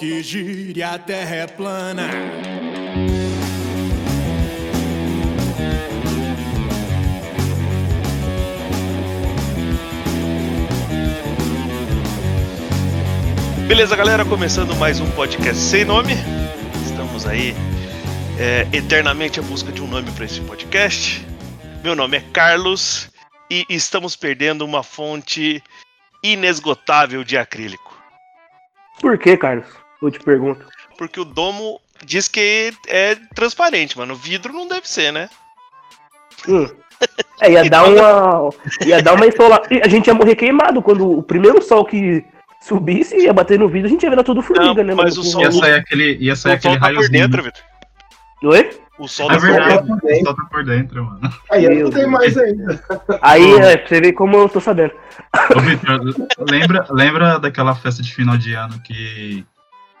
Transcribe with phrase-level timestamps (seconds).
[0.00, 2.08] que gira e a terra é plana.
[13.68, 16.14] Beleza, galera, começando mais um podcast sem nome.
[16.86, 17.54] Estamos aí
[18.38, 21.22] é, eternamente à busca de um nome para esse podcast.
[21.84, 23.10] Meu nome é Carlos
[23.50, 25.62] e estamos perdendo uma fonte
[26.24, 27.94] inesgotável de acrílico.
[28.98, 29.79] Por que, Carlos?
[30.02, 30.64] Eu te pergunto.
[30.96, 34.14] Porque o domo diz que é transparente, mano.
[34.14, 35.28] O vidro não deve ser, né?
[36.48, 36.68] Hum.
[37.40, 38.50] É, ia dar uma.
[38.84, 39.62] Ia dar uma isola...
[39.82, 42.24] A gente ia morrer queimado quando o primeiro sol que
[42.62, 44.94] subisse ia bater no vidro, a gente ia ver tudo formiga, Não, né?
[44.94, 45.26] mas mano?
[45.26, 47.12] o sol- Ia sair aquele, ia sair o sol aquele tá por raiozinho.
[47.28, 47.62] dentro, Vitor.
[48.42, 48.70] Oi?
[48.98, 49.64] O sol É tá por dentro.
[49.64, 50.20] verdade, por dentro.
[50.20, 51.34] o sol tá por dentro, mano.
[51.50, 52.84] Aí eu não tem mais ainda.
[53.22, 54.92] Aí, é, pra você ver como eu tô sabendo.
[55.56, 56.00] Ô, Victor,
[56.50, 59.42] lembra, lembra daquela festa de final de ano que,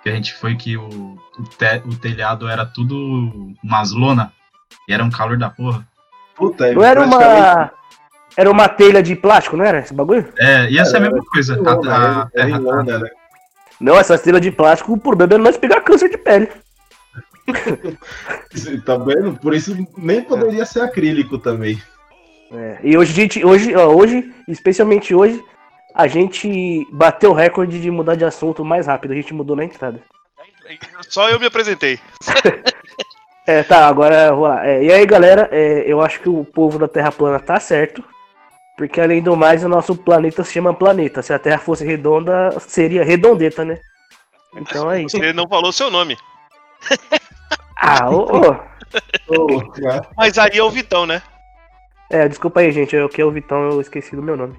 [0.02, 0.88] que a gente foi que o,
[1.38, 4.32] o, te- o telhado era tudo umas lona?
[4.88, 5.86] E era um calor da porra?
[6.34, 7.70] Puta, é Não era uma.
[8.36, 10.32] Era uma telha de plástico, não era esse bagulho?
[10.38, 11.56] É, ia ser a Era mesma coisa.
[11.60, 13.08] lona, A, a terra lona, né?
[13.80, 16.48] Não, essa telha de plástico, o problema é nós pegar câncer de pele.
[18.84, 19.36] Tá vendo?
[19.40, 21.80] Por isso nem poderia ser acrílico também.
[22.52, 25.42] É, e hoje a gente, hoje, ó, hoje, especialmente hoje,
[25.94, 29.12] a gente bateu o recorde de mudar de assunto mais rápido.
[29.12, 30.00] A gente mudou na entrada.
[31.08, 31.98] Só eu me apresentei.
[33.46, 34.64] É, tá, agora vou lá.
[34.64, 38.04] É, e aí, galera, é, eu acho que o povo da Terra plana tá certo.
[38.76, 41.20] Porque além do mais, o nosso planeta se chama planeta.
[41.20, 43.80] Se a Terra fosse redonda, seria redondeta, né?
[44.54, 45.16] Então é isso.
[45.16, 46.16] Você não falou seu nome.
[47.82, 48.50] Ah, ô, ô.
[49.28, 49.72] Ô?
[50.14, 51.22] Mas aí é o Vitão, né?
[52.10, 52.94] É, desculpa aí, gente.
[52.94, 54.54] Eu que é o Vitão, eu esqueci do meu nome.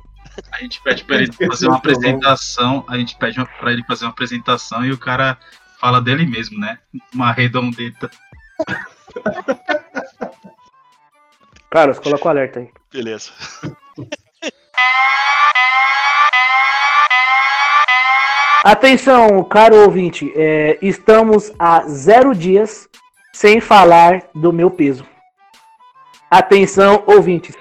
[0.52, 4.12] A gente pede pra ele fazer uma apresentação, a gente pede pra ele fazer uma
[4.12, 5.38] apresentação e o cara
[5.80, 6.80] fala dele mesmo, né?
[7.14, 8.10] Uma redondeta.
[11.70, 12.70] Carlos, coloca o alerta aí.
[12.92, 13.32] Beleza.
[18.64, 22.88] Atenção, caro ouvinte, é, estamos a zero dias
[23.34, 25.04] sem falar do meu peso.
[26.30, 27.56] Atenção, ouvintes.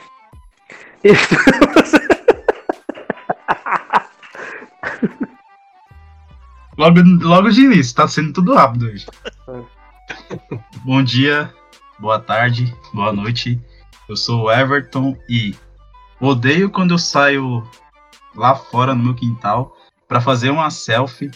[1.02, 2.19] Estamos...
[6.80, 9.04] Logo, logo de início, tá sendo tudo rápido hoje.
[10.82, 11.52] Bom dia,
[11.98, 13.60] boa tarde, boa noite.
[14.08, 15.54] Eu sou o Everton e
[16.18, 17.68] odeio quando eu saio
[18.34, 19.76] lá fora no meu quintal
[20.08, 21.30] pra fazer uma selfie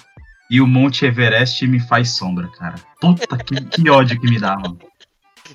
[0.51, 2.77] e o Monte Everest me faz sombra, cara.
[2.99, 4.79] Puta que, que ódio que me dá, mano.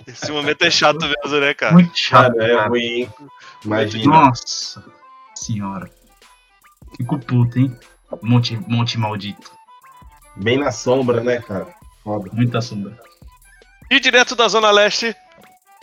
[0.05, 1.73] Esse momento é chato mesmo, né, cara?
[1.73, 2.69] Muito chato, Cara, é cara.
[2.69, 2.81] ruim.
[2.83, 3.09] hein?
[3.65, 4.05] Imagina.
[4.05, 4.85] Nossa
[5.33, 5.89] senhora.
[6.95, 7.75] Fico puto, hein?
[8.21, 9.57] Monte, monte maldito.
[10.39, 11.67] Bem na sombra, né, cara?
[12.03, 12.29] Foda.
[12.33, 12.97] Muita sombra.
[13.91, 15.15] E direto da Zona Leste,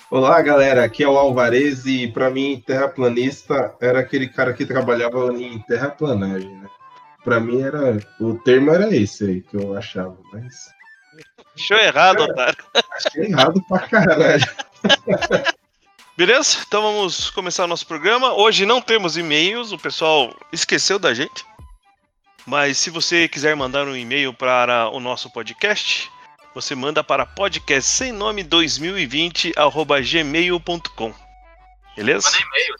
[0.09, 0.85] Olá, galera.
[0.85, 6.49] Aqui é o Alvarez e pra mim, terraplanista era aquele cara que trabalhava em terraplanagem,
[6.49, 6.69] né?
[7.25, 7.99] Pra mim era.
[8.21, 10.71] O termo era esse aí que eu achava, mas.
[11.57, 12.65] achou errado, otário.
[12.93, 14.47] Achei errado pra caralho.
[16.17, 16.59] Beleza?
[16.67, 18.33] Então vamos começar o nosso programa.
[18.33, 21.45] Hoje não temos e-mails, o pessoal esqueceu da gente.
[22.47, 26.09] Mas se você quiser mandar um e-mail para o nosso podcast,
[26.55, 29.53] você manda para podcast sem nome 2020
[30.05, 31.13] gmail.com.
[31.97, 32.31] Beleza?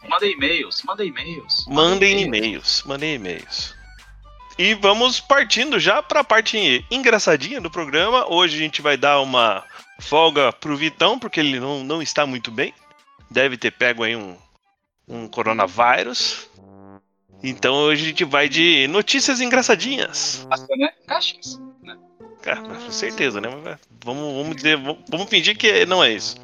[0.09, 1.65] Manda e-mails, manda e-mails.
[1.67, 3.75] Mandem e-mails, mandem e-mails.
[4.59, 8.31] E vamos partindo já para a parte engraçadinha do programa.
[8.33, 9.65] Hoje a gente vai dar uma
[9.99, 12.73] folga pro Vitão, porque ele não, não está muito bem.
[13.31, 14.37] Deve ter pego aí um,
[15.09, 16.49] um coronavírus.
[17.49, 20.45] Então hoje a gente vai de notícias engraçadinhas.
[20.51, 20.89] Passa, né?
[21.07, 21.61] Caixas.
[22.43, 23.49] Cara, com certeza, né?
[24.05, 26.37] Vamos, vamos dizer, vamos, vamos fingir que não é isso.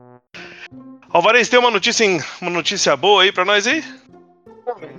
[1.11, 2.07] Alvarez, tem uma notícia,
[2.41, 3.83] uma notícia boa aí pra nós aí?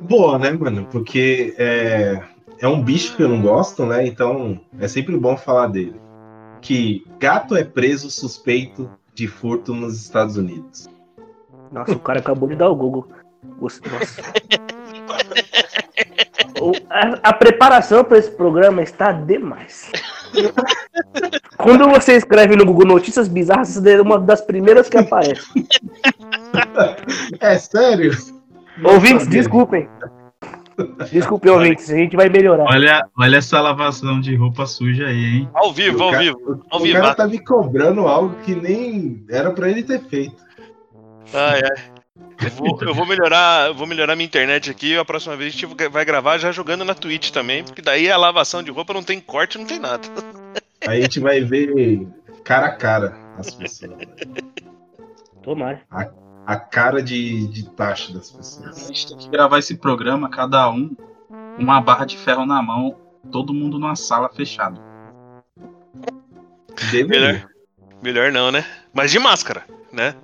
[0.01, 0.85] Boa, né, mano?
[0.91, 2.21] Porque é,
[2.59, 4.05] é um bicho que eu não gosto, né?
[4.05, 5.95] Então é sempre bom falar dele.
[6.61, 10.89] Que gato é preso suspeito de furto nos Estados Unidos.
[11.71, 13.07] Nossa, o cara acabou de dar o Google.
[13.59, 13.81] Nossa.
[16.89, 19.91] A, a preparação para esse programa está demais.
[21.57, 25.47] Quando você escreve no Google notícias bizarras, é uma das primeiras que aparece.
[27.39, 28.11] É sério?
[28.83, 29.87] Ouvintes, desculpem.
[31.11, 32.63] Desculpem, ouvintes, a gente vai melhorar.
[32.65, 35.49] Olha, olha essa lavação de roupa suja aí, hein?
[35.53, 36.63] Ao vivo, O ao cara- vivo.
[36.71, 36.99] Ao O vivo.
[36.99, 40.41] cara tá me cobrando algo que nem era pra ele ter feito.
[41.33, 41.92] Ai, ai.
[42.41, 44.97] Eu vou, eu vou melhorar, eu vou melhorar minha internet aqui.
[44.97, 48.17] A próxima vez a gente vai gravar já jogando na Twitch também, porque daí a
[48.17, 50.07] lavação de roupa não tem corte, não tem nada.
[50.85, 52.07] a gente vai ver
[52.43, 53.93] cara a cara as pessoas.
[55.41, 55.81] Tomara.
[56.45, 58.83] A cara de, de taxa das pessoas.
[58.83, 60.95] A gente tem que gravar esse programa, cada um,
[61.57, 62.97] uma barra de ferro na mão,
[63.31, 64.79] todo mundo numa sala fechada.
[66.91, 67.07] Deveria.
[67.07, 67.49] Melhor,
[68.01, 68.65] melhor não, né?
[68.93, 70.15] Mas de máscara, né?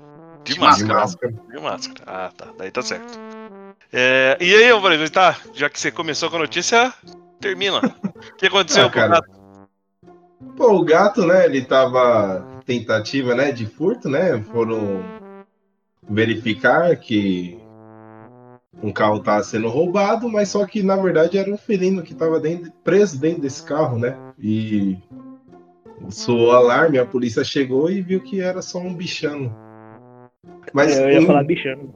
[0.50, 0.94] De, De máscara.
[0.96, 1.34] máscara.
[1.48, 2.04] De máscara.
[2.08, 2.48] Ah, tá.
[2.58, 3.20] Daí tá certo.
[3.94, 5.38] É, e aí, Alvarenga, tá?
[5.54, 6.92] Já que você começou com a notícia,
[7.40, 7.80] termina.
[7.80, 9.10] O que aconteceu Ah, com o cara.
[9.22, 9.30] gato?
[10.58, 11.46] Pô, o gato, né?
[11.46, 14.42] Ele tava tentativa, né, de furto, né?
[14.52, 15.04] Foram
[16.10, 17.60] verificar que
[18.82, 22.40] um carro tava sendo roubado, mas só que na verdade era um felino que tava
[22.40, 24.16] dentro, preso dentro desse carro, né?
[24.40, 24.98] E
[26.10, 29.56] soou alarme, a polícia chegou e viu que era só um bichano.
[30.74, 31.94] Mas eu ia o- falar bichano.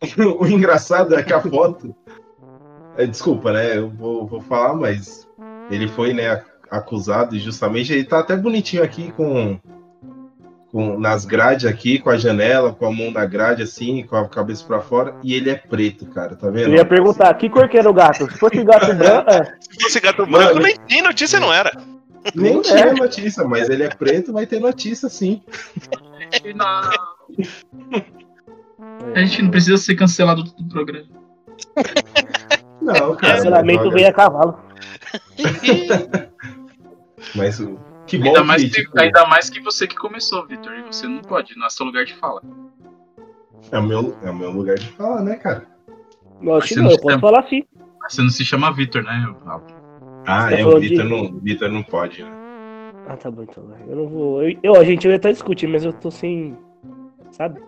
[0.40, 1.94] o engraçado é que a foto.
[2.96, 3.76] é, desculpa, né?
[3.76, 5.28] Eu vou, vou falar, mas
[5.70, 9.58] ele foi, né, ac- acusado e justamente ele tá até bonitinho aqui com,
[10.72, 14.28] com nas grades aqui, com a janela, com a mão na grade assim, com a
[14.28, 16.68] cabeça pra fora, e ele é preto, cara, tá vendo?
[16.70, 18.30] Eu ia perguntar, que cor que era o gato?
[18.30, 19.54] Se fosse gato branco, é.
[19.60, 20.44] Se fosse gato Mano.
[20.46, 21.70] branco, nem, nem notícia não era.
[22.34, 22.92] Nem Não tinha é.
[22.92, 25.42] notícia, mas ele é preto, vai ter notícia sim.
[29.14, 31.06] A gente não precisa ser cancelado do programa.
[32.80, 33.34] Não, cara.
[33.36, 34.58] Cancelamento mas, veio a cavalo.
[37.34, 40.72] mas o- que bom Ainda mais, que, tipo, ainda mais que você que começou, Vitor.
[40.74, 42.42] E você não pode, não é seu lugar de fala.
[43.70, 45.66] é, o meu, é o meu lugar de falar, né, cara?
[46.40, 47.62] Não, acho que Você não, eu posso tem- falar sim.
[48.08, 49.34] Você não se chama Vitor, né?
[49.46, 49.58] Ah,
[50.48, 52.30] Você tá é, o falando de- Vitor não, Vitor não pode, né?
[53.06, 53.64] Ah, tá bom então.
[53.66, 53.80] vai.
[53.88, 54.42] Eu não vou.
[54.42, 56.56] Eu, eu, a gente ia até discutir, mas eu tô sem.
[57.32, 57.60] Sabe?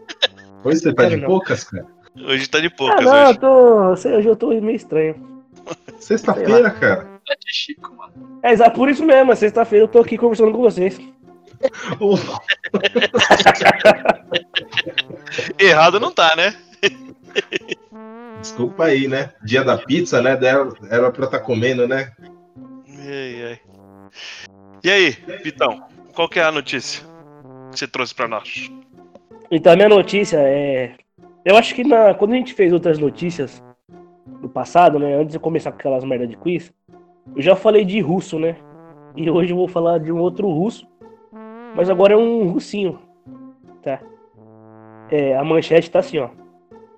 [0.63, 1.29] Pois você tá Quero de não.
[1.29, 1.87] poucas, cara.
[2.17, 3.39] Hoje tá de Ah, poucas não, eu hoje.
[3.41, 3.97] tô.
[3.97, 5.43] sei, Hoje eu tô meio estranho.
[5.99, 7.09] Sexta-feira, cara.
[7.29, 8.13] É de Chico, mano.
[8.43, 11.01] É exato por isso mesmo, sexta-feira eu tô aqui conversando com vocês.
[15.59, 16.55] Errado não tá, né?
[18.41, 19.31] Desculpa aí, né?
[19.45, 20.37] Dia da pizza, né?
[20.91, 22.13] Era, pra estar comendo, né?
[24.83, 25.11] E aí,
[25.45, 27.03] Vitão, qual que é a notícia
[27.71, 28.71] que você trouxe pra nós?
[29.55, 30.95] Então a minha notícia é.
[31.45, 32.15] Eu acho que na...
[32.15, 33.63] quando a gente fez outras notícias
[34.41, 35.15] no passado, né?
[35.15, 36.73] Antes de começar com aquelas merda de quiz,
[37.37, 38.57] eu já falei de russo, né?
[39.15, 40.89] E hoje eu vou falar de um outro russo.
[41.77, 42.99] Mas agora é um russinho.
[43.83, 44.01] Tá?
[45.11, 46.31] É, a manchete tá assim, ó.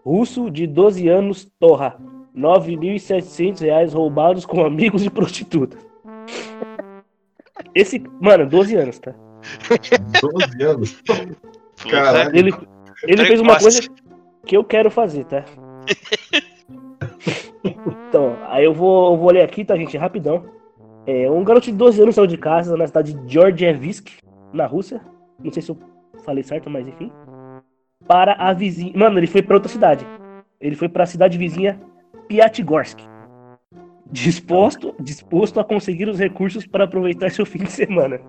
[0.05, 1.99] Russo de 12 anos torra
[2.37, 5.85] 9.700 reais roubados com amigos de prostitutas.
[7.75, 9.13] Esse, mano, 12 anos, tá?
[10.23, 11.03] 12 anos.
[11.91, 12.37] Caralho.
[12.37, 12.53] Ele,
[13.03, 13.81] ele fez uma coisa
[14.47, 15.45] que eu quero fazer, tá?
[17.65, 19.97] então, aí eu vou, eu vou ler aqui, tá, gente?
[19.97, 20.45] Rapidão.
[21.07, 24.09] É, um garoto de 12 anos saiu de casa na cidade de Georgievsk,
[24.53, 25.01] na Rússia.
[25.43, 25.79] Não sei se eu
[26.25, 27.13] falei certo, mas enfim.
[28.07, 28.93] Para a vizinha.
[28.97, 30.07] Mano, ele foi pra outra cidade.
[30.61, 31.79] Ele foi pra cidade vizinha
[32.29, 33.01] Piatigorsk.
[34.11, 38.21] Disposto, disposto a conseguir os recursos para aproveitar seu fim de semana.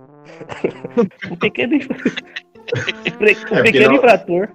[1.30, 1.78] o pequeno,
[3.18, 4.50] porque pequeno não- infrator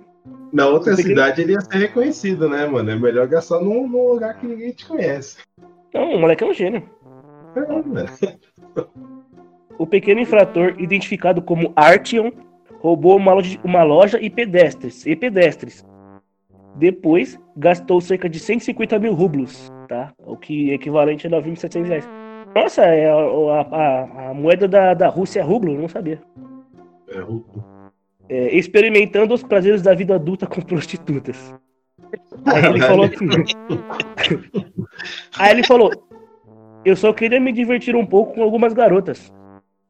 [0.52, 2.90] Na outra Pequeno- cidade ele ia ser reconhecido, né, mano?
[2.90, 5.38] É melhor gastar num, num lugar que ninguém te conhece.
[5.94, 6.82] Não, o moleque é um gênio.
[7.56, 8.08] É, mano.
[9.78, 12.30] O pequeno infrator, identificado como Artyom,
[12.80, 15.84] roubou uma loja, uma loja e pedestres, e pedestres.
[16.76, 20.12] Depois, gastou cerca de 150 mil rublos, tá?
[20.24, 22.08] O que é equivalente a 9.700 reais.
[22.54, 26.20] Nossa, é a, a- a- moeda da, da Rússia é rublo, eu não sabia.
[27.08, 27.44] É, o-
[28.30, 31.52] É, experimentando os prazeres da vida adulta com prostitutas.
[32.46, 33.26] Aí ele falou assim.
[35.36, 35.90] Aí ele falou:
[36.84, 39.32] Eu só queria me divertir um pouco com algumas garotas.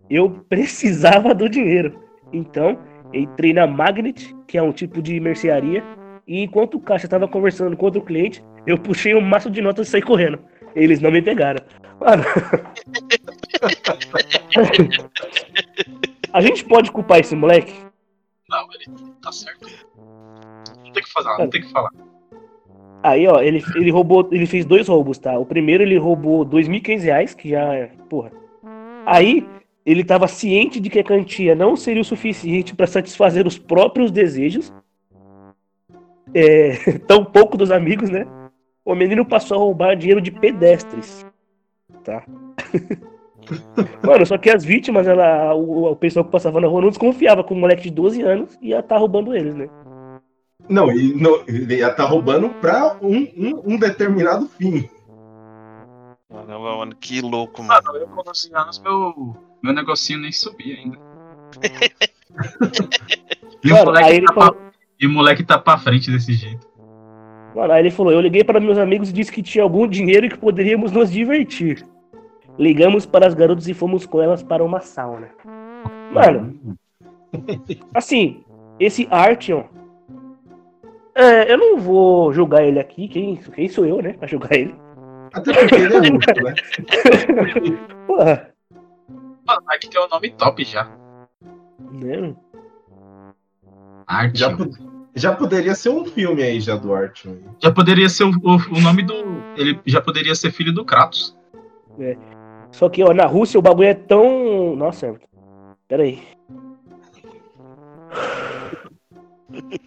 [0.08, 2.00] Eu precisava do dinheiro.
[2.32, 2.78] Então,
[3.12, 5.84] entrei na Magnet, que é um tipo de mercearia,
[6.26, 9.88] e enquanto o caixa estava conversando com outro cliente, eu puxei um maço de notas
[9.88, 10.38] e saí correndo.
[10.74, 11.62] Eles não me pegaram.
[12.00, 12.24] Mano.
[16.32, 17.89] A gente pode culpar esse moleque?
[18.50, 19.66] Não, ele tá certo.
[19.96, 21.90] Não tem que falar, não tem que falar.
[23.02, 25.38] Aí, ó, ele, ele roubou, ele fez dois roubos, tá?
[25.38, 28.32] O primeiro ele roubou 2.500 reais, que já é, porra.
[29.06, 29.48] Aí,
[29.86, 34.10] ele tava ciente de que a quantia não seria o suficiente para satisfazer os próprios
[34.10, 34.72] desejos.
[36.34, 38.26] É, tão pouco dos amigos, né?
[38.84, 41.24] O menino passou a roubar dinheiro de pedestres,
[42.04, 42.24] tá?
[44.02, 47.44] Mano, só que as vítimas, ela, o, o pessoal que passava na rua não desconfiava
[47.44, 49.68] que um moleque de 12 anos ia estar roubando eles, né?
[50.68, 54.88] Não, e não- ele ia estar roubando pra um, um, um determinado fim.
[56.28, 57.80] Caramba, mano, que louco, mano.
[57.84, 60.96] Mano, eu com 12 anos, meu, meu negocinho nem subia ainda.
[63.64, 66.10] e, o Mano, moleque aí ele tá falou, pra, e o moleque tá pra frente
[66.10, 66.66] desse jeito.
[67.54, 70.26] mano, aí ele falou, eu liguei para meus amigos e disse que tinha algum dinheiro
[70.26, 71.84] e que poderíamos nos divertir.
[72.60, 75.30] Ligamos para as garotas e fomos com elas para uma sauna.
[76.12, 76.76] Mano,
[77.94, 78.44] assim,
[78.78, 79.64] esse Artyom,
[81.14, 84.74] é, eu não vou julgar ele aqui, quem, quem sou eu, né, pra julgar ele.
[85.32, 86.54] Até porque ele é russo, né?
[88.06, 88.50] Porra,
[89.46, 90.84] Mano, aqui tem o nome top já.
[91.92, 92.34] né?
[94.06, 94.38] Arte.
[94.38, 94.70] Já, Já, po-
[95.14, 97.36] já poderia ser um filme aí já do Artyom.
[97.74, 99.14] poderia ser o, o, o nome do.
[99.56, 101.36] Ele já poderia ser filho do Kratos.
[102.72, 104.76] Só que, ó, na Rússia o bagulho é tão.
[104.76, 105.14] Nossa,
[105.88, 106.20] pera aí.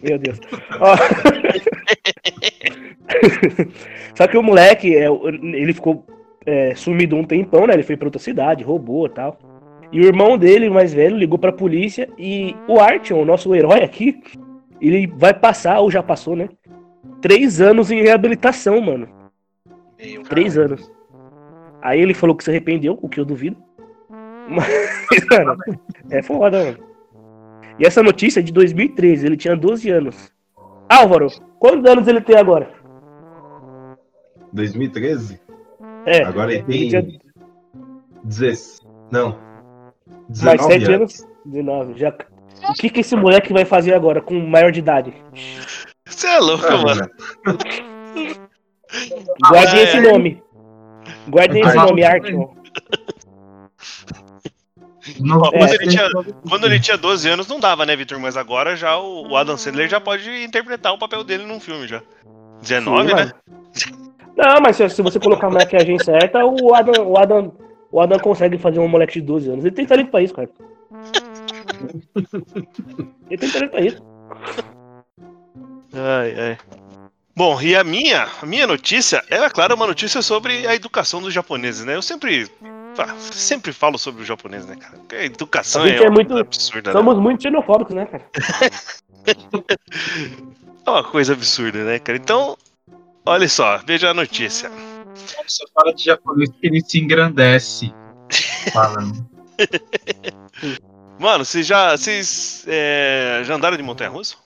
[0.02, 0.40] Meu Deus.
[0.80, 0.96] Ó.
[4.14, 6.04] Só que o moleque, é, ele ficou
[6.44, 7.74] é, sumido um tempão, né?
[7.74, 9.38] Ele foi pra outra cidade, roubou e tal.
[9.92, 13.54] E o irmão dele, o mais velho, ligou pra polícia e o Artyom, o nosso
[13.54, 14.20] herói aqui,
[14.80, 16.48] ele vai passar, ou já passou, né?
[17.20, 19.08] Três anos em reabilitação, mano.
[20.02, 20.90] Meu Três anos.
[21.84, 23.56] Aí ele falou que se arrependeu, o que eu duvido.
[24.48, 24.66] Mas,
[25.30, 25.56] mano,
[26.10, 26.78] é foda, mano.
[27.78, 30.32] E essa notícia é de 2013, ele tinha 12 anos.
[30.88, 32.70] Álvaro, quantos anos ele tem agora?
[34.52, 35.40] 2013?
[36.06, 37.20] É, Agora ele ele tem tinha
[38.24, 38.80] 16.
[39.10, 39.38] Não.
[40.42, 41.26] mais 19 7 anos.
[41.44, 42.14] 19, já.
[42.68, 45.12] O que que esse moleque vai fazer agora com maior de idade?
[46.06, 47.10] Você é louco, Ah, mano.
[49.50, 49.82] Guardem é.
[49.84, 50.42] esse nome.
[51.28, 52.06] Guardem esse nome, é.
[52.06, 52.48] Artyom.
[55.20, 56.10] Não, Ó, É, quando, ele tinha,
[56.48, 58.18] quando ele tinha 12 anos não dava, né, Vitor?
[58.18, 61.86] Mas agora já o, o Adam Sandler já pode interpretar o papel dele num filme
[61.86, 62.02] já.
[62.62, 63.32] 19, Sim, né?
[64.36, 67.52] Não, mas se, se você colocar a maquiagem certa, o Adam, o, Adam,
[67.92, 69.64] o Adam consegue fazer um moleque de 12 anos.
[69.64, 70.48] Ele tem talento pra isso, cara.
[73.30, 74.02] Ele tem talento pra isso.
[75.92, 76.58] Ai, ai.
[77.36, 81.34] Bom, e a minha, a minha notícia é, claro, uma notícia sobre a educação dos
[81.34, 81.96] japoneses, né?
[81.96, 82.48] Eu sempre,
[83.32, 84.96] sempre falo sobre o japonês, né, cara?
[84.98, 86.98] Porque a educação A gente é, é muito- absurda, né?
[86.98, 88.24] Somos muito xenofóbicos, né, cara?
[90.86, 92.18] É uma coisa absurda, né, cara?
[92.18, 92.58] Então,
[93.24, 94.70] olha só, veja a notícia.
[95.48, 97.90] Você fala de japonês que ele se engrandece.
[98.70, 99.26] Falando.
[101.18, 104.36] Mano, vocês já, vocês é, já andaram de montanha-russa?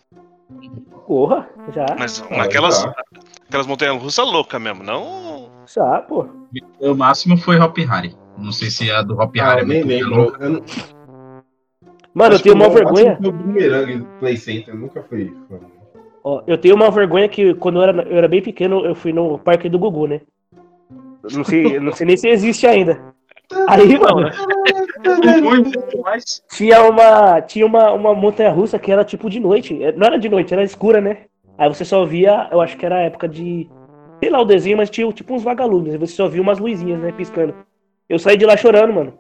[1.07, 1.87] Porra, já.
[1.99, 2.95] Mas Ah, aquelas, já.
[3.49, 5.51] aquelas montanhas-russas loucas mesmo, não...
[5.67, 6.27] Já, pô.
[6.81, 8.15] O máximo foi Hop Harry.
[8.37, 10.23] Não sei se a do Hop Ah, Harry eu é nem muito lembro.
[10.23, 10.45] louca.
[10.45, 10.63] Eu não-
[12.15, 13.17] Mano, eu acho tenho que uma vergonha.
[13.17, 14.75] foi o Boomerang do Play Center.
[14.75, 15.35] Eu nunca fui.
[15.49, 15.59] fã.
[16.25, 19.13] Ó, eu tenho uma vergonha que quando eu era, eu era bem pequeno, eu fui
[19.13, 20.21] no parque do Gugu, né?
[21.33, 23.01] Não sei, não sei nem se existe ainda.
[23.69, 24.31] Aí, mano,
[25.43, 25.71] Muito
[26.51, 29.83] tinha uma, tinha uma, uma montanha russa que era tipo de noite.
[29.83, 31.19] É, Não era de noite, era escura, né?
[31.57, 33.69] Aí você só via, eu acho que era a época de.
[34.23, 35.93] Sei lá o desenho, mas tinha tipo uns vagalumes.
[35.93, 37.13] Aí você só via umas luzinhas, né?
[37.13, 37.55] Piscando.
[38.09, 39.15] Eu saí de lá chorando, mano.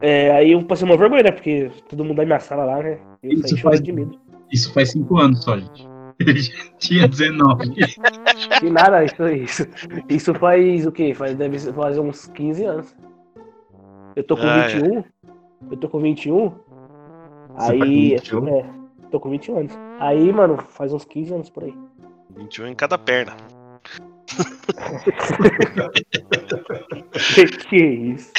[0.00, 1.30] É, aí eu passei uma vergonha, né?
[1.32, 2.98] Porque todo mundo da minha sala lá, né?
[3.22, 4.18] Eu Isso saí faz- chorando de medo.
[4.52, 5.86] Isso faz 5 anos só, gente.
[6.20, 6.40] Ele
[6.78, 7.70] tinha 19.
[8.58, 9.66] Que nada, isso, isso.
[10.08, 11.14] Isso faz o quê?
[11.14, 12.96] Faz, deve fazer uns 15 anos.
[14.16, 14.68] Eu tô com Ah, é.
[14.68, 15.04] 21.
[15.70, 16.50] Eu tô com 21.
[16.50, 16.56] Você
[17.56, 18.16] tá com aí.
[18.16, 18.48] 21?
[18.48, 18.64] É,
[19.10, 19.72] tô com 21 anos.
[19.98, 21.74] Aí, mano, faz uns 15 anos por aí.
[22.36, 23.36] 21 em cada perna.
[27.68, 28.30] que isso?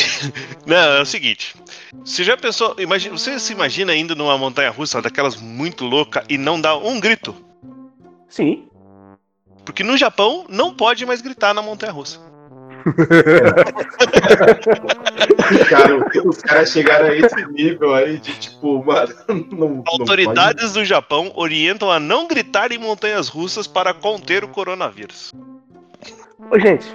[0.65, 1.55] Não, é o seguinte.
[2.03, 2.75] Você já pensou.
[2.77, 6.99] Imagina, você se imagina indo numa montanha russa daquelas muito louca e não dá um
[6.99, 7.35] grito?
[8.27, 8.67] Sim.
[9.65, 12.19] Porque no Japão não pode mais gritar na montanha russa.
[15.69, 19.13] Cara, os caras chegaram a esse nível aí de tipo, mano.
[19.27, 24.48] Não, não Autoridades do Japão orientam a não gritar em montanhas russas para conter o
[24.48, 25.31] coronavírus.
[26.51, 26.88] Ô, gente.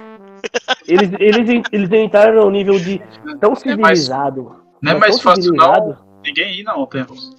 [0.87, 3.01] Eles, eles, eles entraram no nível de
[3.39, 4.55] tão civilizado.
[4.81, 5.87] Não é mas mais tão fácil civilizado.
[5.87, 7.31] não ninguém ir na montanha russa.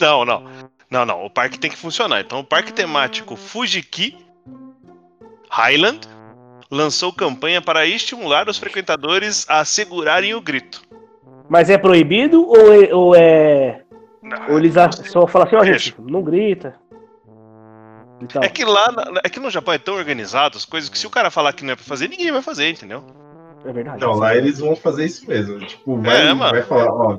[0.00, 0.44] Não, não.
[0.90, 1.24] Não, não.
[1.24, 2.20] O parque tem que funcionar.
[2.20, 4.16] Então, o parque temático Fujiki
[5.50, 6.06] Highland
[6.72, 10.80] lançou campanha para estimular os frequentadores a segurarem o grito.
[11.46, 12.94] Mas é proibido ou é.
[12.94, 13.82] Ou, é,
[14.48, 14.74] ou eles
[15.04, 16.74] só falam assim, ó, gente, não grita.
[18.40, 18.86] É que lá,
[19.22, 21.64] é que no Japão é tão organizado as coisas que se o cara falar que
[21.64, 23.04] não é pra fazer, ninguém vai fazer, entendeu?
[23.64, 24.00] É verdade.
[24.00, 25.58] Não, lá eles vão fazer isso mesmo.
[25.60, 27.18] Tipo, vai, É, vai falar, ó.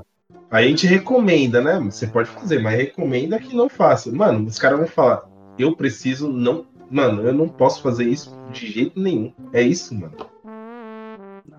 [0.50, 1.80] A gente recomenda, né?
[1.80, 4.12] Você pode fazer, mas recomenda que não faça.
[4.12, 5.24] Mano, os caras vão falar,
[5.60, 6.66] eu preciso não.
[6.94, 9.34] Mano, eu não posso fazer isso de jeito nenhum.
[9.52, 10.14] É isso, mano.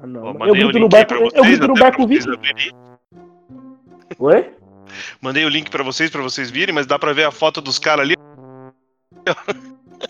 [0.00, 0.37] Ah, não.
[0.38, 2.71] Ó, eu grito no barco, pra eu vocês, grito no barco vocês abrirem.
[4.17, 4.50] Oi?
[5.21, 7.81] Mandei o link pra vocês, pra vocês virem, mas dá pra ver a foto dos
[7.81, 8.14] caras ali.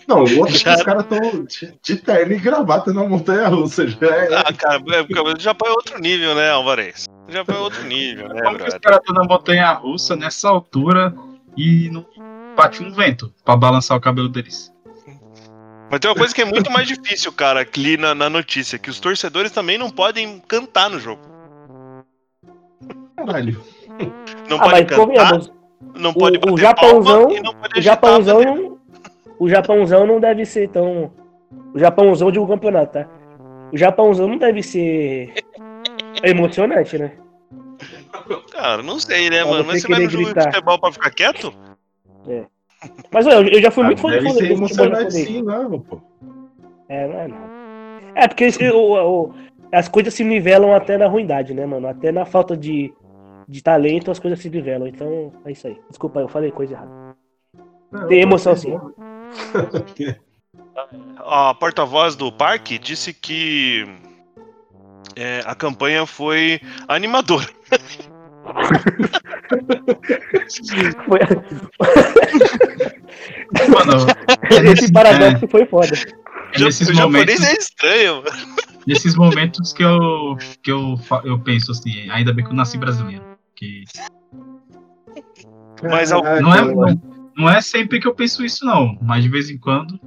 [0.07, 3.03] Não, o outro é que Já- os caras estão de, de terno e gravata na
[3.03, 3.87] montanha russa.
[3.87, 4.35] Já é.
[4.35, 7.07] Ah, cara, é, o Japão é outro nível, né, Alvarez?
[7.27, 10.49] O Japão é outro nível, né, Como que os caras estão na montanha russa nessa
[10.49, 11.15] altura
[11.57, 12.05] e não
[12.55, 14.71] bate um vento pra balançar o cabelo deles?
[15.89, 18.77] Mas tem uma coisa que é muito mais difícil, cara, que li na, na notícia,
[18.79, 21.21] que os torcedores também não podem cantar no jogo.
[23.15, 23.61] Caralho.
[24.49, 25.51] Não Ah, podem mas cantar, convenhamos,
[25.95, 28.79] não pode o bater Japãozão- palma e não pode o Japãozão não.
[29.39, 31.11] O Japãozão não deve ser tão.
[31.73, 33.07] O Japãozão de um campeonato, tá?
[33.71, 35.33] O Japãozão não deve ser
[36.23, 37.11] emocionante, né?
[38.51, 39.63] Cara, não sei, né, mano?
[39.63, 41.53] você Mas você vai no jogo de futebol pra ficar quieto?
[43.11, 44.85] Mas olha, eu, eu já fui Ah, muito fã de deve futebol ser de futebol
[44.87, 46.01] emocionante sim, não, pô.
[46.89, 47.55] É, não é não.
[48.15, 49.33] É, porque esse- o- o-
[49.71, 51.87] as coisas se nivelam até na ruindade, né, mano?
[51.87, 52.93] Até na falta de,
[53.47, 54.87] de talento as coisas se nivelam.
[54.87, 55.77] Então, é isso aí.
[55.89, 56.91] Desculpa, eu falei coisa errada.
[57.91, 58.71] Não, Tem emoção tá sim.
[58.71, 58.91] bom.
[61.17, 63.85] A porta-voz do parque disse que
[65.15, 67.47] é, a campanha foi animadora.
[71.05, 71.19] Foi-
[73.69, 74.05] Mano,
[74.49, 75.87] é Esse nesse- paradoxo foi foda.
[76.53, 78.37] é nesses o japonês momentos, é estranho, mano.
[78.87, 83.23] nesses momentos que eu que eu, eu penso assim, ainda bem que eu nasci brasileiro,
[83.55, 83.83] que
[85.83, 87.01] Mas não é não,
[87.37, 89.99] não é sempre que eu penso isso não, mas de vez em quando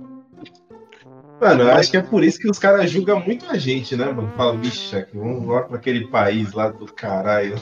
[1.40, 4.07] Mano, eu acho que é por isso que os caras julgam muito a gente, né,
[4.07, 4.28] mano?
[4.37, 7.54] Fala, bicha, vamos lá pra aquele país lá do caralho.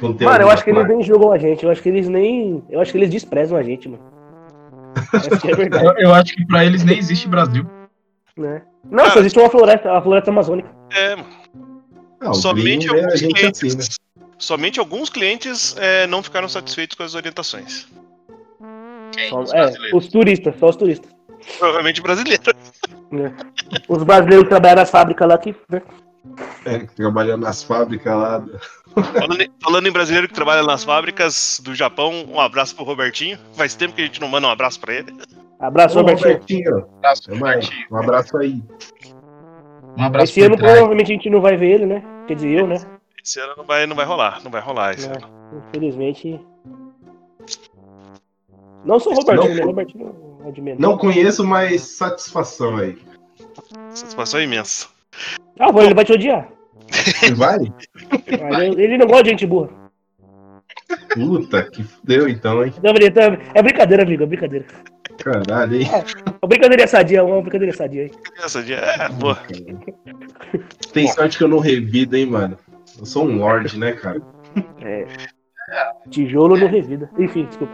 [0.00, 1.64] Conteúdo Mano, eu acho que eles nem julgam a gente.
[1.64, 2.62] Eu acho que eles nem.
[2.68, 4.02] Eu acho que eles desprezam a gente, mano.
[5.12, 7.64] Acho que é verdade, eu, eu acho que pra eles nem existe Brasil.
[8.36, 8.62] né?
[8.90, 10.68] Não, Cara, só existe uma floresta, a floresta amazônica.
[10.94, 11.28] É, mano.
[12.20, 13.84] Não, somente alguns gente clientes, assim, né?
[14.38, 17.86] somente alguns clientes é, não ficaram satisfeitos com as orientações.
[19.30, 20.04] Só- Os é, brasileiros.
[20.04, 21.10] os turistas, só os turistas.
[21.58, 22.42] Provavelmente brasileiro.
[23.88, 25.54] Os brasileiros que trabalham nas fábricas lá que.
[26.64, 28.44] É, trabalhando nas fábricas lá.
[29.18, 33.38] Falando, em- falando em brasileiro que trabalha nas fábricas do Japão, um abraço pro Robertinho.
[33.54, 35.14] Faz tempo que a gente não manda um abraço pra ele.
[35.60, 36.32] Abraço, Ô, Robertinho.
[36.32, 38.62] Robertinho, Abraço, é mais, um abraço aí.
[39.96, 42.02] Um abraço Esse ano provavelmente a gente não vai ver ele, né?
[42.26, 42.76] Quer dizer, eu, né?
[43.24, 45.12] Esse ano não vai, não vai rolar, não vai rolar esse É.
[45.12, 45.28] ano.
[45.68, 46.38] Infelizmente.
[48.84, 49.62] Não sou o Robertinho, né?
[49.64, 50.80] Robertinho é de menos.
[50.80, 52.98] Não conheço, mas satisfação aí.
[53.94, 54.88] Satisfação imensa.
[55.58, 56.48] Ah, ele vai te odiar.
[57.36, 57.58] Vai?
[58.40, 59.70] Ah, Ele, não gosta de gente burra.
[61.14, 62.72] Puta, que fudeu então, hein?
[62.82, 64.66] Não, brincadeira, É brincadeira, amigo, é brincadeira.
[65.18, 65.88] Caralho, hein?
[66.42, 68.10] Uma brincadeira sadia, uma brincadeira sadia aí.
[68.38, 69.38] Essa dia é, boa.
[70.92, 72.58] Tem sorte que eu não revido, hein, mano?
[72.98, 74.20] Eu sou um lord, né, cara?
[76.10, 77.10] Tijolo no revida.
[77.18, 77.72] Enfim, desculpa.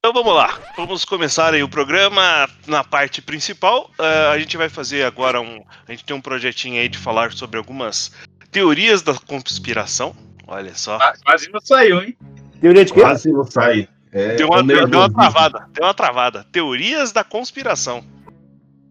[0.00, 3.90] Então vamos lá, vamos começar aí o programa na parte principal.
[3.98, 5.64] Ah, a gente vai fazer agora um.
[5.88, 8.12] A gente tem um projetinho aí de falar sobre algumas
[8.52, 10.14] teorias da conspiração.
[10.46, 10.98] Olha só.
[11.02, 12.16] Ah, Quase não saiu, hein?
[12.60, 13.00] Teoria de quê?
[13.00, 13.88] Quase não sai.
[14.12, 16.46] É, Deu uma, deu, deu uma travada, deu uma travada.
[16.52, 18.04] Teorias da conspiração.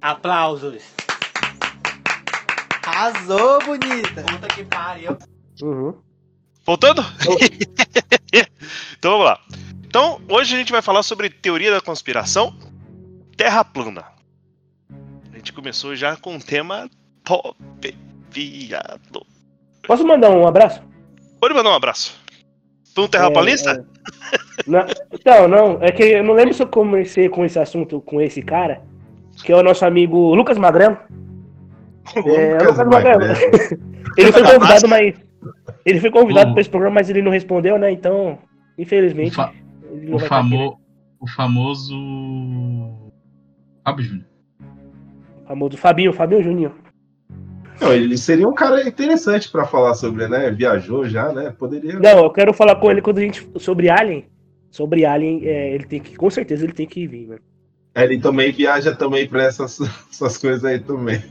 [0.01, 0.83] Aplausos.
[2.85, 4.23] Arrasou, bonita.
[4.23, 5.17] Puta que pariu.
[5.61, 5.95] Uhum.
[6.65, 7.01] Voltando?
[8.99, 9.39] então vamos lá.
[9.87, 12.53] Então, hoje a gente vai falar sobre teoria da conspiração,
[13.35, 14.03] Terra plana.
[15.31, 16.89] A gente começou já com um tema
[17.23, 17.95] top,
[18.31, 19.25] viado.
[19.85, 20.81] Posso mandar um abraço?
[21.39, 22.19] Pode mandar um abraço.
[22.95, 23.71] Tu um terraplanista?
[23.71, 24.39] É, é.
[24.65, 28.19] Não, então, não, é que eu não lembro se eu comecei com esse assunto com
[28.19, 28.81] esse cara,
[29.43, 30.97] que é o nosso amigo Lucas Magrelo.
[32.15, 33.21] É, Lucas Lucas Magrelo.
[34.17, 35.15] Ele foi Da convidado, mas.
[35.85, 37.91] Ele foi convidado O- para esse programa, mas ele não respondeu, né?
[37.91, 38.39] Então,
[38.79, 39.35] infelizmente.
[39.35, 39.53] fa-
[40.11, 40.79] o, vai famo-
[41.19, 41.95] o famoso
[43.83, 44.25] Fábio Júnior.
[44.25, 45.47] aqui.
[45.47, 46.71] Famoso Fabinho, Fabinho Juninho.
[47.79, 50.49] Não, ele seria um cara interessante pra falar sobre, né?
[50.51, 51.53] Viajou já, né?
[51.57, 51.99] Poderia.
[51.99, 53.47] Não, eu quero falar com ele quando a gente.
[53.57, 54.25] Sobre Alien.
[54.71, 56.15] Sobre Alien, é, ele tem que.
[56.15, 57.41] Com certeza ele tem que vir, mano.
[57.95, 59.79] Ele também viaja também pra essas,
[60.11, 61.21] essas coisas aí também.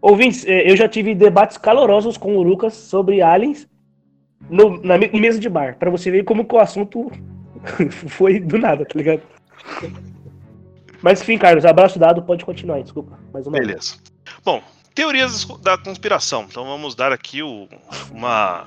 [0.00, 3.68] Ouvintes, é, eu já tive debates calorosos com o Lucas sobre aliens
[4.48, 7.10] no, na em mesa de bar, Pra você ver como que o assunto
[8.08, 9.22] foi do nada, tá ligado?
[11.02, 13.18] Mas enfim, Carlos, abraço dado, pode continuar, desculpa.
[13.32, 13.66] Mais uma vez.
[13.68, 13.96] Beleza.
[14.44, 14.62] Bom,
[14.94, 16.46] teorias da conspiração.
[16.50, 17.68] Então vamos dar aqui o-
[18.10, 18.66] uma,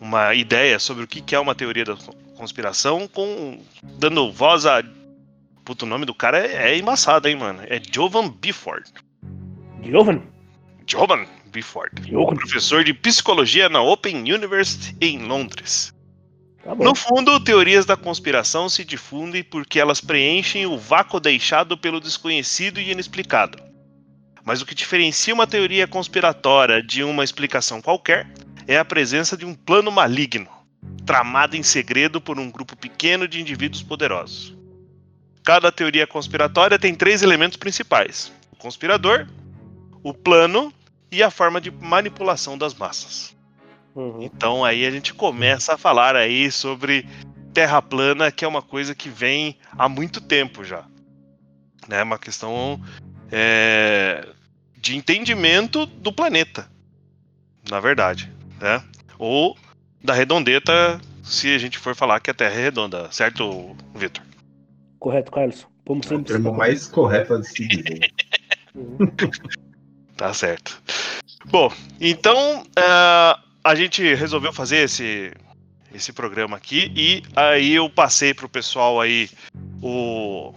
[0.00, 1.96] uma ideia sobre o que é uma teoria da
[2.36, 4.82] conspiração, com dando voz a.
[5.64, 7.60] Puta, o nome do cara é, é embaçado, hein, mano?
[7.64, 8.90] É Jovan Bifford.
[9.82, 10.20] Jovan?
[10.86, 12.34] Jovan Bifford, Louco.
[12.36, 15.92] professor de psicologia na Open University em Londres.
[16.62, 16.74] Tá.
[16.74, 22.78] No fundo, teorias da conspiração se difundem porque elas preenchem o vácuo deixado pelo desconhecido
[22.80, 23.58] e inexplicado.
[24.44, 28.30] Mas o que diferencia uma teoria conspiratória de uma explicação qualquer
[28.66, 30.48] é a presença de um plano maligno,
[31.06, 34.54] tramado em segredo por um grupo pequeno de indivíduos poderosos.
[35.42, 39.26] Cada teoria conspiratória tem três elementos principais: o conspirador,
[40.02, 40.72] o plano
[41.10, 43.34] e a forma de manipulação das massas.
[43.94, 44.22] Uhum.
[44.22, 47.06] Então aí a gente começa a falar aí sobre
[47.52, 50.84] Terra plana, que é uma coisa que vem há muito tempo já.
[51.88, 52.80] É uma questão
[53.32, 54.28] é,
[54.76, 56.70] de entendimento do planeta,
[57.68, 58.30] na verdade.
[58.60, 58.82] Né?
[59.18, 59.56] Ou
[60.02, 64.22] da redondeta, se a gente for falar que a Terra é redonda, certo, Vitor?
[64.98, 65.66] Correto, Carlos.
[65.84, 66.32] Como É o sempre.
[66.32, 68.12] termo mais correto a se dizer.
[68.74, 68.98] Uhum.
[70.16, 70.80] Tá certo.
[71.46, 75.32] Bom, então ah, a gente resolveu fazer esse,
[75.94, 79.28] esse programa aqui e aí eu passei pro pessoal aí
[79.82, 80.52] o,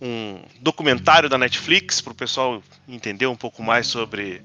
[0.00, 4.42] um documentário da Netflix pro pessoal entender um pouco mais sobre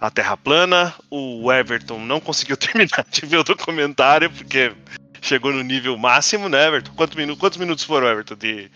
[0.00, 0.94] a Terra plana.
[1.10, 4.72] O Everton não conseguiu terminar de ver o documentário porque
[5.20, 6.92] chegou no nível máximo, né, Everton?
[6.94, 8.34] Quantos minutos, quantos minutos foram, Everton?
[8.36, 8.70] De...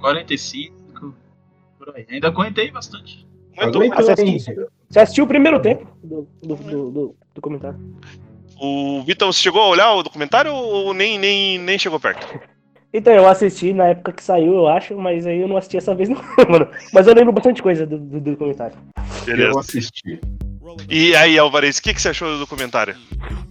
[0.00, 1.14] 45,
[1.78, 2.06] por aí.
[2.08, 3.26] Ainda aguentei bastante.
[3.56, 3.82] Aguentou?
[3.82, 7.78] Aguentou Você assistiu, você assistiu o primeiro tempo do, do, do, do, do comentário?
[8.60, 12.26] O Vitor, você chegou a olhar o documentário ou nem, nem, nem chegou perto?
[12.94, 15.94] Então, eu assisti na época que saiu, eu acho, mas aí eu não assisti essa
[15.94, 16.16] vez, não,
[16.48, 16.66] mano.
[16.94, 18.74] Mas eu lembro bastante coisa do, do, do comentário.
[19.26, 20.18] Eu assisti.
[20.88, 22.96] E aí, Alvarez, o que, que você achou do documentário?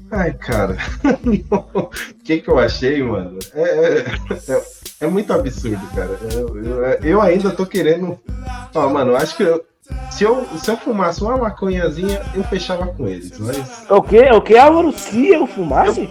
[0.10, 0.78] Ai, cara.
[1.76, 1.90] O
[2.24, 3.38] que, que eu achei, mano?
[3.54, 4.06] É, é,
[4.54, 4.64] é-
[5.02, 6.18] é muito absurdo, cara.
[6.34, 8.18] Eu, eu- eu ainda tô querendo.
[8.74, 9.64] Ó, mano, eu acho que eu-
[10.12, 13.38] se, eu, se eu fumasse uma maconhazinha, eu fechava com eles.
[13.40, 13.86] Mas.
[13.90, 14.92] O que, o que, Álvaro?
[14.98, 16.10] Se eu fumasse?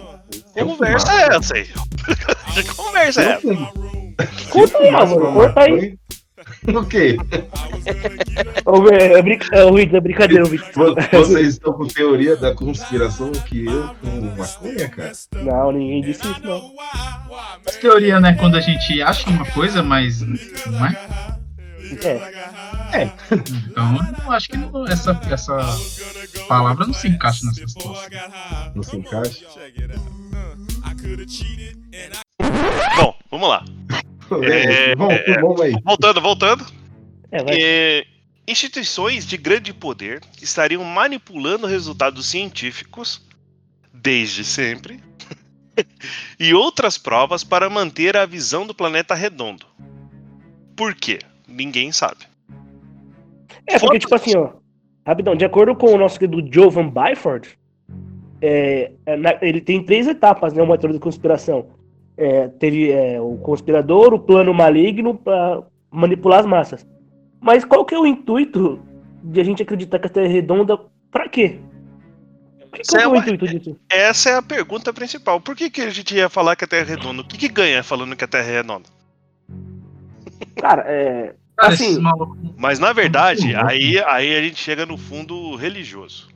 [0.55, 2.63] Eu conversa fumasse- é essa aí?
[2.63, 3.47] que conversa é essa?
[4.49, 5.33] Conta aí, Álvaro.
[5.33, 5.97] Conta aí.
[6.67, 7.17] O quê?
[8.65, 10.95] Ô, É, é, é, Vitor, é brincadeira, Vitor.
[10.95, 15.11] Vo- Vocês estão com teoria da conspiração que eu fumo maconha, cara?
[15.43, 16.71] Não, ninguém disse isso, não.
[17.65, 18.35] Essa teoria, né?
[18.39, 20.95] Quando a gente acha uma coisa, mas não é.
[22.93, 23.11] É.
[23.69, 25.57] Então, eu acho que não- essa, essa
[26.47, 28.09] palavra não se encaixa nessa situação.
[28.75, 29.45] Não se encaixa?
[32.97, 33.65] Bom, vamos lá.
[34.43, 35.73] É, vamos, é, vamos aí.
[35.83, 36.65] Voltando, voltando.
[37.31, 37.99] É.
[37.99, 38.05] É,
[38.47, 43.21] instituições de grande poder estariam manipulando resultados científicos
[43.93, 45.03] desde sempre
[46.39, 49.65] e outras provas para manter a visão do planeta redondo.
[50.75, 51.19] Por quê?
[51.47, 52.25] Ninguém sabe.
[53.67, 54.49] É, porque, tipo assim, ó.
[55.05, 57.49] Rapidão, de acordo com o nosso querido Jovan Byford,
[58.41, 60.61] é, é, na- ele tem três etapas, né?
[60.63, 61.67] Uma teoria de conspiração.
[62.17, 66.87] É, teve é, o conspirador, o plano maligno para manipular as massas.
[67.41, 68.79] Mas qual que é o intuito
[69.23, 70.77] de a gente acreditar que a Terra é redonda?
[71.11, 71.59] Pra quê?
[72.81, 73.77] Isso é o uma- intuito disso?
[73.89, 75.39] Essa é a pergunta principal.
[75.39, 77.21] Por que, que a gente ia falar que a Terra é redonda?
[77.21, 78.89] O que, que ganha falando que a Terra é redonda?
[80.55, 81.33] Cara, é.
[81.57, 81.97] Cara, Assim.
[82.57, 86.27] Mas na verdade, aí, aí a gente chega no fundo religioso.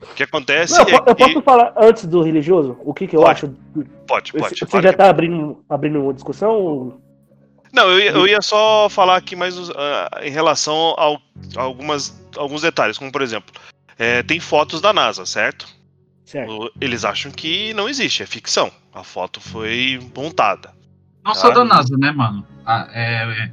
[0.00, 1.24] O que acontece Não, eu, é eu que.
[1.24, 2.76] posso falar antes do religioso?
[2.80, 3.48] O que, que eu Pode, acho?
[4.06, 4.58] Pode, pode.
[4.58, 4.84] Você pode.
[4.84, 7.00] já tá abrindo, abrindo uma discussão?
[7.72, 11.20] Não, eu ia, eu ia só falar aqui mais ah, em relação ao,
[11.56, 13.54] a algumas, alguns detalhes, como por exemplo,
[13.98, 15.66] é, tem fotos da NASA, certo?
[16.24, 16.70] Certo.
[16.80, 18.70] Eles acham que não existe, é ficção.
[18.92, 20.74] A foto foi montada.
[21.24, 21.54] Não só Ah.
[21.54, 22.46] da NASA, né, mano?
[22.66, 23.52] Ah, é, é,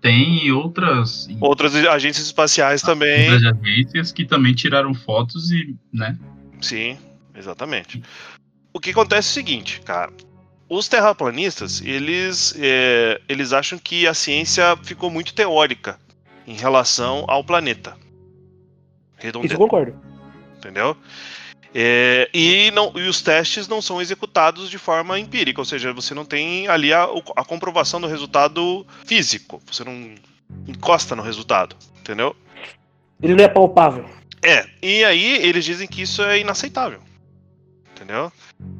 [0.00, 3.30] tem outras, Outras agências espaciais também.
[3.32, 6.16] outras agências que também tiraram fotos e, né?
[6.60, 6.98] Sim,
[7.34, 8.02] exatamente.
[8.72, 10.12] O que acontece é o seguinte, cara.
[10.68, 15.98] Os terraplanistas, eles, é, eles acham que a ciência ficou muito teórica
[16.46, 17.90] em relação ao planeta.
[19.18, 19.54] Isso Redondeta.
[19.54, 19.94] eu concordo.
[20.58, 20.96] entendeu?
[21.74, 26.14] É, e, não, e os testes não são executados de forma empírica, ou seja, você
[26.14, 30.14] não tem ali a, o- a comprovação do resultado físico, você não
[30.66, 32.34] encosta no resultado, entendeu?
[33.22, 34.08] Ele não é palpável.
[34.42, 37.00] É, e aí eles dizem que isso é inaceitável,
[37.94, 38.32] entendeu?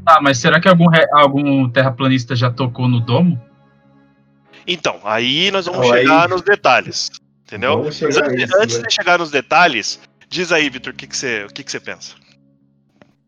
[0.06, 3.40] Ah, mas será que algum, algum terraplanista já tocou no domo?
[4.66, 7.10] Então, aí nós vamos Então, aí- chegar nos detalhes,
[7.44, 7.84] entendeu?
[7.84, 8.84] Mas antes, isso, antes né?
[8.88, 11.78] de chegar nos detalhes, diz aí, Vitor, o que, que, você, o que, que você
[11.80, 12.14] pensa?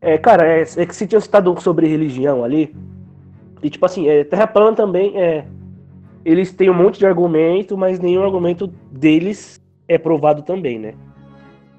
[0.01, 2.75] É, cara, é, é que você tinha citado sobre religião ali.
[3.61, 5.45] E tipo assim, é, Terra plana também é.
[6.23, 10.93] Eles têm um monte de argumento, mas nenhum argumento deles é provado também, né?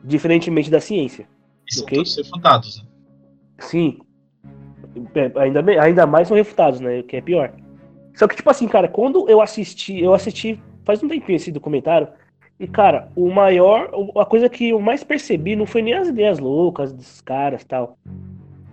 [0.03, 1.27] Diferentemente da ciência.
[1.71, 1.99] E são Ok.
[1.99, 2.89] todos refutados, né?
[3.59, 3.99] Sim.
[5.15, 7.01] É, Ainda, bem- ainda mais são refutados, né?
[7.01, 7.53] O que é pior.
[8.15, 12.09] Só que, tipo assim, cara, quando eu assisti, eu assisti faz um tempinho esse documentário,
[12.61, 16.39] e, cara, o maior, a coisa que eu mais percebi não foi nem as ideias
[16.39, 17.97] loucas dos caras tal.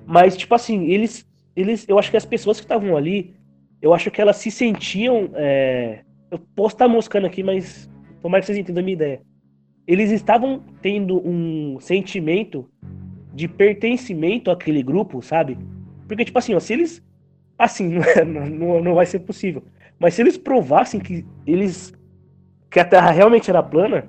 [0.05, 1.87] Mas, tipo assim, eles, eles.
[1.87, 3.33] Eu acho que as pessoas que estavam ali,
[3.81, 5.29] eu acho que elas se sentiam.
[5.35, 7.89] é, eu posso estar moscando aqui, mas
[8.21, 9.21] tomara que vocês entendam a minha ideia.
[9.87, 12.69] Eles estavam tendo um sentimento
[13.33, 15.57] de pertencimento àquele grupo, sabe?
[16.09, 17.01] Porque, tipo assim, ó, se eles.
[17.57, 19.63] Assim, não, não, não vai ser possível.
[19.97, 21.93] Mas se eles provassem que eles.
[22.69, 24.07] Que a Terra realmente era plana,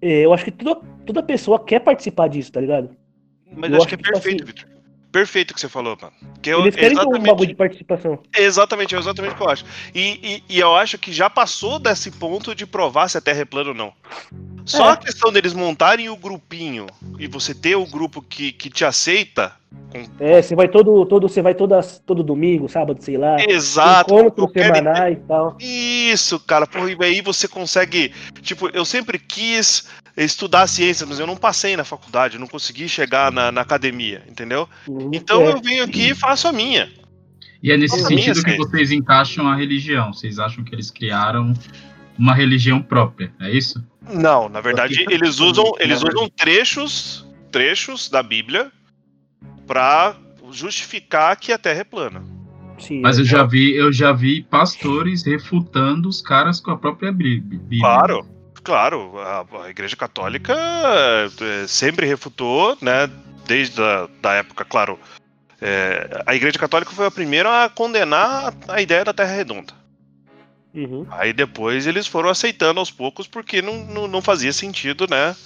[0.00, 2.90] eh, eu acho que toda, toda pessoa quer participar disso, tá ligado?
[3.52, 4.75] Mas Eu acho acho que é tipo perfeito, assim, Vitor.
[5.16, 6.12] Perfeito o que você falou, mano.
[6.42, 8.18] Que eu, Eles querem um exatamente, bagulho de participação.
[8.36, 9.64] exatamente, é exatamente o que eu acho.
[9.94, 13.40] E, e, e eu acho que já passou desse ponto de provar se a Terra
[13.40, 13.94] é plana ou não.
[14.66, 14.92] Só É.
[14.92, 16.86] a questão deles montarem o grupinho
[17.18, 19.54] e você ter o grupo que, que te aceita.
[20.20, 23.36] É, você vai todo, todo, você vai todas, todo domingo, sábado, sei lá.
[23.48, 24.12] Exato.
[24.12, 25.56] Encontros qualquer semanais e tal.
[25.58, 28.12] Isso, cara, porra, e aí você consegue.
[28.42, 29.88] Tipo, eu sempre quis
[30.24, 34.22] estudar ciência, mas eu não passei na faculdade, eu não consegui chegar na, na academia,
[34.28, 34.68] entendeu?
[34.88, 35.52] Uhum, Então é.
[35.52, 36.90] eu venho aqui e faço a minha.
[37.62, 38.56] E é nesse sentido que ciência.
[38.68, 40.12] vocês encaixam a religião.
[40.12, 41.52] Vocês acham que eles criaram
[42.18, 43.84] uma religião própria, é isso?
[44.02, 48.70] Não, na verdade, Porque- eles usam, eles Na usam trechos, trechos da Bíblia
[49.66, 50.16] pra
[50.50, 52.22] justificar que a Terra é plana.
[52.78, 57.10] Sim, Mas eu já vi, eu já vi pastores refutando os caras com a própria
[57.10, 57.80] Bí- Bíblia.
[57.80, 58.26] Claro,
[58.66, 63.08] claro, a, a Igreja Católica eh, sempre refutou, né?
[63.46, 64.98] Desde a da época, claro.
[65.62, 69.72] eh, a Igreja Católica foi a primeira a condenar a ideia da Terra redonda.
[70.74, 71.06] Uhum.
[71.12, 75.36] Aí depois eles foram aceitando aos poucos porque não, não, não fazia sentido, né?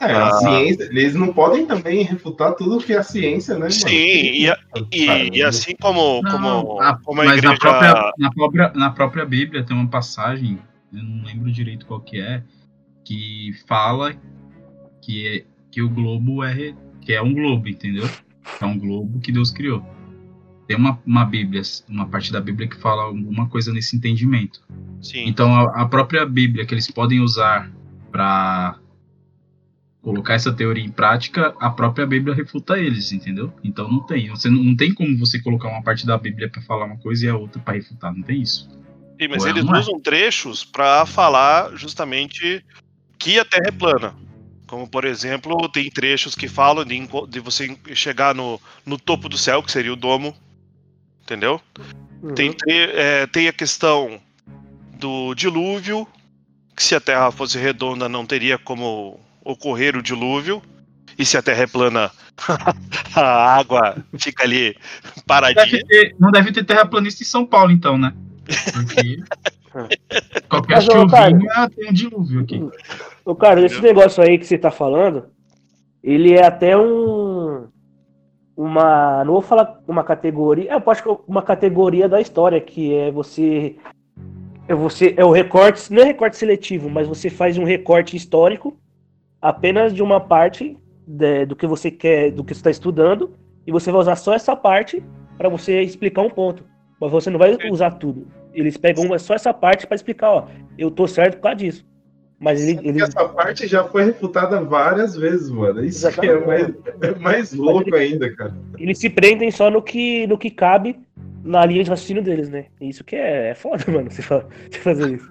[0.00, 0.38] É, a Ah.
[0.38, 3.60] ciência, eles não podem também refutar tudo que é a ciência, né?
[3.60, 3.70] mano?
[3.72, 4.58] Sim, e, a-
[4.90, 7.52] e, Cara, e assim como, Não, como, a- como a mas igreja.
[7.52, 10.58] na, própria, na, própria, na própria Bíblia tem uma passagem,
[10.94, 12.42] eu não lembro direito qual que é,
[13.04, 14.14] que fala
[15.02, 18.08] que, é, que o globo é, que é um globo, entendeu?
[18.60, 19.84] É um globo que Deus criou.
[20.66, 24.62] Tem uma, uma Bíblia, uma parte da Bíblia que fala alguma coisa nesse entendimento.
[25.02, 27.70] Sim, Então a, a própria Bíblia que eles podem usar
[28.10, 28.78] para
[30.00, 33.52] colocar essa teoria em prática, a própria Bíblia refuta eles, entendeu?
[33.62, 36.62] Então não tem, você não, não tem como você colocar uma parte da Bíblia para
[36.62, 38.68] falar uma coisa e a outra para refutar, não tem isso.
[39.24, 42.64] Sim, mas Ué, eles não usam trechos pra falar justamente
[43.18, 44.14] que a Terra é plana.
[44.66, 49.38] Como, por exemplo, tem trechos que falam de, de você chegar no, no topo do
[49.38, 50.34] céu, que seria o domo.
[51.22, 51.60] Entendeu?
[52.22, 52.34] Uhum.
[52.34, 54.20] Tem, é, tem a questão
[54.98, 56.06] do dilúvio,
[56.76, 60.62] que se a Terra fosse redonda não teria como ocorrer o dilúvio.
[61.16, 62.10] E se a Terra é plana,
[63.14, 64.76] a água fica ali
[65.26, 65.64] paradinha.
[65.64, 68.12] Deve ter- não deve ter terraplanista em São Paulo, então, né?
[68.44, 69.18] Porque
[70.48, 72.68] qualquer Mas, ô, cara- chuvinha tem dilúvio aqui.
[73.24, 75.26] Ô, cara, esse negócio aí que você tá falando,
[76.02, 77.66] ele é até um.
[78.56, 79.24] Uma.
[79.24, 80.70] Não vou falar uma categoria.
[80.72, 83.76] Eu acho que é uma categoria da história, que é você.
[84.68, 85.14] É você.
[85.16, 85.92] É o recorte.
[85.92, 88.76] Não é recorte seletivo, mas você faz um recorte histórico
[89.42, 93.32] apenas de uma parte de- do que você quer, do que você está estudando,
[93.66, 95.02] e você vai usar só essa parte
[95.36, 96.64] para você explicar um ponto.
[97.00, 98.26] Mas você não vai usar tudo.
[98.52, 101.84] Eles pegam uma- só essa parte para explicar, ó, eu tô certo por causa disso.
[102.38, 105.84] Mas ele, ele Essa parte já foi refutada várias vezes, mano.
[105.84, 108.54] Isso que é mais, é mais louco ainda, cara.
[108.78, 110.98] eles se prendem só no que, no que cabe
[111.42, 112.66] na linha de raciocínio deles, né?
[112.80, 115.30] Isso que é, é foda, mano, você, fa- você fazer isso.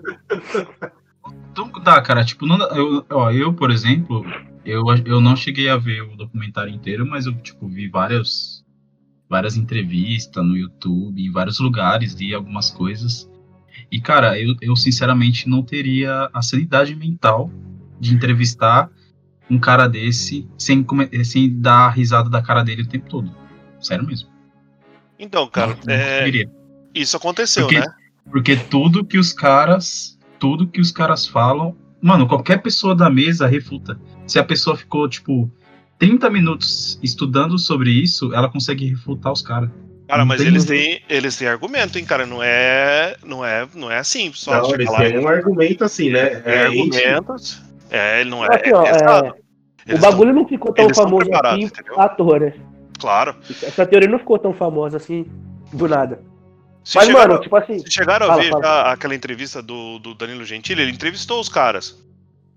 [1.52, 4.26] Então, tá, cara, tipo, não, eu, ó, eu, por exemplo,
[4.66, 8.53] eu, eu não cheguei a ver o documentário inteiro, mas eu, tipo, vi várias,
[9.34, 13.28] várias entrevistas no YouTube, em vários lugares, li algumas coisas.
[13.92, 17.50] E, cara, eu, eu sinceramente não teria a sanidade mental
[18.00, 18.92] de entrevistar
[19.50, 20.86] um cara desse sem,
[21.24, 23.36] sem dar risada da cara dele o tempo todo.
[23.80, 24.30] Sério mesmo.
[25.18, 26.30] Então, cara, Não é,
[26.94, 27.86] isso aconteceu, Porque- né?
[28.32, 33.48] Porque tudo que os caras, tudo que os caras falam, mano, qualquer pessoa da mesa
[33.48, 34.00] refuta.
[34.28, 35.52] Se a pessoa ficou, tipo,
[36.00, 39.70] 30 minutos estudando sobre isso, ela consegue refutar os caras.
[40.08, 42.26] Cara, mas tem eles têm, eles têm argumento, hein, cara?
[42.26, 45.28] Não é, não é, não é assim, só Não, chegar eles lá têm e- um
[45.28, 46.42] argumento assim, né?
[46.46, 47.62] é, ente- argumentos.
[47.90, 48.54] É, ele não é.
[48.56, 49.34] Aqui, ó, é
[49.88, 52.00] é, o bagulho não ficou tão famoso assim entendeu?
[52.00, 52.54] à toa, né?
[53.00, 53.36] Claro.
[53.62, 55.26] Essa teoria não ficou tão famosa assim
[55.72, 56.22] do nada.
[56.84, 57.80] Se Mas, chegaram, mano, tipo assim.
[57.80, 58.64] se chegaram a fala, ver fala.
[58.64, 61.98] já aquela entrevista do, do Danilo Gentili, ele entrevistou os caras.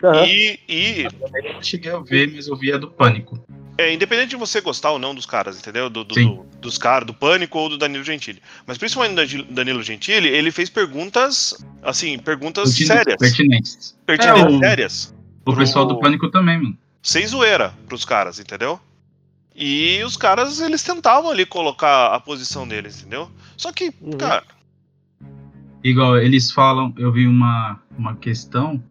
[0.02, 0.24] Aham.
[0.26, 3.42] E, e Eu não cheguei a ver, mas eu vi a do Pânico.
[3.78, 5.88] é, independente de você gostar ou não dos caras, entendeu?
[5.88, 8.42] Do, do- do- dos caras, do Pânico ou do Danilo Gentili.
[8.66, 13.16] Mas principalmente do Dani- Danilo Gentili, ele fez perguntas, assim, perguntas Pertinentes- sérias.
[13.18, 13.98] Pertinentes.
[14.04, 15.14] Pertinentes, É, o- sérias.
[15.40, 16.76] O Pro- pessoal do Pânico também, mano.
[17.02, 18.78] sem zoeira pros caras, entendeu?
[19.54, 23.30] E os caras, eles tentavam ali colocar a posição deles, entendeu?
[23.56, 24.18] Só que, Uhum.
[24.18, 24.42] cara,
[25.84, 28.82] Igual eles falam, eu vi uma, uma questão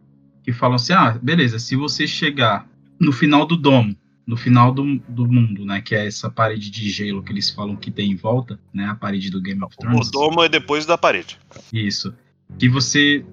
[0.46, 5.00] que falam assim: ah, beleza, se você chegar no final do domo, no final do,
[5.10, 8.16] do mundo, né, que é essa parede de gelo que eles falam que tem em
[8.16, 10.12] volta, né, a parede do Game of o Thrones.
[10.12, 11.40] domo é depois da parede.
[11.74, 12.14] Isso.
[12.60, 13.26] Que você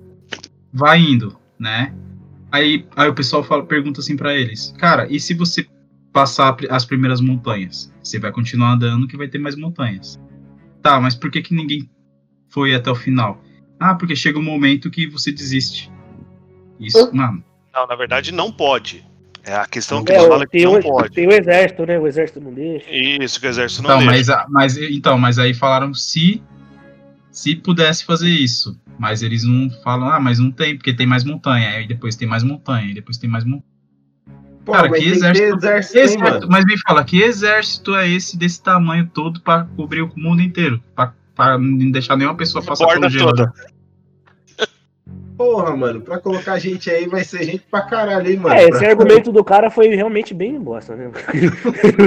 [0.72, 1.94] vai indo, né?
[2.50, 5.66] Aí, aí o pessoal fala, pergunta assim pra eles: cara, e se você
[6.12, 7.92] passar as primeiras montanhas?
[8.02, 10.18] Você vai continuar andando que vai ter mais montanhas.
[10.82, 11.88] Tá, mas por que, que ninguém
[12.48, 13.42] foi até o final?
[13.78, 15.91] Ah, porque chega um momento que você desiste.
[16.80, 17.42] Isso, mano.
[17.74, 19.04] Não, na verdade, não pode.
[19.44, 21.10] É a questão que É, eles falam que tem, não o, pode.
[21.12, 21.98] tem o exército, né?
[21.98, 22.86] O exército não deixa.
[22.90, 24.36] Isso que o exército não Então, deixa.
[24.50, 26.42] mas, mas, então, mas aí falaram se
[27.30, 28.78] se pudesse fazer isso.
[28.98, 31.70] Mas eles não falam, ah, mas não tem, porque tem mais montanha.
[31.70, 33.64] Aí depois tem mais montanha, aí depois tem mais montanha.
[34.64, 38.36] Pô, Cara, mas que exército- ter exército, Exército, mas me fala, que exército é esse
[38.36, 40.80] desse tamanho todo pra cobrir o mundo inteiro?
[40.94, 43.30] Pra, pra não deixar nenhuma pessoa passar pelo gelo.
[43.30, 43.52] toda.
[45.42, 48.54] Porra, mano, pra colocar gente aí vai ser gente pra caralho, hein, mano?
[48.54, 51.10] É, Pra- esse argumento do cara foi realmente bem bosta, né?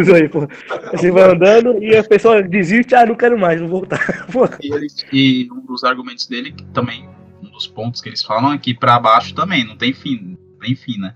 [0.01, 0.47] Isso aí, pô.
[0.91, 3.99] Você vai andando e a pessoa desiste, ah, não quero mais, vou voltar.
[4.31, 7.07] Pô, E, ele- e um dos argumentos dele, que também,
[7.43, 10.59] um dos pontos que eles falam é que pra baixo também, não tem fim, não
[10.59, 11.15] tem fim, né?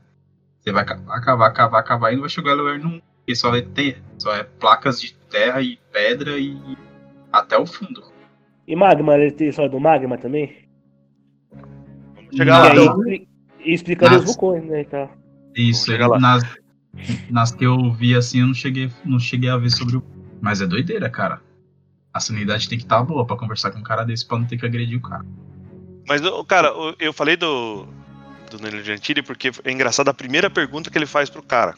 [0.60, 3.02] Você vai ca- acabar, acabar, acabar e não vai chegar a lugar nenhum.
[3.20, 6.58] Porque só vai ter, só é placas de terra e pedra e
[7.32, 8.04] até o fundo.
[8.68, 10.69] E magma, ele tem história do magma também?
[12.36, 12.64] Chegar e lá.
[12.64, 13.28] aí então, expli-
[13.66, 14.84] e explicaria os vulcões, né?
[14.86, 15.12] tal.
[15.56, 16.20] Isso, lá.
[16.20, 16.44] nas,
[17.30, 20.04] nas que eu vi assim, eu não cheguei, não cheguei a ver sobre o.
[20.42, 21.42] Mas é doideira, cara.
[22.14, 24.58] A sanidade tem que estar boa pra conversar com um cara desse pra não ter
[24.58, 25.26] que agredir o cara.
[26.08, 27.86] Mas, cara, eu falei do,
[28.50, 31.76] do Danilo Gentili porque é engraçado a primeira pergunta que ele faz pro cara.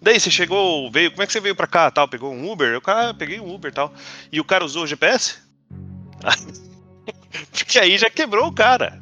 [0.00, 2.06] Daí, você chegou, veio, como é que você veio pra cá, tal?
[2.06, 2.76] Pegou um Uber?
[2.76, 3.92] O cara, ah, peguei um Uber, tal.
[4.30, 5.38] E o cara usou o GPS?
[7.50, 9.00] porque aí já quebrou o cara.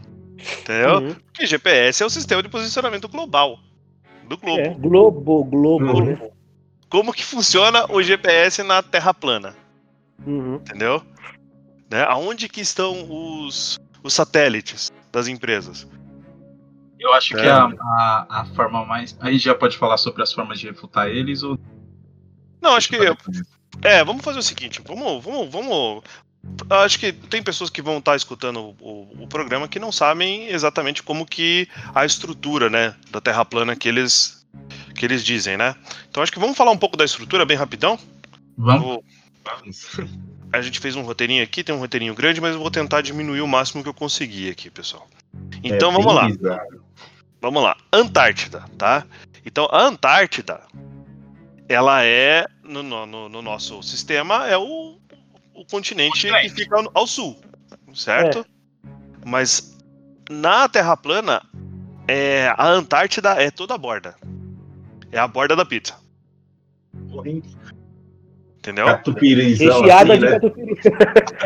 [0.60, 0.98] Entendeu?
[0.98, 1.14] Uhum.
[1.14, 3.58] Porque GPS é o sistema de posicionamento global
[4.28, 4.60] do globo.
[4.60, 6.04] É, globo, globo, Uhum.
[6.04, 6.30] né?
[6.88, 9.54] Como que funciona o GPS na Terra plana?
[10.26, 10.56] Uhum.
[10.56, 11.02] Entendeu?
[11.90, 12.02] Né?
[12.04, 15.86] Aonde que estão os, os satélites das empresas?
[16.98, 17.50] Eu acho que É.
[17.50, 19.16] a, a, a forma mais.
[19.20, 21.58] A gente já pode falar sobre as formas de refutar eles ou.
[22.62, 22.96] Não, acho que
[23.82, 26.02] É, vamos fazer o seguinte, vamos, vamos, vamos.
[26.70, 31.02] Acho que tem pessoas que vão estar escutando o, o- programa que não sabem exatamente
[31.02, 34.44] como que a estrutura, né, da Terra plana que eles
[34.94, 35.74] que eles dizem, né?
[36.08, 37.98] Então acho que vamos falar um pouco da estrutura bem rapidão.
[38.56, 38.82] Vamos?
[38.84, 39.04] Vou-
[40.52, 43.40] a gente fez um roteirinho aqui, tem um roteirinho grande, mas eu vou tentar diminuir
[43.40, 45.08] o máximo que eu conseguir aqui, pessoal.
[45.62, 46.26] Então É vamos lá.
[46.28, 46.84] bizarro.
[47.42, 49.04] Vamos lá, Antártida, tá?
[49.44, 50.60] Então a Antártida,
[51.68, 54.96] ela é no- no- no nosso sistema é o,
[55.54, 57.36] o continente que fica ao- ao sul,
[57.94, 58.44] certo?
[59.24, 59.76] Mas
[60.30, 61.42] na Terra plana,
[62.08, 64.14] é, a Antártida é toda a borda,
[65.12, 65.94] é a borda da pizza,
[68.58, 68.86] entendeu?
[68.86, 70.32] Catupirizão, Recheada assim, de né?
[70.40, 70.74] catupiry.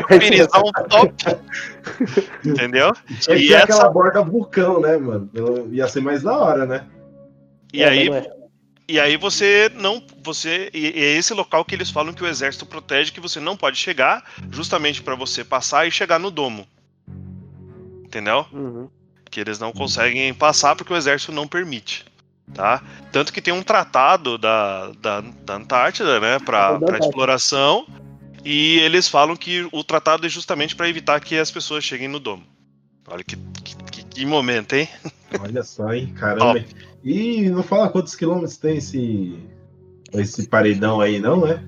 [0.18, 1.14] Pirizão top,
[2.44, 2.92] entendeu?
[3.20, 5.28] Tinha que E ser essa- aquela borda vulcão, né, mano?
[5.34, 6.86] Eu- Ia ser mais da hora, né?
[7.72, 8.37] E É, aí é.
[8.88, 10.02] E aí você não.
[10.22, 10.70] Você.
[10.72, 13.76] E é esse local que eles falam que o exército protege, que você não pode
[13.76, 16.66] chegar, justamente pra você passar e chegar no domo.
[18.04, 18.46] Entendeu?
[18.52, 18.88] Uhum.
[19.30, 22.06] Que eles não conseguem passar porque o exército não permite.
[22.54, 22.82] Tá?
[23.12, 27.04] Tanto que tem um tratado da, da, da Antártida, né, pra, Antártida.
[27.06, 27.86] exploração,
[28.42, 32.18] e eles falam que o tratado é justamente pra evitar que as pessoas cheguem no
[32.18, 32.42] domo.
[33.06, 34.88] Olha que, que, que- que momento, hein?
[35.38, 36.10] Olha só, hein?
[36.18, 36.64] Caramba.
[37.04, 39.38] E não fala quantos quilômetros tem esse.
[40.12, 41.62] Esse paredão aí, não, é?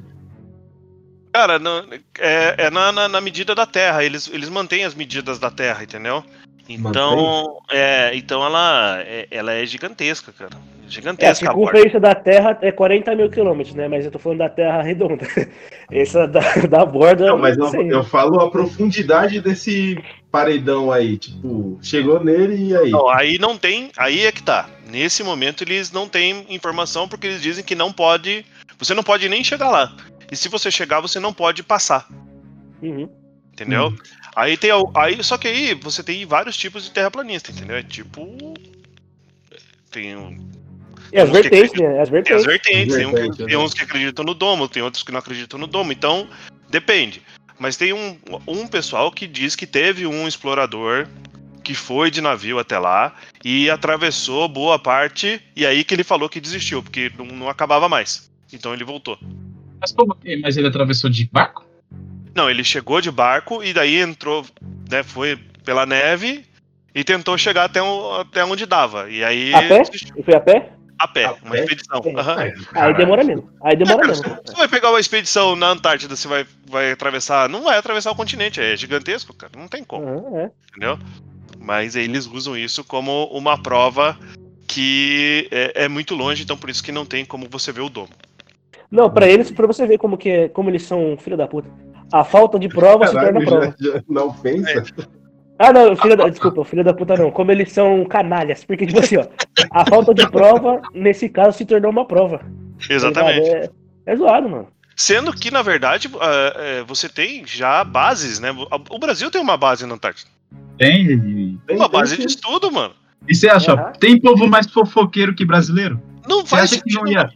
[1.33, 1.87] Cara, não-
[2.19, 4.03] é, é na, na, na medida da Terra.
[4.03, 6.25] Eles, eles mantêm as medidas da Terra, entendeu?
[6.69, 10.57] Então, é, então ela, é, ela é gigantesca, cara.
[10.91, 11.79] É, a Gigantesca a borda.
[11.79, 13.87] circunferência da Terra é 40 mil quilômetros, né?
[13.89, 15.27] Mas eu tô falando da Terra redonda.
[15.91, 17.27] Essa da, da borda.
[17.27, 21.17] Não, mas eu, eu falo a profundidade desse paredão aí.
[21.17, 22.91] Tipo, chegou nele e aí?
[22.91, 23.91] Não, aí não tem.
[23.97, 24.69] Aí é que tá.
[24.91, 28.45] Nesse momento eles não têm informação porque eles dizem que não pode.
[28.79, 29.95] Você não pode nem chegar lá.
[30.31, 32.09] E se você chegar, você não pode passar.
[32.83, 33.09] Uhum.
[33.53, 33.89] Entendeu?
[33.89, 33.97] Hum.
[34.35, 34.71] Aí tem.
[34.95, 37.77] Aí, só que aí você tem vários tipos de terraplanista, entendeu?
[37.77, 38.55] É tipo.
[39.91, 40.39] Tem, um-
[41.13, 42.01] E as que vertentes, né?
[42.01, 42.45] As tem as vertentes.
[42.47, 43.57] vertentes, tem, um- Vertente, tem né?
[43.59, 46.29] uns que acreditam no domo, tem outros que não acreditam no domo, então
[46.69, 47.23] depende.
[47.59, 51.07] Mas tem um, um pessoal que diz que teve um explorador
[51.63, 56.29] que foi de navio até lá e atravessou boa parte, e aí que ele falou
[56.29, 58.31] que desistiu, porque não, não acabava mais.
[58.53, 59.19] Então ele voltou.
[59.81, 61.65] Mas, como, mas ele atravessou de barco?
[62.35, 64.45] Não, ele chegou de barco e daí entrou,
[64.91, 66.45] né, foi pela neve
[66.95, 69.11] e tentou chegar até, o- até onde dava.
[69.11, 69.83] E aí A pé?
[69.83, 70.15] desistiu.
[70.17, 70.71] E foi a pé?
[71.01, 71.61] A pé, A uma pé?
[71.61, 72.03] expedição.
[72.05, 72.21] É.
[72.21, 72.37] Aham.
[72.39, 72.97] Aí Caralho.
[72.97, 73.51] demora mesmo.
[73.63, 74.25] Aí demora mesmo.
[74.45, 77.49] Você vai pegar uma expedição na Antártida, você vai, vai atravessar.
[77.49, 79.53] Não vai atravessar o continente, é gigantesco, cara.
[79.57, 80.51] Não tem como, Aham, é.
[80.69, 80.99] entendeu?
[81.59, 84.17] Mas aí eles usam isso como uma prova
[84.67, 87.89] que é, é muito longe, então por isso que não tem como você ver o
[87.89, 88.11] domo.
[88.91, 91.69] Não, pra eles, pra você ver como que é, como eles são filho da puta.
[92.13, 93.77] A falta de prova se torna Caralho, prova.
[93.79, 94.85] já, já não pensa?
[95.63, 97.31] Ah, não, filho da, desculpa, filho da puta não.
[97.31, 98.65] Como eles são canalhas.
[98.65, 99.27] Porque, tipo assim, ó,
[99.73, 102.39] a falta de prova, nesse caso, se tornou uma prova.
[102.39, 103.47] tá Exatamente.
[103.51, 103.71] É,
[104.07, 104.69] é zoado, mano.
[104.97, 108.49] Sendo que, na verdade, ah, é, você tem já bases, né?
[108.89, 110.31] O Brasil tem uma base na Antártida.
[110.79, 111.07] Tem.
[111.67, 112.95] Tem, Uma tem base de estudo, mano.
[113.29, 113.93] e você acha, Aham.
[114.01, 116.01] tem povo mais fofoqueiro que brasileiro?
[116.27, 117.21] Não Você faz acha que não sentido.
[117.21, 117.31] ia.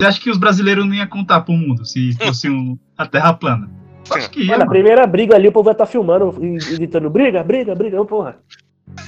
[0.00, 3.34] Você acha que os brasileiros não iam contar pro mundo se fosse um, a Terra
[3.34, 3.70] plana?
[4.10, 4.70] Acho que ia, Mano, a mano.
[4.70, 8.38] primeira briga ali, o povo vai estar filmando e gritando: briga, briga, briga, porra.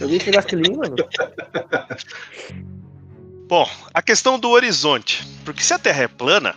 [0.01, 0.97] Eu vi esse ali, mano.
[3.49, 5.27] Bom, a questão do horizonte.
[5.45, 6.55] Porque se a Terra é plana,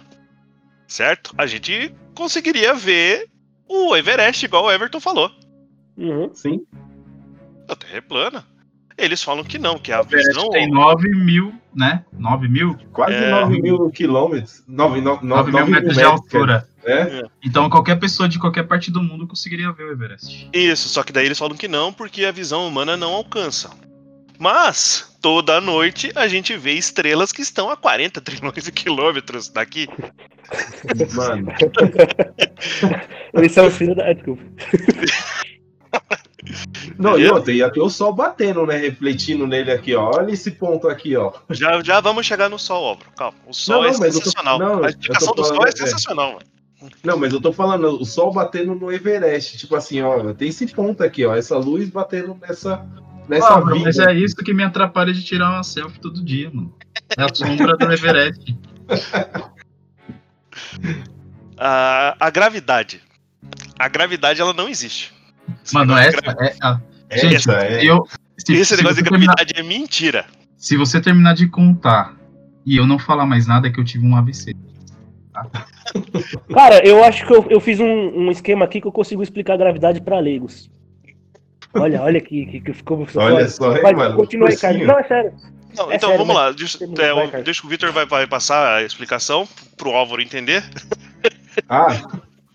[0.87, 1.33] certo?
[1.37, 3.29] A gente conseguiria ver
[3.67, 5.31] o Everest, igual o Everton falou.
[5.97, 6.29] Uhum.
[6.33, 6.61] Sim.
[7.69, 8.45] A Terra é plana.
[8.97, 10.49] Eles falam que não, que a Everest visão.
[10.49, 12.03] tem 9 mil, né?
[12.11, 12.77] 9 mil?
[12.91, 13.31] Quase É.
[13.31, 14.63] 9 mil quilômetros.
[14.67, 16.67] 9, 9, 9 mil metros de altura.
[16.83, 17.23] É?
[17.43, 20.49] Então qualquer pessoa de qualquer parte do mundo conseguiria ver o Everest.
[20.53, 23.69] Isso, só que daí eles falam que não, porque a visão humana não alcança.
[24.39, 29.87] Mas, toda noite, a gente vê estrelas que estão a 40 trilhões de quilômetros daqui.
[31.13, 31.51] Mano,
[33.35, 34.11] Eles são os filhos da.
[34.11, 34.41] Desculpa.
[36.97, 38.77] não, e outra, ia ter o sol batendo, né?
[38.77, 40.11] Refletindo nele aqui, ó.
[40.15, 41.31] Olha esse ponto aqui, ó.
[41.51, 43.11] Já, já vamos chegar no Sol, Álvaro.
[43.15, 43.37] Calma.
[43.47, 44.59] O Sol Não, é não, eu tô- sensacional.
[44.59, 45.71] não, eu a explicação tô do Sol é é.
[45.71, 46.45] sensacional, mano.
[47.03, 49.57] Não, mas eu tô falando, o sol batendo no Everest.
[49.57, 51.35] Tipo assim, ó, tem esse ponto aqui, ó.
[51.35, 52.85] Essa luz batendo nessa.
[53.29, 56.73] Nessa Ah, mas é isso que me atrapalha de tirar uma selfie todo dia, mano.
[57.17, 58.57] É a sombra do Everest.
[61.57, 63.01] A, a gravidade.
[63.77, 65.13] A gravidade, ela não existe.
[65.63, 66.55] Esse Mano, essa gra- é.
[66.61, 66.81] a-
[67.13, 67.83] Gente, Essa é.
[67.85, 68.07] eu.
[68.37, 70.25] Se, Esse se negócio de terminar- gravidade é mentira.
[70.57, 72.15] se você terminar de contar
[72.65, 74.55] e eu não falar mais nada, é que eu tive um AVC.
[76.53, 79.53] Cara, eu acho que eu, eu fiz um, um esquema aqui que eu consigo explicar
[79.53, 80.69] a gravidade pra leigos.
[81.73, 83.05] Olha, olha que, que, que ficou.
[83.15, 84.15] Olha só, hein, Vai, mano.
[84.15, 84.77] Continua aí, cara.
[84.77, 85.33] Não, é sério.
[85.77, 86.51] Não, É então sério, vamos mas- lá.
[86.51, 90.63] Deixa, é, vai, deixa que o Victor vai, vai passar a explicação pro Álvaro entender.
[91.69, 91.87] Ah,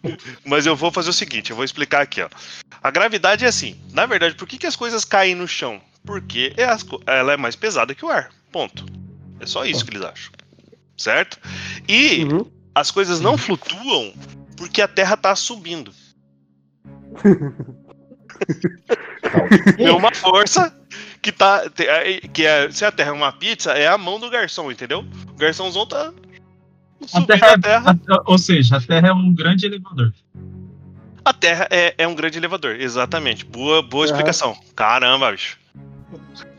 [0.45, 2.29] Mas eu vou fazer o seguinte, eu vou explicar aqui, ó.
[2.83, 3.77] A gravidade é assim.
[3.93, 5.81] Na verdade, por que, que as coisas caem no chão?
[6.05, 6.65] Porque é
[7.19, 8.31] ela é mais pesada que o ar.
[8.53, 8.85] Ponto.
[9.41, 10.33] É só isso que eles acham.
[10.97, 11.39] Certo?
[11.89, 12.47] E Uhum.
[12.77, 14.13] As coisas não flutuam
[14.55, 15.91] porque a Terra tá subindo.
[19.79, 20.75] É uma força
[21.23, 21.63] que tá.
[22.33, 25.05] Que é, se a Terra é uma pizza, é a mão do garçom, entendeu?
[25.29, 26.13] O garçomzão tá
[27.03, 27.99] A subindo terra, a Terra.
[28.11, 30.13] a- ou seja, a Terra é um grande elevador.
[31.25, 33.45] A Terra é, é um grande elevador, exatamente.
[33.45, 34.55] Boa, boa explicação.
[34.77, 35.59] Caramba, bicho.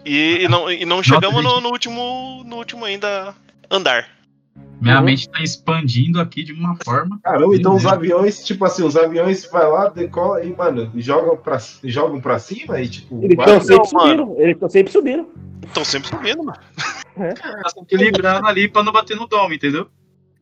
[0.03, 3.35] E, e não, e não chegamos no, no último, no último ainda
[3.69, 4.16] andar.
[4.79, 5.05] Minha Uhum.
[5.05, 7.19] mente tá expandindo aqui de uma forma.
[7.23, 11.57] caramba, então os aviões, tipo assim, os aviões vai lá, decola e, mano, jogam pra,
[11.83, 14.35] jogam pra cima e, tipo, Eles estão sempre subindo.
[14.37, 15.27] Eles estão sempre subindo.
[15.65, 16.59] Estão sempre subindo, mano.
[17.17, 19.87] Elas estão equilibrando ali pra não bater no domo, entendeu?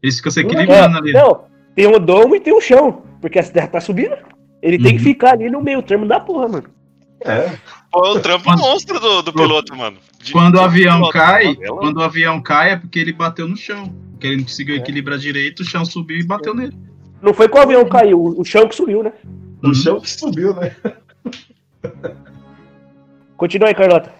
[0.03, 1.13] Eles ficam se É, equilibrando ali.
[1.13, 3.03] não, tem o domo e tem o chão.
[3.21, 4.15] Porque a terra tá subindo.
[4.61, 5.03] Ele tem que Uhum.
[5.11, 6.65] ficar ali no meio termo da porra, mano.
[7.23, 7.49] É,
[7.91, 9.97] Foi o trampo monstro do, do piloto, mano.
[10.25, 11.13] De- Quando o avião piloto.
[11.13, 13.93] cai, quando o avião cai é porque ele bateu no chão.
[14.11, 14.77] Porque ele não conseguiu É.
[14.79, 16.73] equilibrar direito, o chão subiu e bateu nele.
[17.21, 19.13] Não foi que o avião caiu, o chão que subiu, né?
[19.63, 19.73] o Uhum.
[19.73, 20.75] chão que subiu, né?
[23.37, 24.11] Continua aí, Carlota.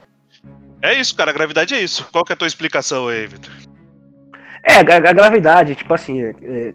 [0.81, 1.31] É isso, cara.
[1.31, 2.07] A gravidade é isso.
[2.11, 3.51] Qual que é a tua explicação aí, Vitor?
[4.63, 6.73] É, a, a gravidade, tipo assim, é, é-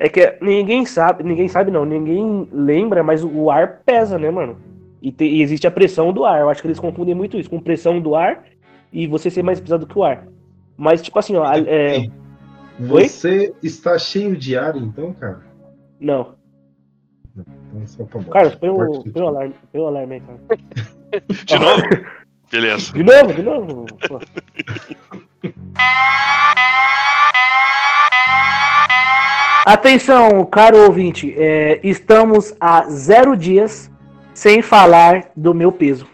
[0.00, 4.30] é que ninguém sabe, ninguém sabe não, ninguém lembra, mas o, o ar pesa, né,
[4.30, 4.56] mano?
[5.02, 6.40] E, te- e existe a pressão do ar.
[6.40, 8.44] Eu acho que eles confundem muito isso, com pressão do ar
[8.92, 10.26] e você ser mais pesado que o ar.
[10.76, 12.08] Mas, tipo assim, ó, a- é,
[12.80, 13.08] Oi?
[13.08, 15.40] Você está cheio de ar, então, cara?
[16.00, 16.36] não.
[17.36, 18.30] Então, só tá bom.
[18.30, 20.40] Carlos, põe o, põe o alarme, põe o alarme aí, cara.
[21.46, 21.82] De novo?
[22.50, 22.92] Beleza.
[22.92, 23.86] De novo, de novo.
[24.08, 24.18] pô.
[29.66, 33.90] Atenção, caro ouvinte, é, estamos a zero dias
[34.32, 36.06] sem falar do meu peso.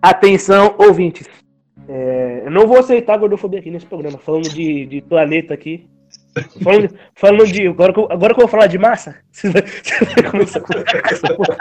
[0.00, 1.26] Atenção, ouvintes.
[1.88, 5.88] É, eu não vou aceitar gordofobia aqui nesse programa, falando de, de planeta aqui.
[6.62, 7.66] Falando, falando de.
[7.66, 10.60] Agora que, eu, agora que eu vou falar de massa, você vai, você vai começar
[10.60, 11.56] com essa porra.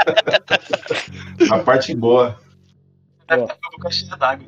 [1.52, 2.38] A parte boa.
[3.28, 4.46] D'água.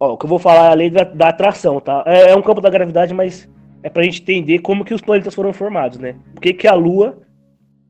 [0.00, 2.02] Ó, o que eu vou falar é a lei da, da atração, tá?
[2.06, 3.48] É, é um campo da gravidade, mas
[3.82, 6.16] é pra gente entender como que os planetas foram formados, né?
[6.34, 7.18] Por que, que a Lua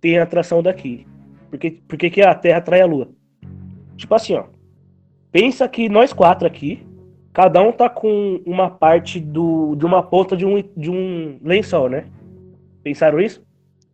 [0.00, 1.06] tem a atração daqui?
[1.50, 3.08] Por que, por que, que a Terra atrai a Lua?
[3.96, 4.44] Tipo assim, ó.
[5.32, 6.86] Pensa que nós quatro aqui,
[7.32, 11.88] cada um tá com uma parte do, de uma ponta de um, de um lençol,
[11.88, 12.04] né?
[12.82, 13.42] Pensaram isso?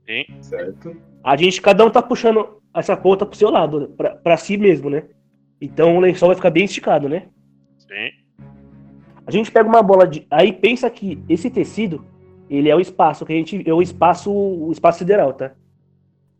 [0.04, 0.24] Sim.
[0.42, 0.96] Certo.
[1.22, 4.90] A gente, cada um tá puxando essa ponta pro seu lado, pra, pra si mesmo,
[4.90, 5.04] né?
[5.60, 7.28] Então o lençol vai ficar bem esticado, né?
[7.78, 8.10] Sim.
[9.24, 10.26] A gente pega uma bola de.
[10.30, 12.04] Aí pensa que esse tecido,
[12.48, 13.68] ele é o espaço, que a gente.
[13.68, 14.32] É o espaço.
[14.32, 15.52] O espaço sideral, tá?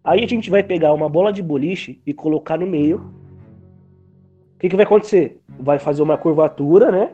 [0.03, 3.13] Aí a gente vai pegar uma bola de boliche e colocar no meio.
[4.59, 5.41] O que, que vai acontecer?
[5.57, 7.13] Vai fazer uma curvatura, né?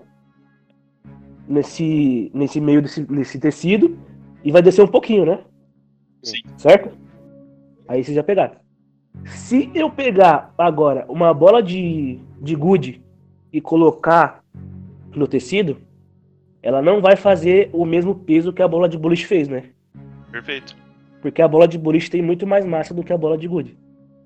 [1.46, 3.98] Nesse, nesse meio desse, desse tecido.
[4.42, 5.40] E vai descer um pouquinho, né?
[6.22, 6.38] Sim.
[6.56, 6.96] Certo?
[7.86, 8.54] Aí vocês já pegaram.
[9.26, 13.02] Se eu pegar agora uma bola de, de gude
[13.52, 14.42] e colocar
[15.14, 15.76] no tecido,
[16.62, 19.64] ela não vai fazer o mesmo peso que a bola de boliche fez, né?
[20.32, 20.74] Perfeito.
[21.20, 23.76] Porque a bola de boliche tem muito mais massa do que a bola de gude.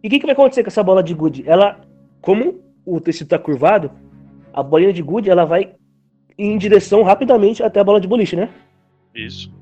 [0.04, 1.42] E o que, que vai acontecer com essa bola de gude?
[1.48, 1.80] Ela,
[2.20, 3.90] como o tecido está curvado,
[4.52, 5.74] a bolinha de gude ela vai
[6.38, 8.48] em direção rapidamente até a bola de boliche, né?
[9.14, 9.52] Isso.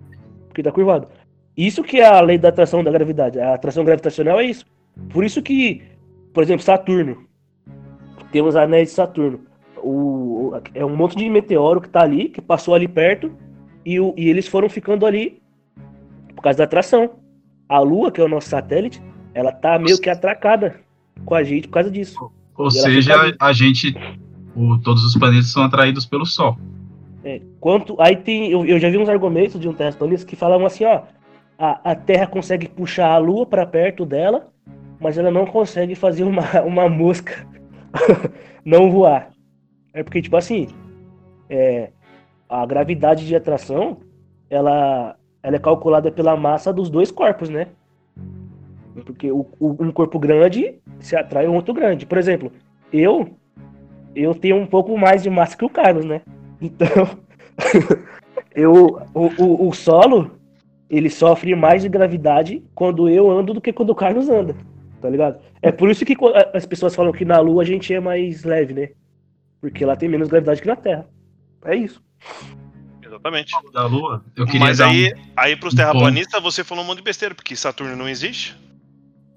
[0.49, 1.09] Porque tá curvado.
[1.57, 3.41] Isso que é a lei da atração da gravidade.
[3.41, 4.65] A atração gravitacional é isso.
[5.11, 5.83] Por isso que,
[6.33, 7.25] por exemplo, Saturno.
[8.31, 9.41] Temos anéis de Saturno.
[9.83, 13.33] O, é um monte de meteoro que tá ali, que passou ali perto,
[13.85, 15.41] e, o- e eles foram ficando ali
[16.35, 17.11] por causa da atração.
[17.69, 19.01] A Lua, que é o nosso satélite,
[19.33, 20.77] ela tá meio que atracada
[21.25, 22.31] com a gente por causa disso.
[22.57, 23.95] Ou seja, fica a gente.
[24.55, 26.57] o- todos os planetas são atraídos pelo Sol.
[27.25, 30.67] É, quanto, aí tem, eu, eu já vi uns argumentos de um terraplanista que falavam
[30.67, 31.03] assim, ó,
[31.59, 34.49] a, a Terra consegue puxar a Lua para perto dela,
[35.01, 37.47] mas ela não consegue fazer uma, uma mosca
[38.65, 39.31] não voar.
[39.93, 40.69] É porque tipo assim,
[41.51, 41.91] é,
[42.49, 43.99] a gravidade de atração,
[44.49, 47.69] ela, ela é calculada pela massa dos dois corpos, né?
[49.05, 52.07] Porque o, o- um corpo grande se atrai um outro grande.
[52.07, 52.51] Por exemplo,
[52.93, 53.37] eu
[54.15, 56.23] eu tenho um pouco mais de massa que o Carlos, né?
[56.61, 57.19] Então,
[58.55, 60.31] eu, o, o, o solo,
[60.89, 64.57] ele sofre mais de gravidade quando eu ando do que quando o Carlos anda,
[65.03, 65.39] tá ligado?
[65.61, 66.17] É por isso que
[66.55, 68.89] as pessoas falam que na Lua a gente é mais leve, né?
[69.61, 71.07] Porque lá tem menos gravidade que na Terra.
[71.65, 72.03] É isso.
[73.05, 73.53] Exatamente.
[73.73, 75.19] Da Lua, eu queria Mas aí, um.
[75.37, 78.57] aí pros terraplanistas você falou um monte de besteira, porque Saturno não existe.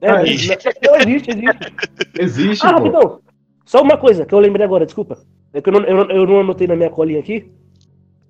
[0.01, 1.73] É, Ah, não, não existe, existe.
[2.19, 3.19] Existe, Ah, rapidão.
[3.65, 5.17] Só uma coisa que eu lembrei agora, desculpa.
[5.53, 7.51] É que eu não, eu não, eu não anotei na minha colinha aqui.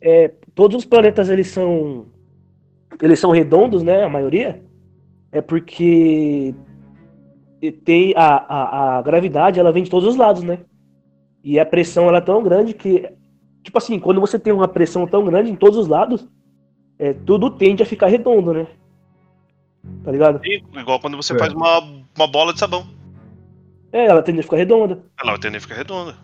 [0.02, 2.08] É, todos os planetas, eles são.
[3.02, 4.04] Eles são redondos, né?
[4.04, 4.62] A maioria.
[5.32, 6.54] É porque
[7.84, 10.60] tem a, a, a gravidade, ela vem de todos os lados, né?
[11.44, 13.10] E a pressão ela é tão grande que.
[13.64, 16.28] Tipo assim, quando você tem uma pressão tão grande em todos os lados,
[16.98, 18.68] é, tudo tende a ficar redondo, né?
[20.04, 20.42] Tá ligado?
[20.44, 21.38] E igual quando você É.
[21.40, 21.80] faz uma,
[22.16, 22.86] uma bola de sabão.
[23.92, 25.04] É, ela tende a ficar redonda.
[25.20, 26.16] Ela vai tender a ficar redonda.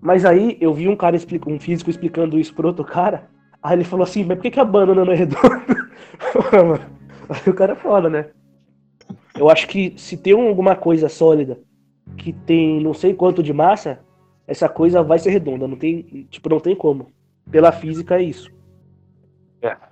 [0.00, 3.28] Mas aí eu vi um cara, um físico explicando isso pro outro cara.
[3.62, 5.62] Aí ele falou assim, mas por que, que a banana não é redonda?
[7.28, 8.26] Aí o cara é foda, né?
[9.38, 11.58] Eu acho que se tem alguma coisa sólida
[12.16, 14.00] que tem não sei quanto de massa,
[14.46, 15.68] essa coisa vai ser redonda.
[15.68, 17.06] Não tem, tipo, não tem como.
[17.50, 18.50] Pela física é isso.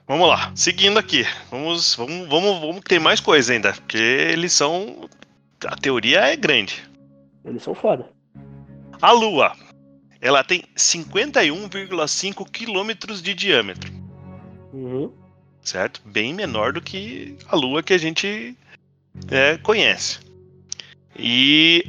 [0.06, 1.24] Vamos lá, seguindo aqui.
[1.50, 5.08] Vamos, vamos, vamos, vamos ter mais coisa ainda, porque eles são.
[5.64, 6.82] A teoria é grande.
[7.44, 8.08] Eles são foda.
[9.00, 9.54] A Lua,
[10.20, 13.90] ela tem 51,5 quilômetros de diâmetro,
[14.72, 15.12] Uhum.
[15.62, 16.02] certo?
[16.04, 18.56] Bem menor do que a Lua que a gente
[19.30, 20.18] é, conhece.
[21.16, 21.84] E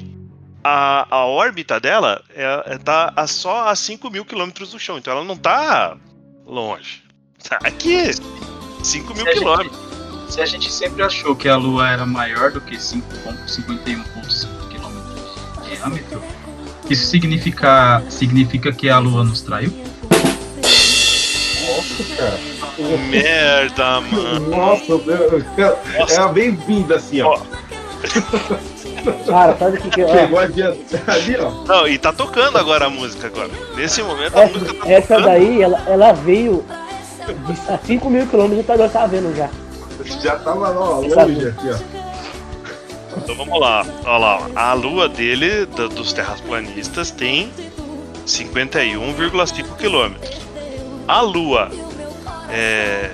[0.64, 4.98] a, a órbita dela é, é- tá a só a 5 mil quilômetros do chão,
[4.98, 5.98] então ela não tá
[6.46, 7.04] longe.
[7.48, 8.12] Tá aqui,
[8.84, 9.78] 5 mil gente- quilômetros.
[10.30, 15.76] Se a gente sempre achou que a Lua era maior do que 5,51,5 km de
[15.76, 16.24] diâmetro,
[16.89, 19.74] isso significa, significa que a Lua nos traiu?
[21.68, 22.39] Nossa, cara.
[23.10, 24.50] Merda, mano.
[24.50, 25.44] Nossa, meu.
[26.08, 27.38] É uma bem-vinda assim, ó.
[29.28, 30.06] Cara, sabe o que, que é?
[30.06, 30.39] Pegou.
[30.39, 31.52] Ali, ó.
[31.66, 33.50] Não, e tá tocando agora a música agora.
[33.76, 35.26] Nesse momento a música Essa, tá essa tocando.
[35.26, 36.64] daí, ela, ela veio
[37.26, 39.50] de, a 5 mil quilômetros e tá, tá vendo já.
[40.22, 41.78] Já tava lá, ó, longe aqui, ó.
[43.18, 43.86] Então vamos lá.
[44.06, 44.48] Olha lá, ó.
[44.60, 47.52] a lua dele, da- dos terraplanistas, tem
[48.26, 50.40] 51,5 quilômetros.
[51.08, 51.70] A lua
[52.50, 53.12] é,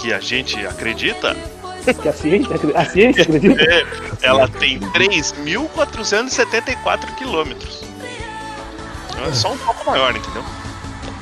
[0.00, 1.36] que a gente acredita,
[2.00, 3.62] Que a ciência, a ciência acredita.
[3.62, 3.84] é,
[4.22, 7.82] ela tem 3.474 quilômetros.
[9.10, 10.42] Então É só um pouco maior, entendeu?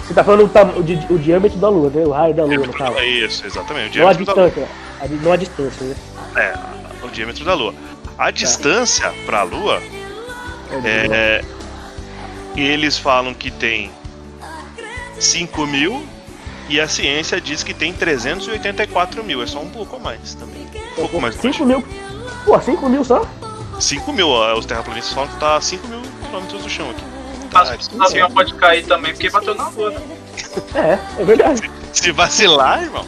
[0.07, 2.05] Você tá falando o, tam- o, di- o diâmetro da Lua, né?
[2.05, 2.99] O raio da Lua, no caso.
[2.99, 3.99] É isso, exatamente.
[3.99, 4.69] O Não a diâmetro da distância.
[5.01, 5.95] a não a distância, né?
[6.37, 7.75] É, o diâmetro da Lua.
[8.19, 9.81] A distância para a Lua,
[10.85, 11.43] é,
[12.57, 13.91] eles falam que tem
[15.19, 16.05] 5 mil
[16.69, 19.43] e a ciência diz que tem 384 mil.
[19.43, 20.67] É só um pouco a mais também.
[20.93, 21.35] Um pouco mais.
[21.37, 21.83] 5 mil.
[22.45, 23.27] Pô, 5 mil só?
[23.81, 27.03] 5 mil, ó, os terraplanistas falam que tá 5 mil quilômetros do chão aqui.
[27.53, 30.01] Mas o avião pode cair também porque bateu na lua, né?
[30.75, 31.71] É, é verdade.
[31.93, 33.05] Se vacilar, irmão.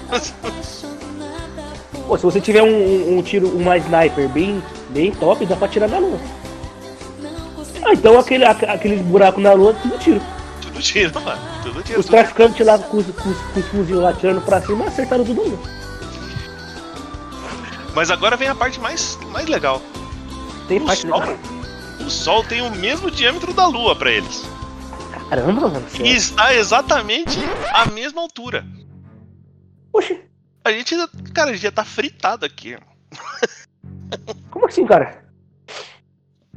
[2.07, 5.69] Pô, se você tiver um, um, um tiro, uma sniper bem, bem top, dá pra
[5.69, 6.19] tirar da Lua.
[7.87, 10.21] Ah, então aquele, aqu- aqueles buracos na Lua, tudo tiro.
[10.61, 11.41] Tudo tira, mano.
[11.63, 11.99] Tudo tira.
[11.99, 15.25] Os traficantes lá com os, com os, com os fuzil lá tirando pra cima, acertaram
[15.25, 15.59] todo mundo.
[17.95, 19.81] Mas agora vem a parte mais, mais legal.
[20.69, 21.37] Tem O parte Sol, legal.
[22.07, 24.43] O Sol tem o mesmo diâmetro da Lua para eles.
[25.29, 25.87] Caramba, mano.
[26.05, 27.39] E está exatamente
[27.73, 28.65] à mesma altura.
[29.93, 30.21] Oxe,
[30.65, 30.95] A gente,
[31.33, 32.77] cara, a gente já tá fritado aqui.
[34.51, 35.25] como assim, cara?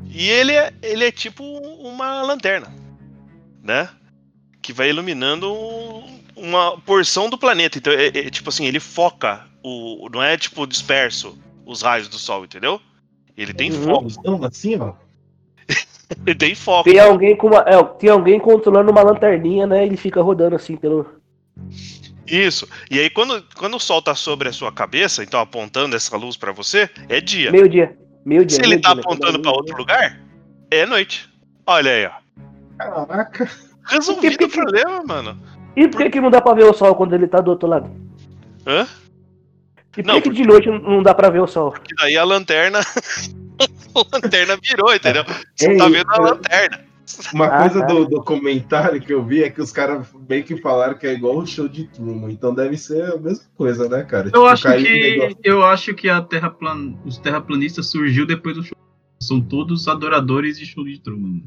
[0.10, 2.68] E ele é, ele é tipo uma lanterna,
[3.64, 3.89] né?
[4.62, 7.78] Que vai iluminando um- uma porção do planeta.
[7.78, 10.08] Então, é, é tipo assim, ele foca o.
[10.12, 12.82] Não é tipo disperso os raios do Sol, entendeu?
[13.36, 13.84] Ele tem Uhum.
[13.84, 14.08] foco.
[14.20, 14.93] Então, assim, ó.
[16.26, 16.89] Ele tem foco.
[16.89, 19.86] Tem alguém com uma, é, tem alguém controlando uma lanterninha, né?
[19.86, 21.05] Ele fica rodando assim pelo.
[22.26, 22.68] Isso.
[22.89, 26.38] E aí, quando, quando o Sol tá sobre a sua cabeça, então apontando essa luz
[26.38, 27.51] pra você, é dia.
[27.51, 27.97] Meio dia.
[28.26, 28.55] Meio dia.
[28.55, 29.01] Se ele meio tá dia, né?
[29.05, 30.20] apontando pra outro lugar,
[30.72, 31.30] é noite.
[31.66, 32.12] Olha aí, ó.
[32.78, 33.49] Caraca.
[33.86, 35.41] Resolvido o problema, mano.
[35.76, 37.68] E por que, que não dá pra ver o sol quando ele tá do outro
[37.68, 37.89] lado?
[38.66, 38.86] Hã?
[39.97, 41.72] E por Não, que, que de noite não- dá pra ver o sol?
[41.72, 42.80] Que daí a lanterna.
[44.02, 45.24] a lanterna virou, entendeu?
[45.56, 46.88] Você Ei, tá vendo a lanterna.
[47.34, 47.86] Uma Ah, coisa tá.
[47.88, 51.38] do documentário que eu vi é que os caras meio que falaram que é igual
[51.38, 52.30] o show de Truman.
[52.30, 54.26] Então deve ser a mesma coisa, né, cara?
[54.28, 56.93] Eu Tipo, acho que eu acho que a terra plan...
[57.06, 58.76] os terraplanistas surgiu depois do show.
[59.22, 61.41] São todos adoradores de show de Truman.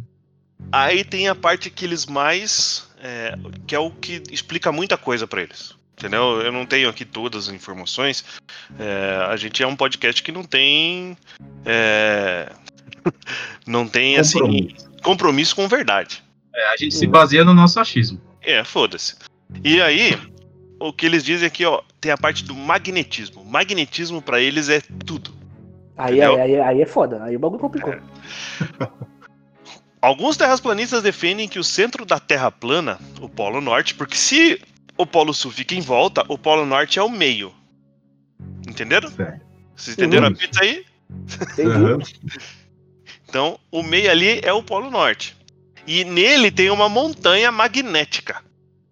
[0.72, 2.88] Aí tem a parte que eles mais.
[3.02, 3.34] é,
[3.66, 5.74] que é o que explica muita coisa pra eles.
[6.00, 6.40] Entendeu?
[6.40, 8.24] Eu não tenho aqui todas as informações.
[8.78, 11.14] É, a gente é um podcast que não tem.
[11.66, 12.50] é,
[13.66, 14.90] não tem, assim, Compromisso.
[15.02, 16.24] compromisso com verdade.
[16.56, 18.18] É, a gente se baseia no nosso achismo.
[18.40, 19.16] É, foda-se.
[19.62, 20.18] E aí,
[20.80, 23.44] o que eles dizem aqui, ó, tem a parte do magnetismo.
[23.44, 25.34] Magnetismo pra eles é tudo.
[25.98, 27.22] Aí, aí, aí, aí é foda.
[27.24, 27.94] Aí o bagulho complicou.
[30.00, 34.58] Alguns terraplanistas defendem que o centro da Terra plana, o Polo Norte, porque se
[35.00, 37.52] o Polo Sul fica em volta, o Polo Norte é o meio.
[38.68, 39.10] Entenderam?
[39.10, 39.40] Certo.
[39.74, 40.32] Vocês entenderam Uhum.
[40.34, 40.84] a pizza aí?
[43.28, 45.36] Então, o meio ali é o Polo Norte.
[45.86, 48.42] E nele tem uma montanha magnética.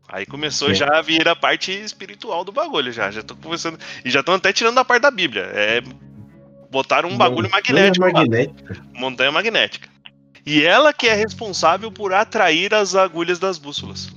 [0.09, 0.75] Aí começou Sim.
[0.77, 3.11] já a vir a parte espiritual do bagulho, já.
[3.11, 3.79] Já tô conversando.
[4.05, 5.43] E já estão até tirando da parte da Bíblia.
[5.53, 5.83] É,
[6.71, 8.13] botaram um bagulho Montanha magnético lá.
[8.13, 8.83] magnética.
[8.95, 9.89] montanha magnética.
[10.47, 14.09] E ela que é responsável por atrair as agulhas das bússolas.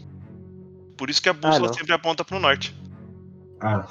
[1.02, 1.74] Por isso que a bússola não.
[1.74, 2.80] sempre aponta pro norte.
[3.60, 3.88] Ah.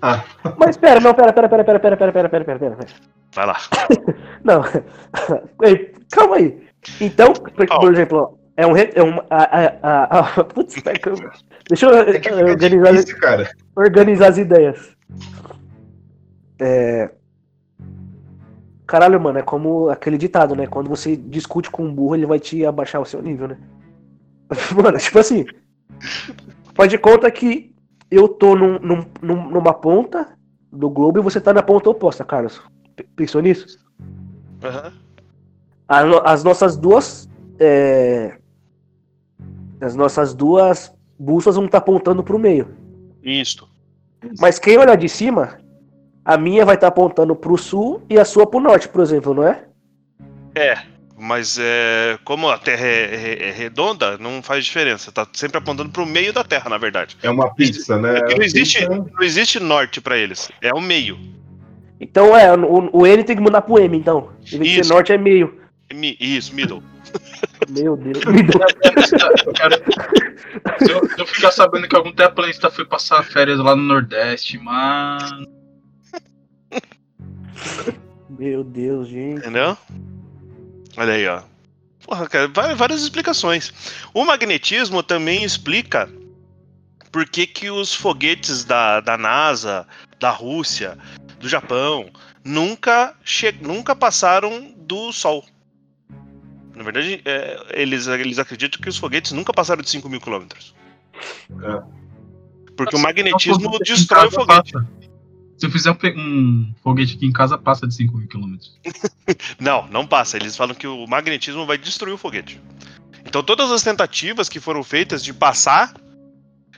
[0.00, 0.24] ah,
[0.56, 2.86] Mas pera, não, pera, pera, pera, pera, pera, pera, pera, pera, pera, pera.
[3.34, 3.56] Vai lá.
[4.44, 4.62] Não.
[5.64, 6.62] Ei, Calma aí.
[7.00, 8.76] Então, por, por exemplo, ó, é um.
[8.76, 10.80] É um a, a, a, a- putz,
[11.68, 13.50] deixa eu é eh, organizar, difícil, cara.
[13.74, 14.96] organizar as ideias.
[16.60, 17.10] É.
[18.86, 20.68] Caralho, mano, é como aquele ditado, né?
[20.68, 23.58] Quando você discute com um burro, ele vai te abaixar o seu nível, né?
[24.82, 25.44] Mano, tipo assim.
[26.74, 27.74] Faz de conta que
[28.10, 30.36] eu tô num, num- num- numa ponta
[30.72, 32.60] do globo e você tá na ponta oposta, Carlos.
[33.16, 33.78] Pensou nisso?
[36.06, 37.28] No- As nossas duas.
[37.58, 38.38] é,
[39.80, 42.68] As nossas duas bússolas vão estar apontando pro meio.
[43.22, 43.68] Isto.
[44.40, 45.58] Mas quem olhar de cima,
[46.24, 49.44] a minha vai estar apontando pro sul e a sua pro norte, por exemplo, não
[49.46, 49.64] é?
[50.54, 50.76] É.
[51.20, 55.10] Mas é, como a Terra é, é- é redonda, não faz diferença.
[55.10, 57.16] Tá sempre apontando pro meio da Terra, na verdade.
[57.22, 58.18] É uma pizza, né?
[58.18, 60.48] É que não existe, não existe norte pra eles.
[60.62, 61.18] É o meio.
[62.00, 64.30] Então é, o, o N tem que mudar pro M, então.
[64.52, 65.58] Em vez de ser norte é meio.
[65.92, 66.82] Mi- Isso, middle.
[67.68, 68.18] Meu Deus.
[69.56, 69.74] Quero-
[70.86, 74.56] Se eu, se eu ficar sabendo que algum terraplanista foi passar férias lá no Nordeste,
[74.58, 75.46] mano.
[78.30, 79.38] Meu Deus, gente.
[79.40, 79.76] Entendeu?
[80.98, 81.42] Olha aí, ó.
[82.04, 83.72] Porra, cara, várias explicações.
[84.12, 86.10] O magnetismo também explica
[87.12, 89.86] por que, que os foguetes da, da NASA,
[90.18, 90.98] da Rússia,
[91.38, 92.10] do Japão,
[92.44, 95.44] nunca, che nunca passaram do Sol.
[96.74, 100.74] Na verdade, é, eles, eles acreditam que os foguetes nunca passaram de 5 mil quilômetros.
[101.62, 101.82] É.
[102.76, 104.72] Porque o Se magnetismo destrói o foguete.
[104.72, 104.97] passa.
[105.58, 108.78] Se eu fizer um, um foguete aqui em casa, passa de 5 mil quilômetros.
[109.60, 110.36] Não, não passa.
[110.36, 112.60] Eles falam que o magnetismo vai destruir o foguete.
[113.26, 115.92] Então todas as tentativas que foram feitas de passar,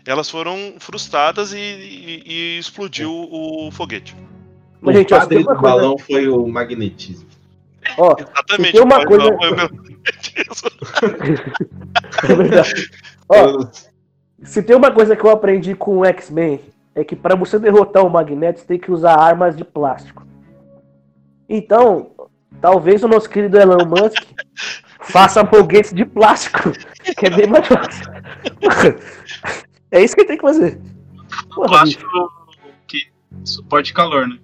[0.07, 4.16] elas foram frustradas e, e- e explodiu o foguete.
[4.81, 7.28] Mas, o gente, se padre do coisa- balão foi o magnetismo.
[7.99, 8.72] Ó, Exatamente.
[8.72, 10.70] tem uma coisa- não foi o magnetismo.
[12.28, 12.91] é verdade.
[13.28, 13.66] Ó,
[14.43, 16.61] se tem uma coisa que eu aprendi com o X-Men,
[17.01, 20.26] é que pra você derrotar o Magneto, você tem que usar armas de plástico.
[21.48, 22.12] Então,
[22.61, 24.22] talvez o nosso querido Elon Musk
[25.01, 26.70] faça foguetes de plástico,
[27.16, 28.11] que é bem mais fácil.
[29.92, 30.80] É isso que ele tem que fazer.
[31.53, 31.98] Porra, bicho.
[31.98, 32.40] Plástico
[32.86, 33.11] que
[33.42, 34.38] suporte calor, né?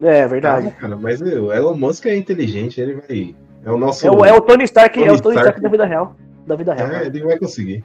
[0.00, 0.68] É verdade.
[0.68, 3.36] Ah, cara, mas o Elon Musk é inteligente, ele vai.
[3.64, 4.04] É o nosso.
[4.04, 5.58] É o, é o Tony Stark, é Tony o Tony Stark.
[5.58, 6.16] Stark da vida real.
[6.48, 6.90] Da vida real.
[6.90, 7.84] É, ele vai conseguir.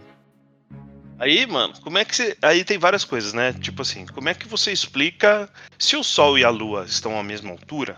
[1.20, 2.38] Aí, mano, como é que você.
[2.42, 3.54] Aí tem várias coisas, né?
[3.54, 7.24] Tipo assim, como é que você explica se o Sol e a Lua estão à
[7.24, 7.98] mesma altura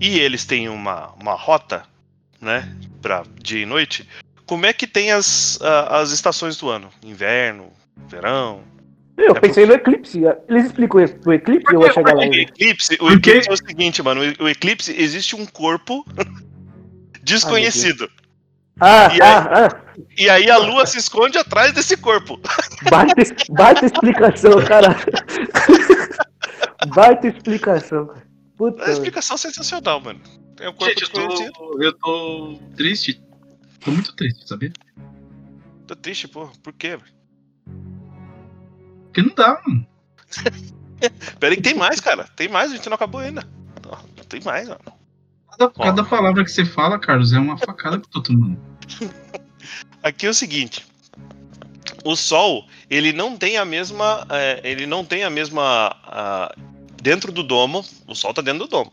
[0.00, 1.84] e eles têm uma, uma rota,
[2.40, 2.68] né?
[3.00, 4.08] Pra dia e noite,
[4.46, 6.90] como é que tem as, as estações do ano?
[7.04, 7.72] Inverno,
[8.08, 8.62] verão.
[9.16, 10.20] Eu É pensei no eclipse.
[10.48, 12.36] Eles explicam o eclipse eu vou chegar lá O ainda.
[12.36, 14.20] eclipse, o eclipse é o seguinte, mano.
[14.40, 16.04] o- eclipse existe um corpo
[17.22, 18.10] desconhecido.
[18.80, 19.87] Ah, E aí- ah, ah.
[20.16, 22.40] E aí a lua se esconde atrás desse corpo.
[22.90, 23.14] Baita,
[23.50, 24.96] baita explicação, cara.
[26.94, 28.10] baita explicação.
[28.14, 28.22] É
[28.56, 28.90] Puta.
[28.90, 30.20] explicação sensacional, mano.
[30.60, 33.22] É um corpo Gente, eu tô, eu tô triste.
[33.84, 34.72] Tô muito triste, sabia?
[35.86, 36.48] Tô triste, pô.
[36.62, 36.96] Por quê?
[36.96, 37.18] velho?
[39.04, 39.86] Porque não dá, mano.
[41.38, 42.24] Pera aí que tem mais, cara.
[42.36, 43.46] Tem mais, a gente não acabou ainda.
[43.86, 43.96] Ó,
[44.28, 44.80] Tem mais, mano.
[45.50, 48.58] Cada, cada palavra que você fala, Carlos, é uma facada que eu tô tomando.
[50.02, 50.86] Aqui é o seguinte.
[52.04, 54.26] O Sol, ele não tem a mesma.
[54.30, 55.94] é, ele não tem a mesma.
[56.04, 56.54] ah,
[57.02, 57.84] dentro do domo.
[58.06, 58.92] O Sol tá dentro do domo.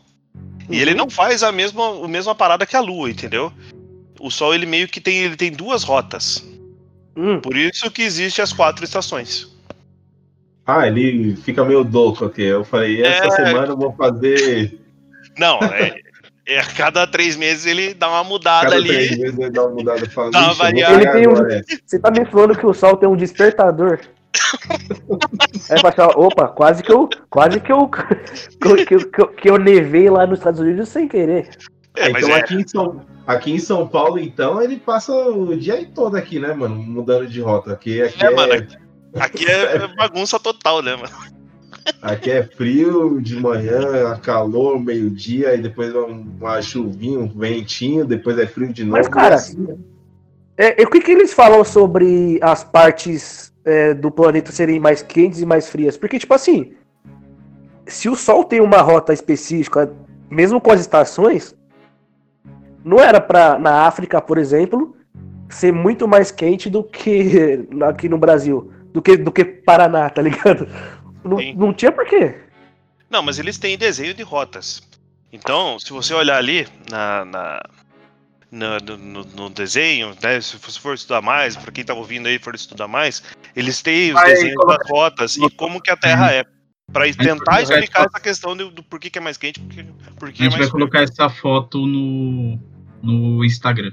[0.70, 3.52] E ele não faz a mesma, a mesma parada que a Lua, entendeu?
[4.18, 5.18] O Sol, ele meio que tem.
[5.18, 6.44] Ele tem duas rotas.
[7.16, 9.48] Hum, Por isso que existe as quatro estações.
[10.66, 12.42] Ah, ele fica meio louco aqui.
[12.42, 13.30] Eu falei, essa É.
[13.46, 14.80] semana eu vou fazer.
[15.38, 15.94] Não, é.
[16.46, 18.88] É a cada três meses ele dá uma mudada Cada ali.
[18.88, 20.08] três meses ele dá uma mudada.
[20.10, 22.24] Fala, Dá uma "Ixi, eu vou variada." Ele tem um- agora essa." você tá me
[22.26, 23.98] falando que o Sol tem um despertador?
[25.70, 27.08] É pra achar, opa, quase que eu.
[27.28, 27.88] Quase que eu.
[27.88, 27.98] Que
[28.68, 31.48] eu, que eu, que eu- que eu nevei lá nos Estados Unidos sem querer.
[31.96, 35.56] É, mas então é, aqui, em São, aqui em São Paulo, então, ele passa o
[35.56, 36.76] dia todo aqui, né, mano?
[36.76, 37.72] Mudando de rota.
[37.72, 38.66] Aqui, aqui, É, é, mano,
[39.18, 41.08] aqui é bagunça total, né, mano?
[42.02, 48.38] Aqui é frio de manhã, calor, meio-dia, e depois um- uma chuvinha, um ventinho, depois
[48.38, 48.96] é frio de novo.
[48.98, 49.66] Mas, cara, assim,
[50.58, 55.02] É, e o que, que eles falam sobre as partes é, do planeta serem mais
[55.02, 55.96] quentes e mais frias?
[55.98, 56.72] Porque, tipo assim,
[57.86, 59.92] se o Sol tem uma rota específica,
[60.30, 61.54] mesmo com as estações,
[62.84, 64.96] não era pra, na África, por exemplo,
[65.48, 70.22] ser muito mais quente do que aqui no Brasil, do que, do que Paraná, tá
[70.22, 70.66] ligado?
[71.28, 72.40] Não, não tinha porquê.
[73.10, 74.82] Não, mas eles têm desenho de rotas.
[75.32, 77.62] Então, se você olhar ali na, na-
[78.50, 82.26] na- no, no- no desenho, né, se você for estudar mais, para quem tá ouvindo
[82.26, 83.22] aí for estudar mais,
[83.54, 86.44] eles têm os Vai, desenhos coloca- das rotas e como que a Terra é.
[86.92, 90.42] Pra tentar explicar essa questão do, do porquê que é mais quente, porque, A porque
[90.42, 90.70] é gente mais vai frio.
[90.72, 92.56] colocar essa foto no,
[93.02, 93.92] no Instagram.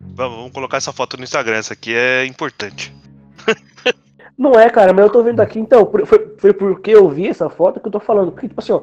[0.00, 2.94] Vamos, vamos colocar essa foto no Instagram, essa aqui é importante.
[4.36, 7.48] Não é, cara, mas eu tô vendo aqui, então, foi, foi porque eu vi essa
[7.50, 8.32] foto que eu tô falando.
[8.32, 8.82] Porque, tipo assim, ó,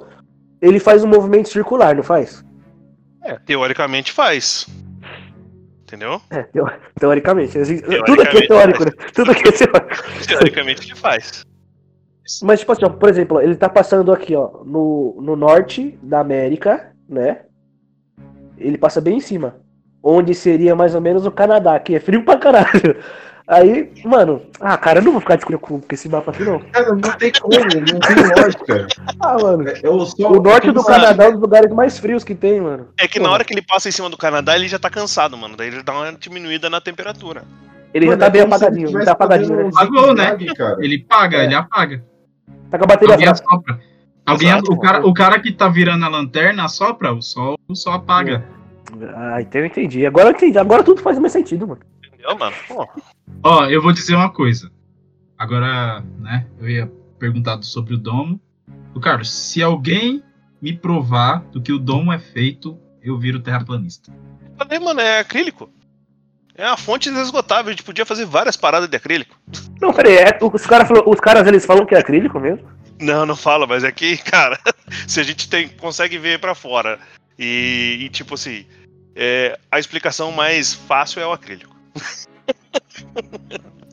[0.62, 2.46] ele faz um movimento circular, não faz?
[3.24, 4.68] É, teoricamente faz.
[5.84, 6.22] Entendeu?
[6.30, 6.70] É, teo-
[7.00, 7.58] teoricamente.
[7.58, 8.92] assim, Tudo aqui é Teoricamente, teórico, né?
[9.14, 10.26] Tudo aqui é teórico.
[10.28, 11.46] Teoricamente ele faz.
[12.44, 16.20] Mas, tipo assim, ó, por exemplo, ele tá passando aqui, ó, no, no norte da
[16.20, 17.44] América, né?
[18.58, 19.56] Ele passa bem em cima.
[20.04, 22.98] Onde seria mais ou menos o Canadá, que é frio pra caralho.
[23.48, 26.60] Aí, mano, ah, cara, eu não vou ficar discutindo com com esse mapa aqui, não.
[26.60, 28.88] Cara, não tem como, não tem lógica.
[29.20, 29.68] Ah, mano.
[29.70, 32.60] É, eu só, O norte do Canadá é um dos lugares mais frios que tem,
[32.60, 32.90] mano.
[33.00, 35.38] É que na hora que ele passa em cima do Canadá, ele já tá cansado,
[35.38, 35.56] mano.
[35.56, 37.44] Daí ele dá uma diminuída na temperatura.
[37.94, 39.70] Ele Mano, já tá bem apagadinho, ele tá apagadinho, né?
[39.74, 40.38] Apagou, né?
[40.56, 40.78] cara.
[40.80, 41.46] Ele paga, É.
[41.46, 42.04] ele apaga.
[42.70, 43.80] Tá com a bateria Alguém assopra.
[44.26, 44.74] Alguém, Exato.
[44.74, 48.44] o, cara, o cara que tá virando a lanterna assopra, o sol, o sol apaga.
[49.16, 50.06] Ah, então eu entendi.
[50.06, 50.60] Agora eu entendi.
[50.60, 51.80] Agora tudo faz mais sentido, mano.
[52.06, 52.56] Entendeu, mano?
[52.68, 52.88] Pô,
[53.44, 54.72] Ó, eu vou dizer uma coisa.
[55.38, 58.40] Agora, né, eu ia perguntar sobre o domo.
[58.94, 60.24] O Carlos, se alguém
[60.62, 64.12] me provar do que o domo é feito, eu viro terraplanista.
[64.58, 65.70] falei, mano, é acrílico.
[66.56, 67.68] É uma fonte inesgotável.
[67.68, 69.40] A gente podia fazer várias paradas de acrílico.
[69.80, 72.68] Não, peraí, é, os, caras falou- os caras eles falam que é acrílico mesmo?
[73.00, 74.60] Não, não fala, mas é que, cara,
[75.08, 77.00] se a gente tem, consegue ver pra fora
[77.38, 78.66] e, e, tipo assim,
[79.16, 81.76] é, a explicação mais fácil é o acrílico.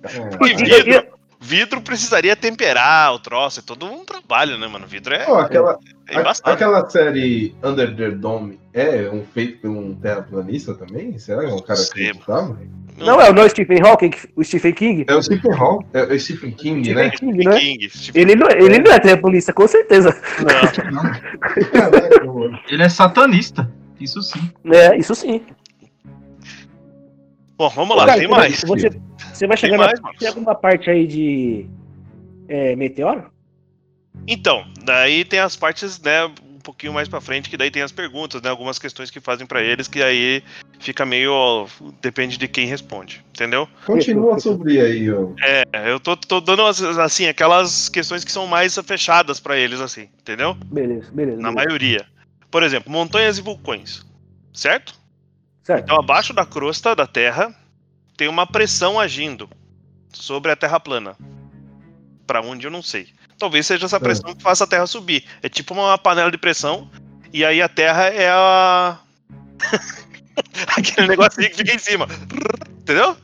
[0.02, 0.46] É.
[0.46, 1.06] E vidro,
[1.40, 4.86] vidro precisaria temperar o troço, é todo um trabalho, né, mano?
[4.86, 6.50] Vidro é, Pô, aquela, é a- embaçado.
[6.50, 11.18] aquela série Under the Dome é um feito por um terraplanista também?
[11.18, 12.58] Será que é um cara que Sei, acreditava?
[12.96, 15.04] Não, é o não Stephen Hawking, o Stephen King?
[15.08, 17.08] É o Stephen Hawking, é o Stephen King, né?
[17.08, 17.58] Stephen King, né?
[17.58, 20.12] King, Stephen Ele não, ele não é terraplanista, com certeza.
[20.12, 21.02] King, não.
[21.72, 22.62] Caraca.
[22.68, 23.68] Ele é satanista,
[23.98, 24.50] isso sim.
[24.66, 25.42] É, isso sim.
[27.56, 28.62] Bom, vamos lá, Cara, tem mais.
[28.62, 28.90] Você,
[29.32, 30.12] você vai Tem chegar mais, na.
[30.14, 31.66] Tem alguma parte aí de.
[32.48, 33.30] É, meteoro?
[34.26, 37.92] Então, daí tem as partes, né, um pouquinho mais pra frente, que daí tem as
[37.92, 40.42] perguntas, né, algumas questões que fazem pra eles, que aí
[40.78, 41.66] fica meio, ó,
[42.00, 43.68] depende de quem responde, entendeu?
[43.86, 45.30] Continua sobre aí, ó.
[45.42, 49.80] É, eu tô, tô dando, as- assim, aquelas questões que são mais fechadas pra eles,
[49.80, 50.54] assim, entendeu?
[50.66, 51.40] Beleza, beleza.
[51.40, 51.52] Na beleza.
[51.52, 52.06] maioria.
[52.50, 54.06] Por exemplo, montanhas e vulcões,
[54.52, 54.94] certo?
[55.64, 55.84] Certo.
[55.84, 57.52] Então, abaixo da crosta da Terra,
[58.16, 59.48] tem uma pressão agindo
[60.12, 61.16] sobre a Terra plana.
[62.26, 63.08] Pra onde eu não sei.
[63.38, 65.24] Talvez seja essa pressão que faça a Terra subir.
[65.42, 66.88] É tipo uma panela de pressão,
[67.32, 68.98] e aí a Terra é a.
[70.76, 72.06] Aquele negocinho que fica em cima.
[72.78, 73.16] Entendeu?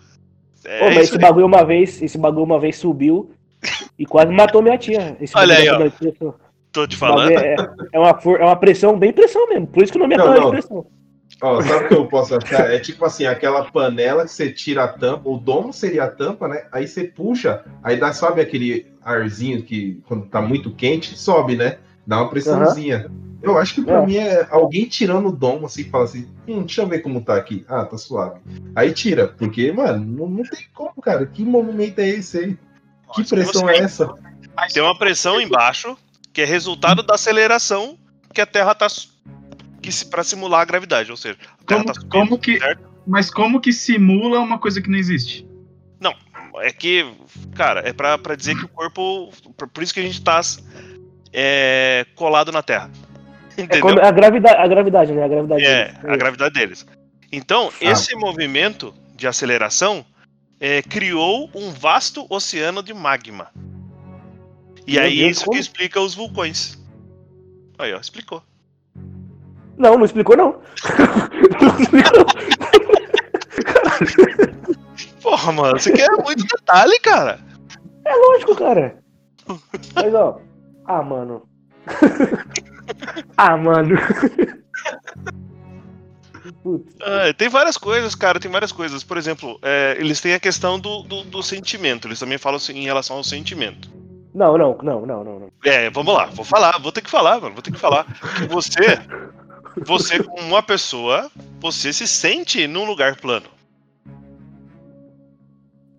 [0.64, 1.20] É Ô, mas isso esse aí.
[1.20, 3.32] bagulho uma vez, esse bagulho uma vez subiu
[3.98, 5.16] e quase matou minha tia.
[5.20, 6.34] Esse Olha aí, da pressão.
[6.72, 7.30] Tô te falando.
[7.32, 7.56] É,
[7.92, 9.66] é, uma, é uma pressão, bem pressão mesmo.
[9.66, 10.44] Por isso que o nome é não.
[10.44, 10.86] de pressão.
[11.42, 12.70] Ó, sabe o que eu posso achar?
[12.70, 16.46] É tipo assim, aquela panela que você tira a tampa, o domo seria a tampa,
[16.48, 16.64] né?
[16.70, 21.78] Aí você puxa, aí dá, sabe aquele arzinho que quando tá muito quente, sobe, né?
[22.06, 23.10] Dá uma pressãozinha.
[23.42, 24.06] Eu acho que pra É.
[24.06, 27.36] mim é alguém tirando o domo assim, fala assim, hum, deixa eu ver como tá
[27.36, 27.64] aqui.
[27.66, 28.40] Ah, tá suave.
[28.76, 31.24] Aí tira, porque, mano, não, não tem como, cara.
[31.24, 32.58] Que movimento é esse aí?
[33.14, 34.12] Que pressão é essa?
[34.74, 35.96] Tem uma pressão embaixo,
[36.34, 37.96] que é resultado da aceleração
[38.32, 38.86] que a Terra tá.
[39.82, 42.58] Que se, pra simular a gravidade, ou seja, a Terra Como, tá subindo, como que,
[42.58, 42.82] certo?
[43.06, 45.48] mas como que simula uma coisa que não existe?
[46.62, 47.06] É que,
[47.54, 49.32] cara, é pra, pra dizer que o corpo.
[49.56, 50.40] por- Por isso que a gente tá
[51.32, 52.90] é, colado na Terra.
[53.56, 53.80] É Entendeu?
[53.80, 55.24] quando- a, gravidade, a gravidade, né?
[55.24, 55.64] A gravidade.
[55.64, 56.04] É, deles.
[56.04, 56.86] a gravidade deles.
[57.32, 57.84] Então, Ah.
[57.92, 60.04] esse movimento de aceleração
[60.58, 63.50] é, criou um vasto oceano de magma.
[64.86, 65.54] E Meu aí Deus, isso como?
[65.54, 66.78] que explica os vulcões.
[67.78, 68.42] Aí, ó, explicou.
[69.80, 70.60] Não, não explicou não.
[71.58, 72.26] não explicou.
[75.22, 77.40] Porra, mano, você quer muito detalhe, cara.
[78.04, 78.98] É lógico, cara.
[79.94, 80.38] Mas ó.
[80.84, 81.48] Ah, mano.
[83.38, 83.96] ah, mano.
[87.00, 89.02] Ah, tem várias coisas, cara, tem várias coisas.
[89.02, 92.06] Por exemplo, é, eles têm a questão do, do, do sentimento.
[92.06, 93.88] Eles também falam assim, em relação ao sentimento.
[94.34, 95.48] Não, não, não, não, não, não.
[95.64, 98.04] É, vamos lá, vou falar, vou ter que falar, mano, vou ter que falar.
[98.36, 99.00] Que você,
[99.84, 103.46] você como uma pessoa, você se sente num lugar plano.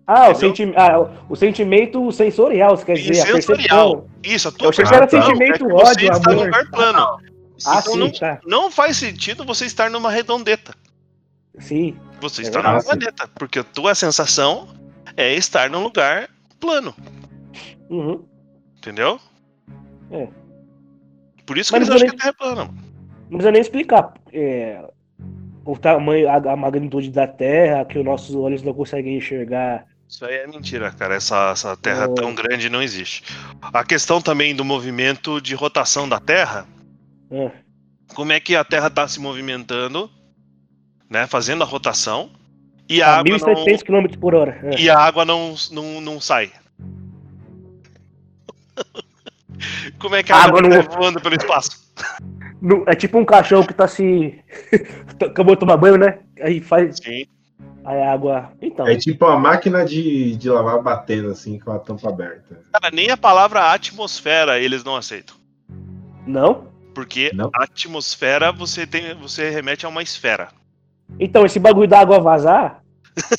[0.06, 0.98] Ah, o, senti ah,
[1.28, 4.02] o- sentimento sensorial, você quer dizer, a sensorial.
[4.02, 4.10] percepção.
[4.24, 6.44] Isso, a Eu tua achei que era sentimento, é que você ódio, está num amor.
[6.46, 6.98] lugar plano.
[7.64, 8.40] Ah, então sim, não, tá.
[8.44, 10.74] não faz sentido você estar numa redondeta.
[11.58, 11.96] Sim.
[12.20, 12.74] Você É está verdade.
[12.84, 14.68] numa planeta, porque a tua sensação
[15.16, 16.94] é estar num lugar plano,
[17.88, 18.24] Uhum.
[18.76, 19.20] entendeu?
[20.10, 20.28] É.
[21.46, 22.74] Por isso que Mas eles eu acham que a Terra é plana.
[23.32, 24.12] Não precisa nem explicar.
[24.30, 24.78] É,
[25.64, 29.86] o tamanho, a, a magnitude da Terra, que os nossos olhos não conseguem enxergar.
[30.06, 31.14] Isso aí é mentira, cara.
[31.14, 32.14] Essa, essa Terra Oh.
[32.14, 33.24] tão grande não existe.
[33.62, 36.66] A questão também do movimento de rotação da Terra,
[37.30, 37.50] É.
[38.14, 40.10] como é que a Terra está se movimentando,
[41.08, 42.30] né, fazendo a rotação,
[42.86, 44.60] e a A água não, 1.700 km por hora.
[44.64, 44.78] É.
[44.78, 46.52] e a água não, não, não sai.
[49.98, 51.80] Como é que a A água, água não não- tá voando pelo espaço?
[52.62, 54.38] No- é tipo um cachorro que tá se.
[55.20, 56.20] Acabou de tomar banho, né?
[56.40, 56.96] Aí faz.
[57.02, 57.26] Sim.
[57.84, 58.52] Aí a água.
[58.62, 58.86] Então.
[58.86, 62.60] É tipo uma máquina de, de lavar batendo assim com a tampa aberta.
[62.72, 65.34] Cara, nem a palavra atmosfera eles não aceitam.
[66.24, 66.68] Não?
[66.94, 67.50] Porque Não.
[67.54, 70.48] atmosfera você tem, você remete a uma esfera.
[71.18, 72.80] Então, esse bagulho da água vazar,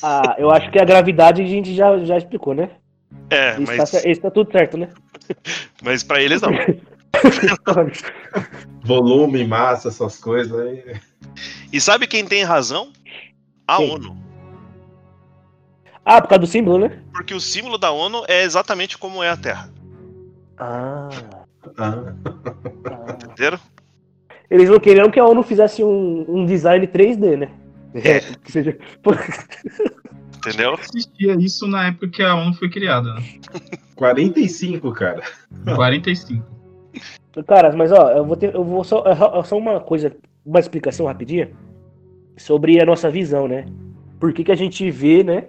[0.02, 2.70] ah, eu acho que a gravidade a gente já, já explicou, né?
[3.30, 4.90] É, Isso, tá, mas, cer- isso tá tudo certo, né?
[5.82, 6.50] mas para eles não.
[8.84, 11.00] Volume, massa, essas coisas aí.
[11.72, 12.92] E sabe quem tem razão?
[13.66, 13.94] A Quem?
[13.94, 14.16] ONU.
[16.04, 17.02] ah, por causa do símbolo, né?
[17.12, 19.72] Porque o símbolo da ONU é exatamente como é a Terra.
[20.58, 21.08] Ah.
[21.78, 22.14] Ah.
[23.14, 23.58] Entenderam?
[24.50, 27.50] Eles não queriam que a ONU fizesse um, um design 3D, né?
[27.94, 28.20] É.
[28.44, 28.76] Que seja...
[30.36, 30.78] Entendeu?
[30.78, 33.22] Existia isso na época que a ONU foi criada, né?
[33.94, 35.22] 45, cara.
[35.74, 36.53] 45.
[37.42, 38.54] Cara, mas ó, eu vou ter.
[38.54, 40.14] Eu vou só, é só- só uma coisa,
[40.46, 41.50] uma explicação rapidinha
[42.36, 43.66] sobre a nossa visão, né?
[44.20, 45.48] Por que, que a gente vê, né?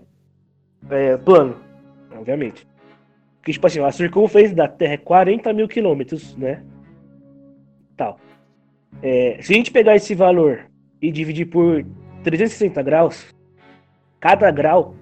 [0.90, 1.56] É, plano,
[2.18, 2.68] obviamente.
[3.38, 6.64] Porque, tipo assim, a circunferência da Terra é 40 mil quilômetros, né?
[7.96, 8.20] Tal.
[9.02, 10.66] É, se a gente pegar esse valor
[11.02, 11.86] e dividir por
[12.24, 13.28] 360 graus,
[14.20, 14.96] cada grau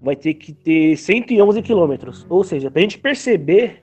[0.00, 2.24] vai ter que ter 111 quilômetros.
[2.30, 3.82] Ou seja, pra gente perceber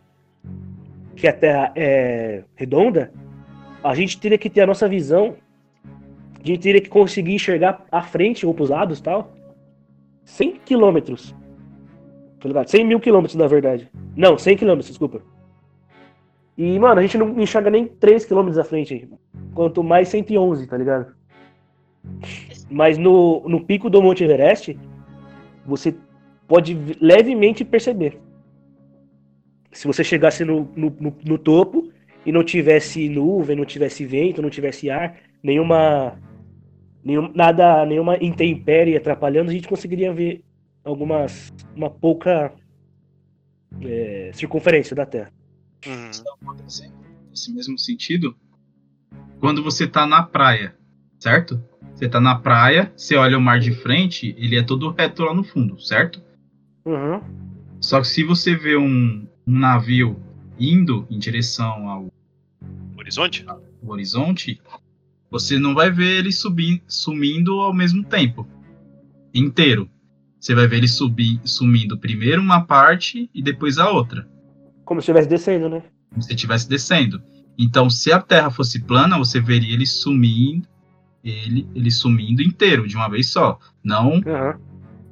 [1.18, 3.12] que a Terra é redonda,
[3.84, 5.36] a gente teria que ter a nossa visão,
[6.40, 9.34] a gente teria que conseguir enxergar à frente ou pros lados tal,
[10.24, 11.36] 100 quilômetros.
[12.40, 12.68] Tá ligado?
[12.68, 13.90] 100 mil quilômetros, na verdade.
[14.16, 15.22] Não, 100 quilômetros, desculpa.
[16.58, 19.10] E, mano, a gente não enxerga nem 3 quilômetros à frente.
[19.54, 21.16] Quanto mais 111, tá ligado?
[22.70, 24.78] Mas no, no pico do Monte Everest,
[25.66, 25.96] você
[26.48, 28.20] pode levemente perceber.
[29.72, 31.92] Se você chegasse no, no, no, no topo
[32.26, 36.20] e não tivesse nuvem, não tivesse vento, não tivesse ar, nenhuma,
[37.04, 40.44] nenhum, nada, nenhuma intempérie atrapalhando, a gente conseguiria ver
[40.84, 42.54] algumas, uma pouca
[43.82, 45.32] é, circunferência da Terra.
[45.86, 46.56] Uhum.
[47.30, 48.36] Nesse mesmo sentido,
[49.40, 50.76] quando você tá na praia,
[51.20, 51.62] certo?
[51.94, 55.34] Você tá na praia, você olha o mar de frente, ele é todo reto lá
[55.34, 56.22] no fundo, certo?
[56.86, 57.22] Uhum.
[57.80, 60.20] Só que se você vê um, um navio
[60.60, 62.12] indo em direção ao
[62.98, 63.46] Horizonte?
[63.82, 64.60] o horizonte,
[65.32, 68.46] você não vai ver ele subir, sumindo ao mesmo tempo,
[69.34, 69.90] inteiro.
[70.40, 74.28] Você vai ver ele subir, sumindo primeiro uma parte e depois a outra,
[74.84, 75.84] Como se estivesse descendo, né?
[76.10, 77.22] como se estivesse descendo.
[77.58, 80.68] Então, se a Terra fosse plana, você veria ele sumindo,
[81.24, 84.60] ele, ele sumindo inteiro de uma vez só, não Uhum.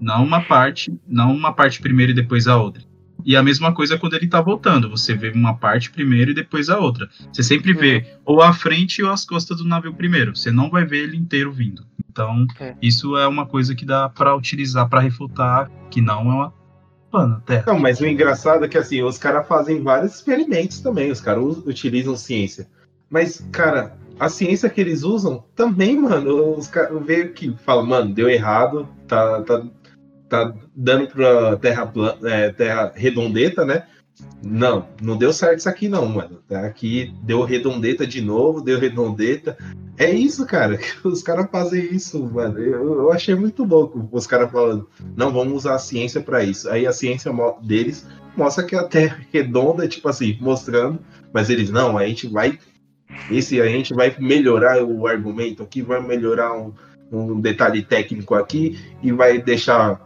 [0.02, 2.84] não uma parte, não uma parte primeiro e depois a outra.
[3.26, 6.70] E a mesma coisa quando ele tá voltando, você vê uma parte primeiro e depois
[6.70, 7.10] a outra.
[7.34, 10.86] Você sempre vê ou a frente ou as costas do navio primeiro, você não vai
[10.86, 11.84] ver ele inteiro vindo.
[12.08, 12.76] Então, É.
[12.82, 16.54] isso é uma coisa que dá pra utilizar pra refutar que não é uma
[17.10, 17.64] plana Terra.
[17.68, 21.44] Não, mas o engraçado é que assim, os caras fazem vários experimentos também, os caras
[21.66, 22.68] utilizam ciência.
[23.10, 28.14] Mas, cara, a ciência que eles usam também, mano, os caras veio que falam, mano,
[28.14, 29.64] deu errado, tá, tá,
[30.30, 31.92] tá dando pra terra,
[32.24, 33.84] é, terra redondeta, né?
[34.42, 36.40] Não, não deu certo isso aqui não, mano.
[36.48, 39.58] Tá Aqui deu redondeta de novo, deu redondeta.
[39.98, 40.80] É isso, cara.
[41.04, 42.60] Os caras fazem isso, mano.
[42.60, 46.70] Eu, eu achei muito louco os caras falando, não, vamos usar a ciência pra isso.
[46.70, 47.32] Aí a ciência
[47.64, 48.06] deles
[48.36, 51.00] mostra que a Terra é redonda, tipo assim, mostrando,
[51.34, 52.60] mas eles, não, a gente vai.
[53.32, 56.74] Esse a gente vai melhorar o argumento aqui, vai melhorar um,
[57.12, 60.02] um detalhe técnico aqui e vai deixar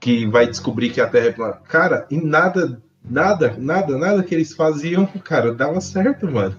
[0.00, 1.60] que vai descobrir que a Terra é plana.
[1.68, 6.56] Cara, e nada, nada, nada, nada que eles faziam, cara, dava certo, mano.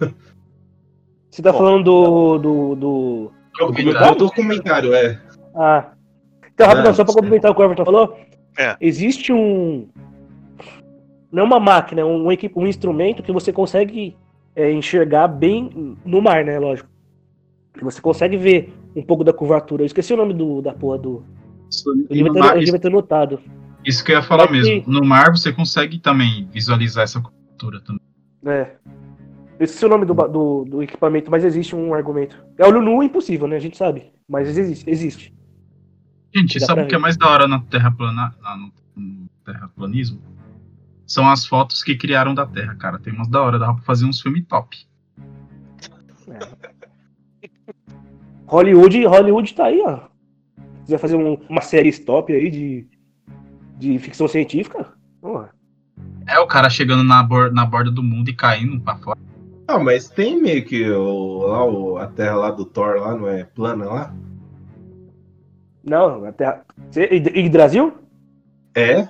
[1.30, 1.58] Você tá Bom.
[1.58, 2.38] falando do.
[2.38, 3.32] do, do...
[3.60, 5.20] O documentário, é.
[5.56, 5.92] Ah.
[6.54, 8.18] Então, rapidão, Não, só pra complementar o que o Everton falou.
[8.58, 8.76] É.
[8.80, 9.88] Existe um.
[11.32, 14.18] Não é uma máquina, é um, um instrumento que você consegue
[14.56, 16.60] é, enxergar bem no mar, né?
[16.60, 16.89] Lógico.
[17.74, 19.84] Que Você consegue ver um pouco da curvatura.
[19.84, 21.24] Eu esqueci o nome do, da porra do.
[22.10, 23.40] E no ter, mar- eu devia ter notado.
[23.86, 24.84] isso que eu ia falar Mas mesmo.
[24.84, 28.02] que- No mar você consegue também visualizar essa cultura também.
[28.46, 28.76] É.
[29.60, 32.36] Eu esqueci o nome do, do, do equipamento, mas existe um argumento.
[32.58, 33.56] É olho nu impossível, né?
[33.56, 34.12] A gente sabe.
[34.28, 34.90] Mas existe.
[34.90, 35.34] existe.
[36.36, 39.30] Gente, Dá sabe o que é mais da hora na Terra plana, na- no, no
[39.46, 40.20] terraplanismo?
[41.06, 42.98] São as fotos que criaram da Terra, cara.
[42.98, 44.78] Tem umas da hora, dá pra fazer uns filmes top.
[48.48, 50.00] Hollywood, Hollywood tá aí, ó.
[50.92, 52.86] Se quiser fazer um- uma série stop aí de,
[53.78, 54.88] de ficção científica,
[55.22, 55.46] ó,
[56.28, 59.20] É o cara chegando na, bor- na borda do mundo e caindo pra fora.
[59.68, 63.28] Ah, mas tem meio que o, lá, o, a terra lá do Thor lá, não
[63.28, 64.14] é plana lá?
[65.84, 66.64] Não, a Terra.
[66.92, 67.94] Cê- E Brasil?
[68.76, 69.08] É?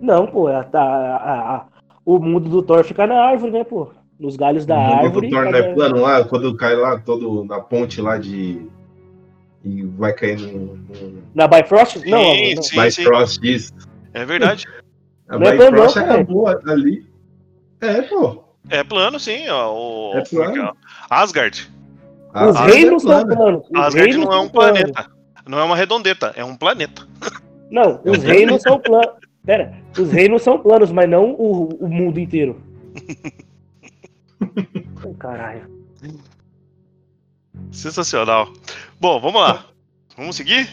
[0.00, 0.46] Não, pô.
[0.48, 1.66] A, a- a- a-
[2.04, 3.90] o mundo do Thor fica na árvore, né, pô?
[4.18, 5.28] Nos galhos da o mundo árvore.
[5.28, 8.66] do Thor não é plano lá, quando cai lá todo na ponte lá de.
[9.64, 10.76] E vai cair no.
[10.76, 11.22] no...
[11.34, 11.96] Na Bifrost?
[11.96, 12.10] Não, Sim,
[12.44, 12.62] amor, não.
[12.62, 13.02] sim, By sim.
[13.04, 13.72] Frost, isso.
[14.14, 14.66] É verdade.
[15.28, 16.14] A Não é Bifrost plano, não, cara.
[16.14, 17.06] acabou ali.
[17.80, 18.44] É, pô.
[18.70, 19.72] É plano, sim, ó.
[19.74, 20.76] O, É como que plano.
[21.10, 21.70] Asgard.
[22.34, 23.36] Os Ah, reinos é são plano.
[23.36, 23.62] planos.
[23.70, 25.10] Os Asgard reinos não é um planeta.
[25.46, 27.06] Não é uma redondeta, é um planeta.
[27.70, 29.16] Não, os reinos são planos.
[29.44, 32.60] Pera, os reinos são planos, mas não o, o mundo inteiro.
[35.18, 35.62] Caralho.
[37.72, 38.52] Sensacional.
[39.00, 39.64] Bom, vamos lá.
[40.16, 40.68] Vamos seguir?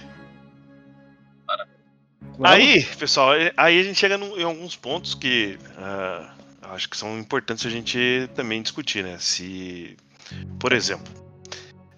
[2.37, 2.43] Vamos?
[2.43, 5.57] Aí, pessoal, é- aí a gente chega num- em alguns pontos que
[6.61, 9.17] eu acho que são importantes a gente também discutir, né?
[9.19, 9.95] Se,
[10.59, 11.13] por exemplo,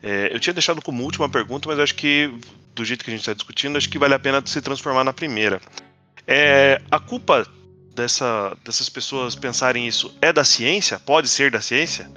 [0.04, 2.32] é, eu tinha deixado como última pergunta, mas acho que
[2.76, 5.14] do jeito que a gente está discutindo, acho que vale a pena se transformar na
[5.14, 5.60] primeira.
[6.28, 7.48] É, a culpa
[7.96, 11.00] dessa, dessas pessoas pensarem isso é da ciência?
[11.00, 12.08] Pode ser da ciência?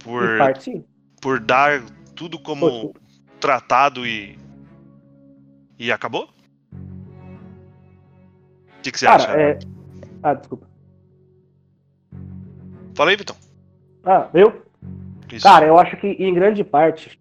[0.00, 0.84] Por, Em parte, sim.
[1.20, 1.82] Por dar
[2.14, 2.94] tudo como
[3.40, 4.38] tratado e.
[5.78, 6.28] E acabou?
[8.78, 9.40] O que, que você Cara, acha?
[9.40, 9.58] é.
[10.22, 10.66] Ah, desculpa.
[12.94, 13.36] Fala aí, Vitão.
[14.04, 14.64] Ah, eu?
[15.30, 15.42] Isso.
[15.42, 17.18] Cara, eu acho que em grande parte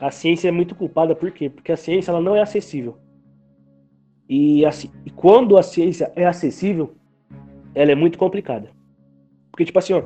[0.00, 1.50] a ciência é muito culpada, por quê?
[1.50, 2.98] Porque a ciência ela não é acessível.
[4.28, 6.94] E, assim, e quando a ciência é acessível,
[7.74, 8.70] ela é muito complicada.
[9.50, 10.02] Porque, tipo assim, ó,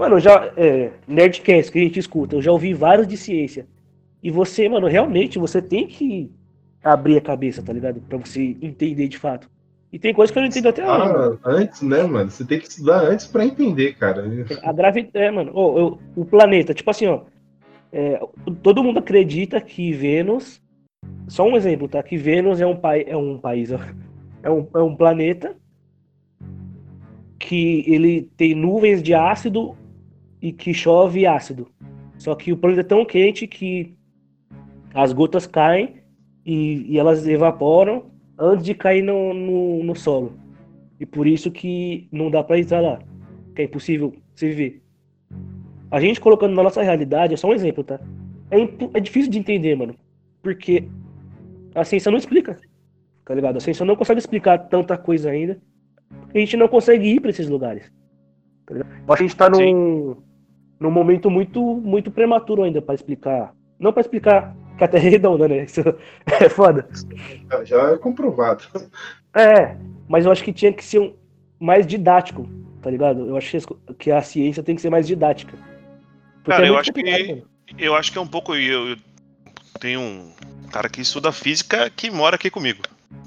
[0.00, 0.52] mano, já.
[0.56, 3.66] É, Nerdcast que a gente escuta, eu já ouvi vários de ciência.
[4.22, 6.30] E você, mano, realmente você tem que
[6.82, 8.00] abrir a cabeça, tá ligado?
[8.00, 9.48] Pra você entender de fato.
[9.92, 11.38] E tem coisa que eu não entendo até mano.
[11.42, 12.30] Ah, antes, né, mano?
[12.30, 14.24] Você tem que estudar antes pra entender, cara.
[14.62, 17.22] A gravidade, é, mano, ô, eu- o planeta, tipo assim, ó.
[17.92, 18.20] é,
[18.62, 20.62] todo mundo acredita que Vênus.
[21.26, 22.02] Só um exemplo, tá?
[22.02, 23.78] Que Vênus é um, pai, é um país, ó,
[24.44, 25.56] é um, é um planeta
[27.38, 29.74] que ele tem nuvens de ácido
[30.40, 31.68] e que chove ácido.
[32.18, 33.94] Só que o planeta é tão quente que
[34.94, 36.02] as gotas caem
[36.44, 38.06] e, e elas evaporam
[38.38, 40.32] antes de cair no, no, no solo.
[40.98, 42.98] E por isso que não dá pra entrar lá.
[43.54, 44.82] Que é impossível se viver.
[45.90, 47.98] A gente colocando na nossa realidade, é só um exemplo, tá?
[48.50, 48.58] É,
[48.94, 49.94] é difícil de entender, mano.
[50.42, 50.88] Porque
[51.74, 52.56] a ciência não explica.
[53.24, 53.56] Tá ligado?
[53.56, 55.60] A ciência não consegue explicar tanta coisa ainda.
[56.34, 57.90] A gente não consegue ir pra esses lugares.
[58.66, 58.90] Tá ligado?
[59.08, 60.16] A gente tá num,
[60.80, 63.54] num momento muito, muito prematuro ainda pra explicar.
[63.78, 65.64] Não pra explicar que a Terra é redonda, né?
[65.64, 65.82] Isso
[66.26, 66.88] é foda.
[67.64, 68.64] Já- é comprovado.
[69.34, 69.76] É,
[70.08, 71.14] mas eu acho que tinha que ser um,
[71.60, 72.48] mais didático,
[72.82, 73.26] tá ligado?
[73.28, 73.58] Eu acho
[73.98, 75.52] que a ciência tem que ser mais didática.
[76.42, 77.42] Porque Cara, é eu acho que-.
[77.78, 78.54] Eu acho que é um pouco.
[78.54, 78.96] Eu, eu
[79.78, 80.32] tenho um
[80.72, 82.82] cara que estuda física que mora aqui comigo.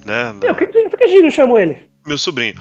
[0.06, 0.34] Né?
[0.41, 1.78] Meu, por que, por que a gente não chamou ele?
[2.06, 2.56] Meu sobrinho.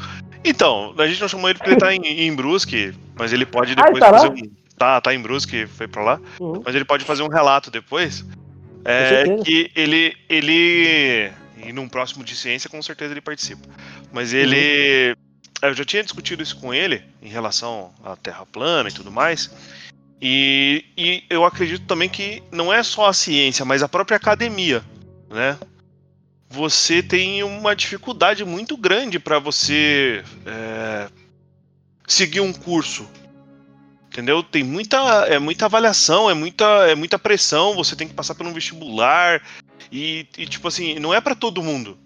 [0.44, 3.72] Então, a gente não chamou ele porque ele tá em, em Brusque, mas ele pode
[3.72, 4.18] Ah, depois tá lá?
[4.18, 4.61] fazer um.
[4.82, 6.20] Tá, tá em Brusque, foi pra lá.
[6.40, 6.60] Uhum.
[6.64, 8.24] Mas ele pode fazer um relato depois.
[8.84, 11.30] É, que ele, ele.
[11.64, 13.62] E num próximo de ciência, com certeza ele participa.
[14.12, 15.16] Mas ele.
[15.62, 19.54] Eu já tinha discutido isso com ele em relação à Terra plana e tudo mais.
[20.20, 24.82] E, e eu acredito também que não é só a ciência, mas a própria academia,
[25.30, 25.56] né?
[26.50, 31.08] Você tem uma dificuldade muito grande para você é,
[32.04, 33.08] seguir um curso,
[34.12, 34.42] Entendeu?
[34.42, 38.46] Tem muita, é muita avaliação, é muita, é muita pressão, você tem que passar por
[38.46, 39.40] um vestibular.
[39.90, 41.98] E, e, tipo assim, não é pra todo mundo.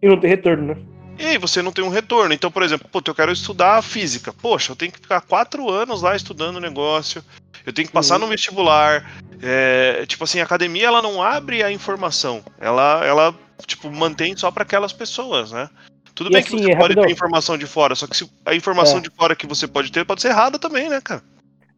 [0.00, 0.76] E não tem retorno, né?
[1.18, 2.32] E aí você não tem um retorno.
[2.32, 4.32] Então, por exemplo, pô, eu quero estudar física.
[4.32, 7.22] Poxa, eu tenho que ficar quatro anos lá estudando o negócio.
[7.66, 8.22] Eu tenho que passar Uhum.
[8.22, 9.06] no vestibular.
[9.42, 12.42] É, tipo assim, a academia ela não abre a informação.
[12.58, 13.34] Ela, ela
[13.66, 15.68] tipo, mantém só pra aquelas pessoas, né?
[16.14, 17.04] Tudo E bem assim, que você é pode rapidão.
[17.04, 19.00] ter informação de fora, só que a informação É.
[19.02, 21.22] de fora que você pode ter pode ser errada também, né, cara?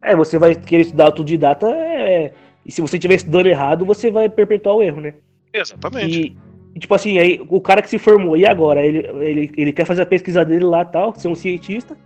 [0.05, 2.31] É, você vai querer estudar autodidata, é...
[2.63, 5.15] e se você estiver estudando errado, você vai perpetuar o erro, né?
[5.51, 6.19] Exatamente.
[6.19, 6.37] E,
[6.75, 8.85] e, tipo assim, aí o cara que se formou, e agora?
[8.85, 11.97] Ele, ele, ele quer fazer a pesquisa dele lá tal, ser um cientista.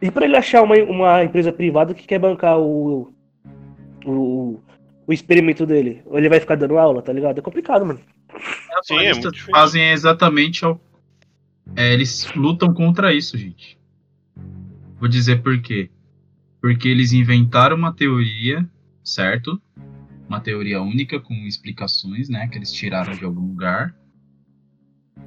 [0.00, 3.12] E pra ele achar uma, uma empresa privada que quer bancar o,
[4.04, 4.60] o,
[5.06, 7.38] o experimento dele, ou ele vai ficar dando aula, tá ligado?
[7.38, 7.98] É complicado, mano.
[7.98, 9.52] Sim, é Terraplanistas muito difícil.
[9.52, 10.80] fazem exatamente ao...
[11.74, 13.78] é, eles lutam contra isso, gente.
[15.00, 15.90] Vou dizer por quê.
[16.64, 18.66] Porque eles inventaram uma teoria,
[19.04, 19.60] certo?
[20.26, 22.48] Uma teoria única com explicações, né?
[22.48, 23.94] Que eles tiraram de algum lugar.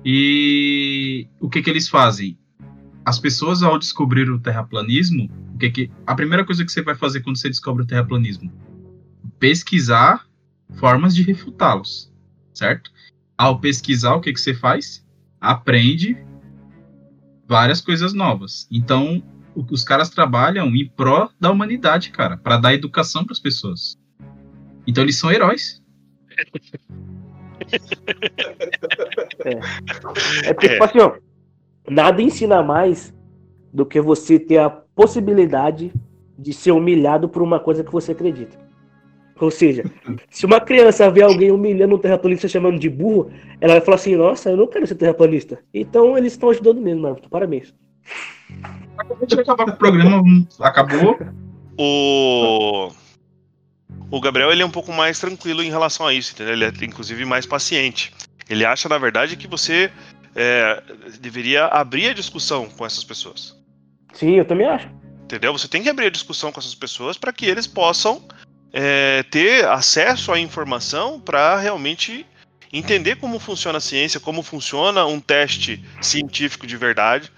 [0.03, 2.39] E o que que eles fazem?
[3.05, 6.95] As pessoas ao descobrir o terraplanismo, o que que a primeira coisa que você vai
[6.95, 8.51] fazer quando você descobre o terraplanismo?
[9.37, 10.27] Pesquisar
[10.79, 12.11] formas de refutá-los
[12.51, 12.91] certo?
[13.37, 15.05] Ao pesquisar, o que, que você faz?
[15.39, 16.17] Aprende
[17.47, 18.67] várias coisas novas.
[18.71, 19.21] Então,
[19.71, 23.97] os caras trabalham em pró da humanidade, cara, para dar educação para as pessoas.
[24.85, 25.81] Então, eles são heróis.
[30.43, 31.15] É porque, tipo assim, ó,
[31.89, 33.13] nada ensina mais
[33.73, 35.91] do que você ter a possibilidade
[36.37, 38.57] de ser humilhado por uma coisa que você acredita.
[39.39, 39.83] Ou seja,
[40.29, 43.31] se uma criança vê alguém humilhando um terraplanista chamando de burro,
[43.61, 45.59] ela vai falar assim, nossa, eu não quero ser terraplanista.
[45.73, 47.17] Então eles estão ajudando mesmo, mano.
[47.29, 47.73] Parabéns.
[48.97, 50.23] A gente vai acabar com o programa,
[50.59, 51.19] acabou.
[51.77, 52.91] O.
[54.09, 56.53] O Gabriel ele é um pouco mais tranquilo em relação a isso, entendeu?
[56.53, 58.13] Ele é inclusive mais paciente.
[58.49, 59.91] Ele acha, na verdade, que você
[60.35, 60.81] é,
[61.19, 63.57] deveria abrir a discussão com essas pessoas.
[64.13, 64.87] Sim, eu também acho.
[65.23, 65.51] Entendeu?
[65.51, 68.23] Você tem que abrir a discussão com essas pessoas para que eles possam
[68.71, 72.25] é, ter acesso à informação para realmente
[72.71, 77.31] entender como funciona a ciência, como funciona um teste científico de verdade.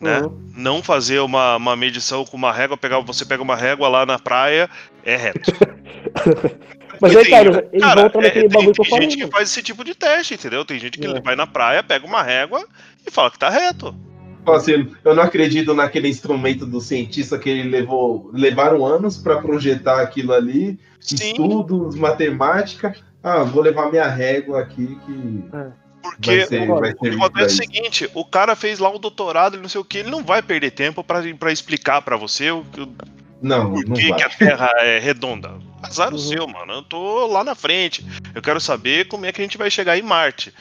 [0.00, 0.20] Né?
[0.20, 0.38] Uhum.
[0.56, 4.18] Não fazer uma, uma medição com uma régua, pegar, você pega uma régua lá na
[4.18, 4.70] praia,
[5.04, 5.52] é reto.
[7.00, 9.10] Mas aí, tem- cara, eles cara, voltam é, naquele tem, bagulho que eu tem falei.
[9.10, 10.64] gente que faz esse tipo de teste, entendeu?
[10.64, 11.20] Tem gente que É.
[11.20, 12.64] vai na praia, pega uma régua
[13.06, 13.94] e fala que tá reto.
[14.46, 20.00] Assim, eu não acredito naquele instrumento do cientista que ele levou, levaram anos para projetar
[20.00, 22.94] aquilo ali, Sim, estudos, matemática.
[23.22, 25.44] Ah, vou levar minha régua aqui que
[26.02, 28.98] porque vai ser, o- vai o acontece é o seguinte, o cara fez lá o
[28.98, 32.16] doutorado, ele não sei o que, ele não vai perder tempo pra pra explicar pra
[32.16, 32.96] você o, o
[33.42, 35.58] Não, por não que, que a Terra é redonda.
[35.82, 36.18] Azar o Uhum.
[36.18, 36.72] seu, mano.
[36.72, 38.04] Eu tô lá na frente.
[38.34, 40.52] Eu quero saber como é que a gente vai chegar em Marte.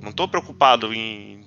[0.00, 1.44] Não tô preocupado em,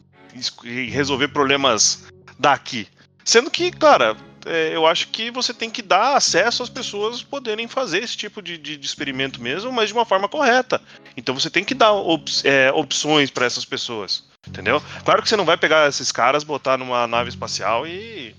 [0.64, 2.06] em resolver problemas
[2.38, 2.88] daqui.
[3.24, 4.16] Sendo que, cara,
[4.46, 8.42] é, eu acho que você tem que dar acesso às pessoas poderem fazer esse tipo
[8.42, 10.82] de, de- de experimento mesmo, mas de uma forma correta.
[11.18, 14.24] Então você tem que dar op- é, opções para essas pessoas.
[14.48, 14.82] Entendeu?
[15.04, 18.36] Claro que você não vai pegar esses caras, botar numa nave espacial e,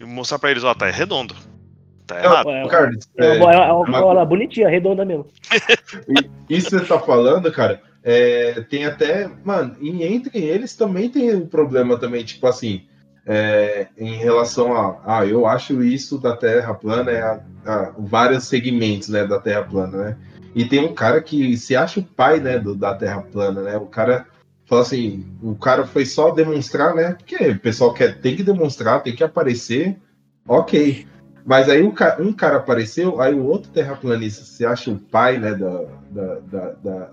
[0.00, 1.36] e mostrar pra eles, ó, tá é redondo.
[2.06, 2.48] Tá errado.
[2.48, 5.26] É, Carlos, é, é, uma, é uma- uma- uma bonitinha, redonda mesmo.
[6.48, 11.34] isso que você tá falando, cara, é, tem até, mano, e entre eles também tem
[11.34, 12.86] um problema também, tipo assim,
[13.26, 18.44] é, em relação a, ah, eu acho isso da Terra plana, é a, a- vários
[18.44, 20.16] segmentos, né, da Terra plana, né?
[20.54, 23.76] E tem um cara que se acha o pai, né, do, da Terra plana, né?
[23.76, 24.26] O cara
[24.64, 27.14] fala assim, o cara foi só demonstrar, né?
[27.14, 29.96] Porque o pessoal quer, tem que demonstrar, tem que aparecer,
[30.46, 31.06] ok.
[31.44, 35.54] Mas aí um, um cara apareceu, aí o outro terraplanista se acha o pai, né,
[35.54, 37.10] da, da, da- da-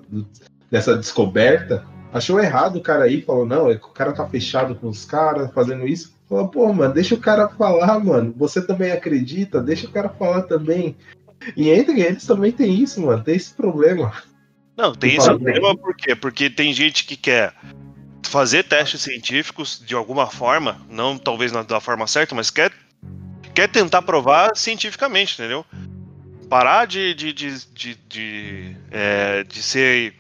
[0.72, 1.84] dessa descoberta,
[2.14, 5.04] achou errado o cara aí, falou, não, é que o cara tá fechado com os
[5.04, 6.14] caras, fazendo isso.
[6.30, 8.34] Falou, pô, mano, deixa o cara falar, mano.
[8.38, 10.96] Você também acredita, deixa o cara falar também.
[11.58, 14.14] E entre eles também tem isso, mano, tem esse problema.
[14.78, 16.16] Não, tem esse problema por quê?
[16.16, 17.54] Porque tem gente que quer
[18.26, 22.72] fazer testes científicos de alguma forma, não talvez na- da forma certa, mas quer,
[23.54, 25.66] quer tentar provar cientificamente, entendeu?
[26.54, 30.14] Parar de, de, de, de, de, é, de ser,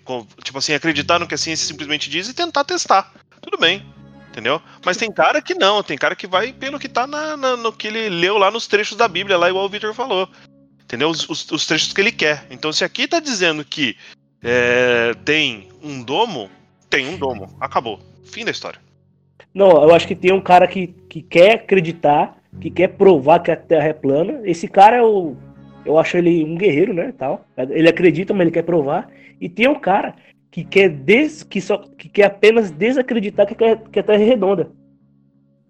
[0.43, 3.13] tipo assim, acreditar no que a ciência simplesmente diz e tentar testar.
[3.39, 3.85] Tudo bem,
[4.29, 4.59] entendeu?
[4.83, 7.71] Mas tem cara que não, tem cara que vai pelo que tá na, na- no
[7.71, 10.27] que ele leu lá nos trechos da Bíblia, lá igual o Victor falou.
[10.83, 11.09] Entendeu?
[11.09, 12.47] Os, os- os trechos que ele quer.
[12.49, 13.95] Então, se aqui tá dizendo que
[14.43, 16.49] é, tem um domo,
[16.89, 17.55] tem um domo.
[17.61, 17.99] Acabou.
[18.25, 18.79] Fim da história.
[19.53, 23.51] Não, eu acho que tem um cara que, que quer acreditar, que quer provar que
[23.51, 24.41] a Terra é plana.
[24.45, 25.37] Esse cara é o.
[25.85, 27.13] Eu acho ele um guerreiro, né?
[27.17, 27.45] Tal.
[27.57, 29.09] Ele acredita, mas ele quer provar.
[29.39, 30.15] E tem um cara
[30.49, 34.25] que quer, des, que só, que quer apenas desacreditar que, quer- que a Terra é
[34.25, 34.71] redonda.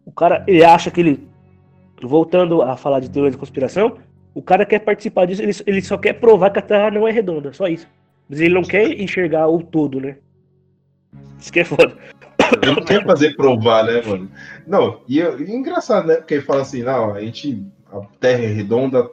[0.05, 1.27] O cara, ele acha que ele.
[2.01, 3.97] Voltando a falar de teoria de conspiração,
[4.33, 7.11] o cara quer participar disso, ele, ele só quer provar que a Terra não é
[7.11, 7.87] redonda, só isso.
[8.27, 10.17] Mas ele não quer enxergar o todo, né?
[11.39, 11.95] Isso que é foda.
[12.65, 14.29] Não quer fazer provar, né, mano?
[14.67, 16.15] Não, e, eu- e engraçado, né?
[16.15, 17.63] Porque ele fala assim, não, a gente.
[17.91, 19.09] A Terra é redonda,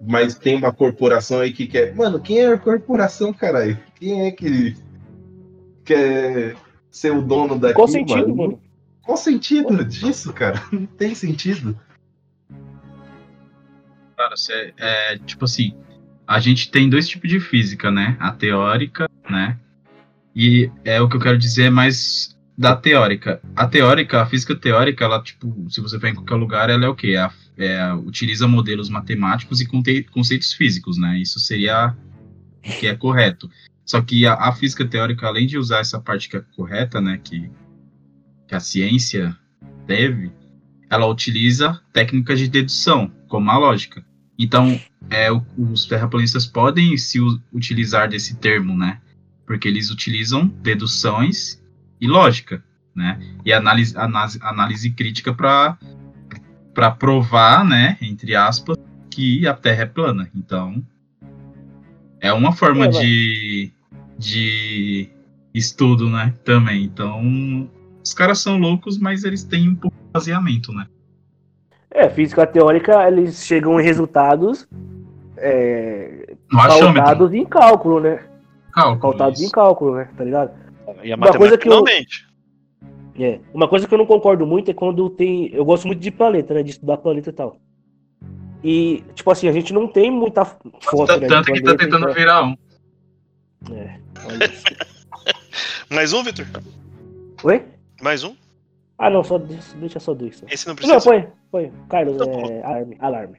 [0.00, 1.94] mas tem uma corporação aí que quer.
[1.94, 3.78] Mano, quem é a corporação, caralho?
[3.96, 4.74] Quem é que
[5.84, 6.56] quer
[6.90, 7.74] ser o dono daqui?
[7.74, 8.60] Qual sentido, mano?
[9.02, 10.62] Qual sentido disso, cara?
[10.72, 11.78] Não tem sentido.
[14.16, 15.74] Cara, cê- é, tipo assim,
[16.26, 18.16] a gente tem dois tipos de física, né?
[18.20, 19.58] A teórica, né?
[20.34, 23.40] E é o que eu quero dizer é mais da teórica.
[23.56, 26.88] A teórica, a física teórica, ela, tipo, se você for em qualquer lugar, ela é
[26.88, 27.16] o quê?
[27.16, 27.28] É,
[27.60, 29.66] é, utiliza modelos matemáticos e
[30.10, 31.18] conceitos físicos, né?
[31.18, 31.94] Isso seria
[32.66, 33.50] o que é correto.
[33.84, 37.20] Só que a, a física teórica, além de usar essa parte que é correta, né?
[37.22, 37.50] Que,
[38.48, 39.36] que a ciência
[39.86, 40.32] deve,
[40.88, 44.04] ela utiliza técnicas de dedução, como a lógica.
[44.38, 44.80] Então,
[45.10, 47.18] é, o- os terraplanistas podem se
[47.52, 49.00] utilizar desse termo, né?
[49.46, 51.60] Porque eles utilizam deduções
[52.00, 52.64] e lógica,
[52.94, 53.20] né?
[53.44, 55.76] E análise, análise, análise crítica para
[56.80, 58.74] para provar, né, entre aspas,
[59.10, 60.30] que a Terra é plana.
[60.34, 60.82] Então,
[62.18, 63.70] é uma forma É, de,
[64.16, 65.10] de
[65.52, 66.82] estudo, né, também.
[66.84, 67.68] Então,
[68.02, 70.86] os caras são loucos, mas eles têm um pouco de baseamento, né?
[71.90, 74.66] É, física teórica, eles chegam em resultados
[75.36, 78.24] é, pautados em cálculo, né?
[78.72, 80.08] Cálculo, Pautados em cálculo, né?
[80.16, 80.52] Tá ligado?
[81.02, 82.26] E a Uma coisa matemática que eu- não mente.
[83.22, 83.38] É.
[83.52, 85.50] Uma coisa que eu não concordo muito é quando tem.
[85.52, 86.62] Eu gosto muito de planeta, né?
[86.62, 87.58] De estudar planeta e tal.
[88.64, 91.18] E, tipo assim, a gente não tem muita foto, né?
[91.20, 92.56] de Tanto que tá tentando então- virar um.
[93.74, 93.98] É.
[95.94, 96.46] Mais um, Vitor?
[97.42, 97.62] Oi?
[98.00, 98.34] Mais um?
[98.98, 100.36] Ah, não, só deixa deixa só dois.
[100.38, 100.46] só.
[100.48, 100.94] Esse não precisa.
[100.94, 101.72] Não, põe, põe.
[101.88, 102.46] Carlos, Tá bom.
[102.50, 103.38] é, alarme, alarme.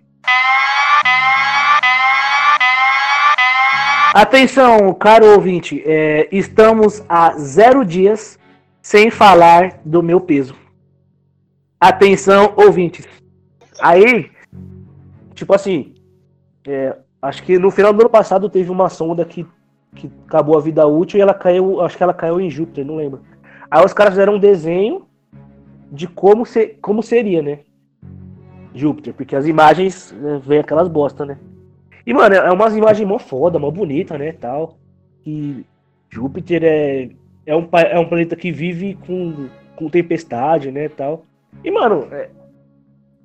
[4.13, 8.37] Atenção, caro ouvinte, é, estamos há zero dias
[8.81, 10.55] sem falar do meu peso.
[11.79, 13.07] Atenção, ouvintes.
[13.79, 14.31] Aí,
[15.33, 15.93] tipo assim,
[16.67, 19.45] é, acho que no final do ano passado teve uma sonda que,
[19.95, 22.95] que acabou a vida útil e ela caiu, acho que ela caiu em Júpiter, não
[22.95, 23.21] lembro.
[23.69, 25.05] Aí os caras fizeram um desenho
[25.91, 27.59] de como, se, como seria, né?
[28.73, 31.37] Júpiter, porque as imagens né, vem aquelas bosta, né?
[32.05, 34.77] E, mano, é umas imagens mó foda, mó bonita, né, tal.
[35.25, 35.65] E
[36.09, 37.09] Júpiter é,
[37.45, 41.25] é, um, é um planeta que vive com, com tempestade, né, tal.
[41.63, 42.29] E, mano, é,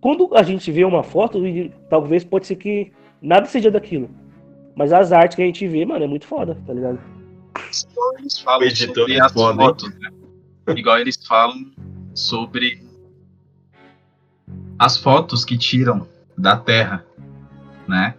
[0.00, 4.10] quando a gente vê uma foto, e talvez pode ser que nada seja daquilo.
[4.74, 6.98] Mas as artes que a gente vê, mano, é muito foda, tá ligado?
[8.18, 10.10] Eles falam O editor sobre é as foda, fotos, né?
[10.76, 11.72] Igual eles falam
[12.14, 12.82] sobre
[14.78, 16.06] as fotos que tiram
[16.36, 17.04] da Terra,
[17.88, 18.14] né?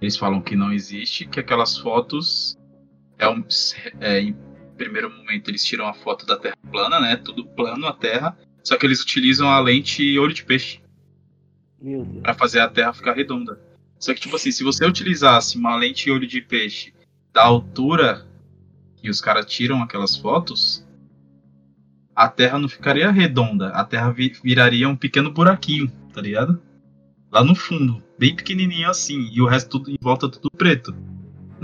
[0.00, 2.58] Eles falam que não existe, que aquelas fotos
[3.18, 3.42] é um,
[4.00, 4.34] é,
[4.82, 7.16] primeiro momento eles tiram a foto da Terra plana, né?
[7.16, 10.80] Tudo plano a Terra, só que eles utilizam a lente olho de peixe
[12.22, 13.58] para fazer a Terra ficar redonda.
[13.98, 16.92] Só que tipo assim, se você utilizasse uma lente olho de peixe
[17.32, 18.26] da altura
[18.96, 20.84] que os caras tiram aquelas fotos,
[22.14, 26.60] a Terra não ficaria redonda, a Terra vi- viraria um pequeno buraquinho, tá ligado?
[27.30, 30.94] Lá no fundo, bem pequenininho assim, e o resto tudo em volta tudo preto.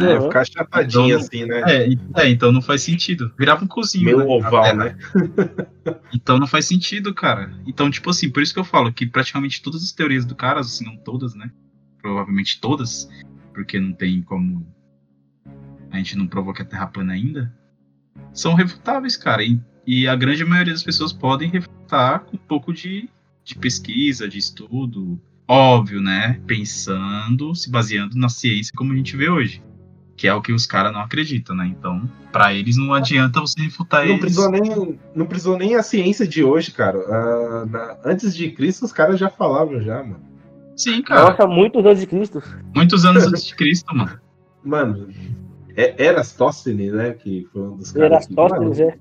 [0.01, 0.23] É, Uhum.
[0.29, 1.63] ficar chapadinho Então, assim, né?
[1.67, 3.33] É, e- é, então não faz sentido.
[3.39, 4.05] Virava um cozinho.
[4.05, 4.75] Meio né, oval, Terra.
[4.75, 4.97] né?
[6.15, 7.53] Então não faz sentido, cara.
[7.67, 10.63] Então, tipo assim, por isso que eu falo que praticamente todas as teorias do cara,
[10.63, 11.51] se não todas, né?
[12.01, 13.09] Provavelmente todas,
[13.53, 14.67] porque não tem como.
[15.91, 17.53] A gente não provou que a Terra é plana ainda.
[18.33, 19.43] São refutáveis, cara.
[19.43, 23.09] E, e a grande maioria das pessoas podem refutar com um pouco de,
[23.45, 25.21] de pesquisa, de estudo.
[25.47, 26.41] Óbvio, né?
[26.47, 29.63] Pensando, se baseando na ciência como a gente vê hoje.
[30.19, 31.67] Que é o que os caras não acreditam, né?
[31.79, 34.21] Então, pra eles não adianta você refutar Não eles.
[34.21, 36.99] precisou, nem, não precisou nem a ciência de hoje, cara.
[37.09, 40.21] Ah, na- antes de Cristo, os caras já falavam já, mano.
[40.77, 41.31] Sim, cara.
[41.31, 42.43] Nossa, muitos anos de Cristo.
[42.75, 44.19] Muitos anos antes de Cristo, mano.
[44.65, 45.09] Mano,
[45.77, 47.13] é Erastóstenes, né?
[47.13, 48.11] Que foi um dos caras.
[48.11, 48.99] Erastóstenes, é.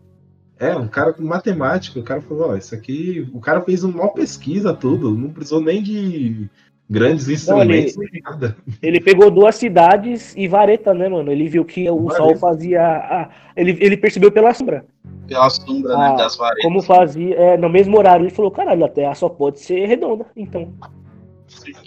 [0.60, 2.00] É, um cara com matemática.
[2.00, 3.28] O cara falou: Ó, isso aqui.
[3.34, 5.12] O cara fez uma pesquisa, tudo.
[5.18, 6.48] Não precisou nem de
[6.90, 8.56] grandes instrumentos, nem nada.
[8.82, 11.32] Ele pegou duas cidades e vareta, né, mano?
[11.32, 12.18] Ele viu que o Vareta.
[12.24, 12.82] sol fazia.
[12.82, 14.86] a- ele, ele percebeu pela sombra.
[15.28, 16.64] Pela sombra, Ah, né, das varetas.
[16.64, 17.36] Como fazia.
[17.36, 20.26] É, no mesmo horário, ele falou: caralho, a Terra só pode ser redonda.
[20.36, 20.74] Então.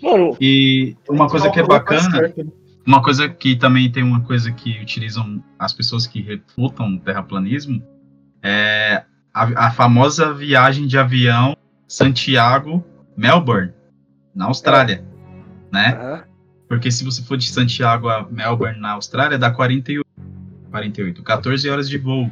[0.03, 2.47] Mano, E uma coisa que é bacana, né?
[2.87, 7.83] uma coisa que também tem uma coisa que utilizam as pessoas que refutam o terraplanismo
[8.43, 9.03] é
[9.33, 11.55] a, a famosa viagem de avião
[11.87, 13.73] Santiago-Melbourne,
[14.35, 15.05] na Austrália,
[15.73, 15.97] né?
[16.01, 16.25] ah,
[16.69, 20.07] Porque se você for de Santiago a Melbourne, na Austrália, dá 48,
[20.71, 22.31] 48 14 horas de voo,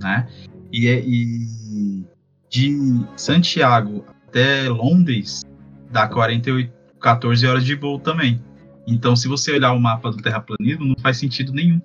[0.00, 0.28] né?
[0.72, 2.04] E, é- e
[2.50, 2.76] de
[3.16, 5.42] Santiago até Londres,
[5.90, 8.42] dá 48, 14 horas de voo também.
[8.86, 11.80] Então, se você olhar o mapa do terraplanismo, não faz sentido nenhum,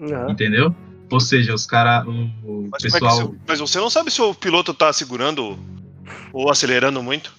[0.00, 0.30] ah.
[0.30, 0.74] entendeu?
[1.10, 3.16] Ou seja, os caras, o Mas, é pessoal...
[3.16, 5.56] se- mas você não sabe se o piloto tá segurando
[6.32, 7.32] ou acelerando muito?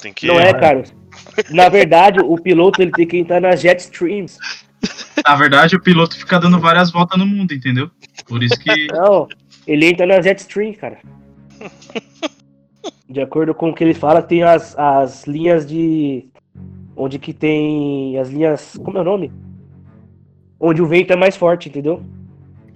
[0.00, 0.26] Tem que.
[0.26, 0.94] Não é, Carlos.
[1.50, 4.38] Na verdade, o piloto ele tem que entrar nas jet streams.
[5.26, 7.90] Na verdade, o piloto fica dando várias voltas no mundo, entendeu?
[8.26, 9.28] Por isso que Não,
[9.66, 10.98] ele entra na jet stream, cara.
[13.08, 16.28] De acordo com o que ele fala, tem as, as linhas de.
[16.94, 18.78] Onde que tem as linhas.
[18.82, 19.32] Como é o nome?
[20.58, 22.02] Onde o vento é mais forte, entendeu?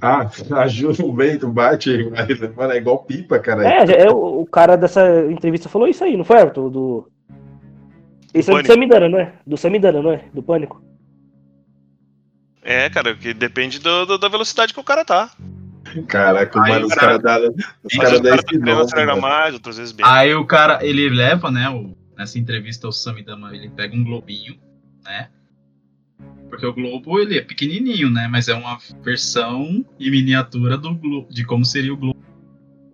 [0.01, 0.29] Ah,
[0.63, 3.67] ajuda o vento, bate, mas, mano, é igual pipa, cara.
[3.67, 6.71] É, é o, cara dessa entrevista falou isso aí, não foi, Arthur?
[6.71, 7.09] Do.
[8.33, 8.67] Esse é do.
[8.67, 9.33] Samidana, não é?
[9.47, 10.25] Do Samidana, não é?
[10.33, 10.83] Do Pânico.
[12.63, 15.31] É, cara, que depende do, do- da velocidade que o cara tá.
[16.07, 17.55] Caraca, Aí, mano, os cara, caras dão.
[17.83, 19.21] Os Às vezes caras o dão cara esse tá acelerar mano.
[19.29, 20.07] mais, outras vezes bem.
[20.07, 24.57] Aí o cara, ele leva, né, o- nessa entrevista o Samidama, ele pega um globinho,
[25.05, 25.29] né?
[26.49, 28.29] Porque o globo, ele é pequenininho, né?
[28.29, 32.19] Mas é uma versão em miniatura do globo, de como seria o globo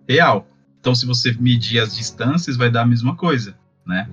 [0.07, 0.47] real.
[0.79, 4.09] Então, se você medir as distâncias, vai dar a mesma coisa, né?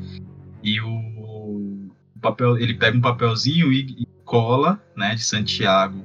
[0.63, 6.03] E o, o papel, ele pega um papelzinho e, e cola, né, de Santiago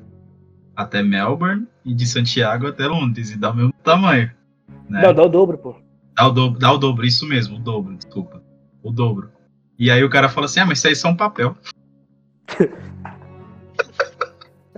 [0.76, 4.32] até Melbourne e de Santiago até Londres e dá o mesmo tamanho,
[4.90, 5.02] né?
[5.02, 5.76] Não, dá o dobro, pô.
[6.16, 8.42] Dá o dobro, dá o dobro, isso mesmo, o dobro, desculpa.
[8.84, 9.30] O dobro.
[9.78, 11.56] E aí o cara fala assim: ah, mas isso aí é só um papel.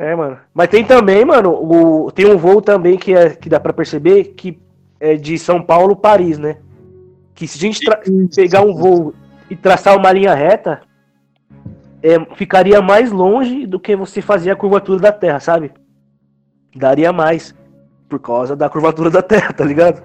[0.02, 0.40] É, mano.
[0.52, 4.34] Mas tem também, mano, o, tem um voo também que, é, que dá pra perceber
[4.36, 4.60] que
[4.99, 6.57] é de São Paulo Paris, né?
[7.36, 7.86] Que se a gente
[8.36, 9.14] pegar um voo
[9.48, 10.82] e traçar uma linha reta,
[12.02, 15.72] é, ficaria mais longe do que você fazer a curvatura da Terra, sabe?
[16.76, 17.53] Daria mais.
[18.10, 20.02] Por causa da curvatura da Terra, tá ligado?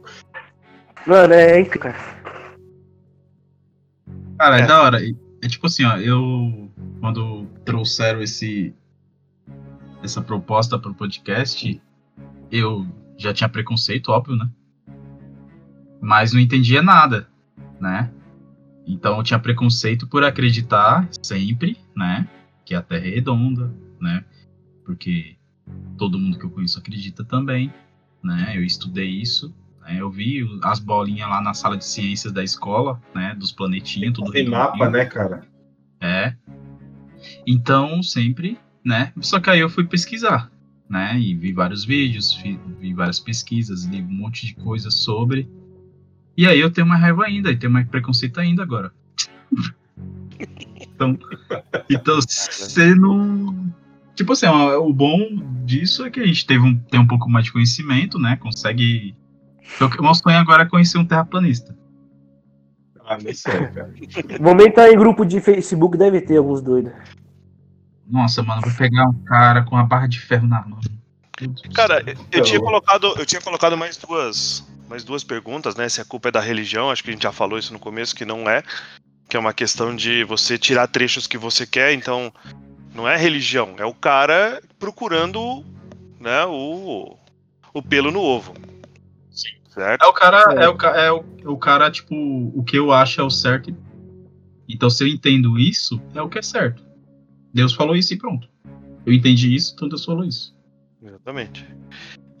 [1.06, 2.18] Mano, é incrível, cara.
[4.38, 4.66] Cara, é, É.
[4.66, 4.98] da hora.
[5.42, 6.68] É tipo assim, ó, eu.
[7.00, 8.74] Quando trouxeram esse.
[10.02, 11.80] Essa proposta pro podcast,
[12.50, 14.48] eu já tinha preconceito, óbvio, né?
[16.00, 17.28] Mas não entendia nada,
[17.80, 18.10] né?
[18.86, 22.28] Então eu tinha preconceito por acreditar sempre, né?
[22.64, 24.24] Que a Terra é redonda, né?
[24.84, 25.36] Porque
[25.98, 27.72] todo mundo que eu conheço acredita também,
[28.22, 28.52] né?
[28.56, 29.52] Eu estudei isso,
[29.82, 29.96] né?
[30.00, 33.34] Eu vi o- as bolinhas lá na sala de ciências da escola, né?
[33.34, 35.42] Dos planetinhos, tudo Tem mapa, né, cara?
[36.00, 36.34] É.
[37.46, 38.56] Então, sempre,
[38.88, 39.12] né?
[39.20, 40.50] Só que aí eu fui pesquisar,
[40.88, 41.20] né?
[41.20, 45.46] E vi vários vídeos, vi, vi várias pesquisas, li um monte de coisa sobre.
[46.34, 48.90] E aí eu tenho uma raiva ainda, e tenho mais preconceito ainda agora.
[50.80, 51.18] então,
[51.90, 53.70] então você não.
[54.14, 55.20] Tipo assim, o bom
[55.66, 58.36] disso é que a gente teve um, tem um pouco mais de conhecimento, né?
[58.36, 59.14] Consegue.
[59.76, 61.76] Então, O meu sonho agora é conhecer um terraplanista.
[63.04, 63.92] Ah, não sei, cara.
[64.66, 66.92] Entrar em grupo de Facebook, deve ter alguns doidos.
[68.08, 70.80] Nossa, mano, vou pegar um cara com a barra de ferro na mão.
[71.74, 75.88] Cara, eu- eu tinha colocado, eu tinha colocado mais duas, mais duas perguntas, né?
[75.88, 78.14] Se a culpa é da religião, acho que a gente já falou isso no começo
[78.16, 78.62] que não é,
[79.28, 82.32] que é uma questão de você tirar trechos que você quer, então
[82.94, 85.64] não é religião, é o cara procurando,
[86.18, 87.16] né, o
[87.74, 88.54] o pelo no ovo.
[89.30, 89.50] Sim.
[89.68, 90.02] Certo?
[90.02, 90.64] É o cara, É.
[90.64, 93.72] é, o, é o, o cara, tipo, o que eu acho é o certo.
[94.68, 96.82] Então, se eu entendo isso, é o que é certo.
[97.58, 98.48] Deus falou isso e pronto.
[99.04, 100.54] Eu entendi isso, então Deus falou isso.
[101.02, 101.66] Exatamente.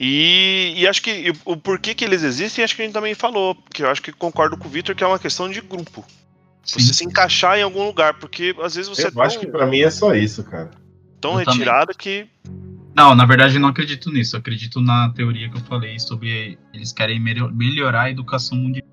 [0.00, 3.56] E, e acho que o porquê que eles existem, acho que a gente também falou,
[3.74, 6.04] que eu acho que concordo com o Victor que é uma questão de grupo.
[6.62, 6.78] Sim.
[6.80, 9.66] Você se encaixar em algum lugar, porque às vezes você é Eu acho que pra
[9.66, 10.70] mim é só isso, cara.
[11.20, 11.58] tão Eu também.
[11.60, 12.28] retirado que.
[12.94, 14.36] Não, na verdade, eu não acredito nisso.
[14.36, 18.86] Eu acredito na teoria que eu falei sobre eles querem melho- melhorar a educação mundial.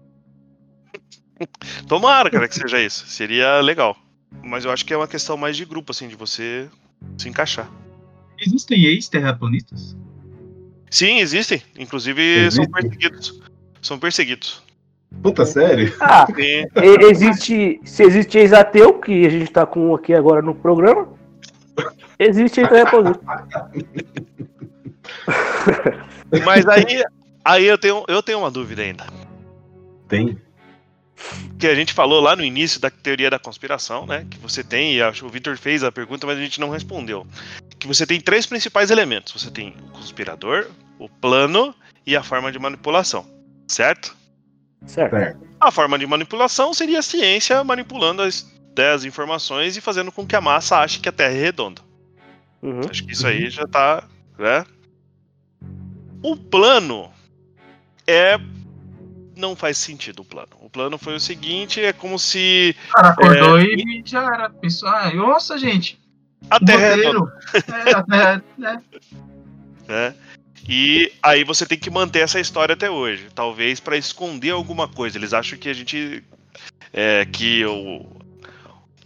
[1.88, 3.06] Tomara, cara, que seja isso.
[3.08, 3.96] Seria legal.
[4.44, 6.70] Mas eu acho que é uma questão mais de grupo, assim, de você
[7.18, 7.70] se encaixar.
[8.40, 9.96] Existem ex-terraplanistas?
[10.90, 11.62] Sim, existem.
[11.78, 12.72] Inclusive são Existe?
[12.72, 13.42] perseguidos.
[13.82, 14.64] São perseguidos.
[15.22, 15.94] Puta, sério?
[16.00, 16.66] Ah, Sim.
[17.10, 17.80] existe.
[17.84, 21.08] Se existe ex-ateu, que a gente tá com um aqui agora no programa,
[22.20, 23.22] existe ex-terraplanista.
[26.44, 27.04] Mas aí,
[27.44, 29.06] aí eu, tenho, eu tenho uma dúvida ainda.
[30.08, 30.38] Tem.
[31.58, 34.26] Que a gente falou lá no início da teoria da conspiração, né?
[34.30, 36.70] Que você tem, e acho que o Victor fez a pergunta, mas a gente não
[36.70, 37.26] respondeu.
[37.80, 39.42] Que você tem três principais elementos.
[39.42, 40.68] Você tem o conspirador,
[41.00, 41.74] o plano
[42.06, 43.26] e a forma de manipulação.
[43.68, 44.16] Certo?
[44.86, 45.16] Certo.
[45.60, 48.46] A forma de manipulação seria a ciência manipulando as,
[48.94, 51.82] as informações e fazendo com que a massa ache que a Terra é redonda.
[52.62, 52.82] Uhum.
[52.90, 54.04] Acho que isso aí já tá.
[54.38, 54.66] Né?
[56.22, 57.12] O plano
[58.08, 58.40] é.
[59.36, 60.50] Não faz sentido o plano.
[60.62, 64.50] O plano foi o seguinte: é como se O cara acordou e já era.
[64.50, 66.00] Pensou, ah, nossa, gente.
[66.50, 67.32] a Terra é roteiro.
[67.86, 68.82] É, a Terra é- é.
[69.88, 70.16] né?
[70.68, 75.18] E aí você tem que manter essa história até hoje, talvez para esconder alguma coisa.
[75.18, 76.24] Eles acham que a gente
[76.92, 78.06] é, que o,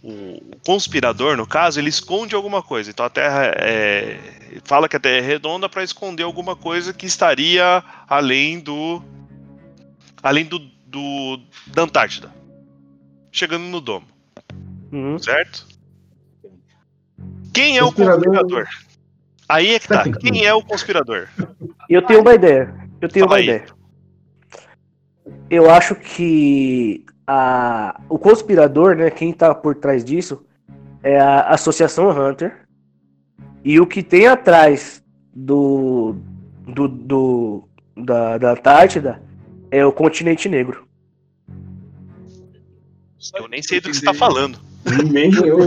[0.02, 2.90] o conspirador, no caso, ele esconde alguma coisa.
[2.90, 4.18] Então a Terra é,
[4.64, 9.02] fala que a Terra é redonda para esconder alguma coisa que estaria além do
[10.22, 12.30] além do, do da Antártida,
[13.32, 14.06] chegando no domo,
[14.92, 15.18] Uhum.
[15.18, 15.66] certo?
[17.52, 18.68] Quem é o Conspirador-?
[19.48, 20.04] Aí é que tá.
[20.20, 21.28] Quem é o conspirador?
[21.88, 22.72] Eu tenho uma ideia.
[23.00, 23.44] Eu tenho Fala uma aí.
[23.48, 23.66] ideia.
[25.48, 30.44] Eu acho que a, o conspirador, né, quem tá por trás disso,
[31.02, 32.66] é a Associação Hunter,
[33.64, 35.02] E o que tem atrás
[35.34, 36.16] do,
[36.66, 39.22] do, do da, da Antártida
[39.70, 40.86] é o continente negro.
[43.36, 44.58] Eu nem sei do que você tá falando.
[45.10, 45.58] Nem eu.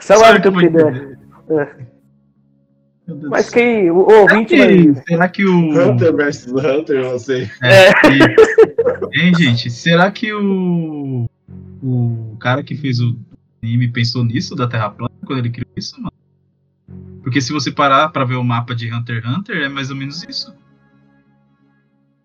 [0.00, 1.68] Só o eu Deus
[3.28, 3.90] Mas quem.
[3.90, 4.68] O, Será ouvinte vai.
[4.68, 5.90] que, será que o.
[5.90, 7.50] Hunter vs Hunter, você.
[7.62, 9.68] É, e- Hein, gente?
[9.70, 11.28] Será que o.
[11.82, 13.16] O cara que fez o
[13.62, 16.12] anime pensou nisso da Terra plana quando ele criou isso, mano?
[17.22, 19.96] Porque se você parar pra ver o mapa de Hunter x Hunter, é mais ou
[19.96, 20.54] menos isso.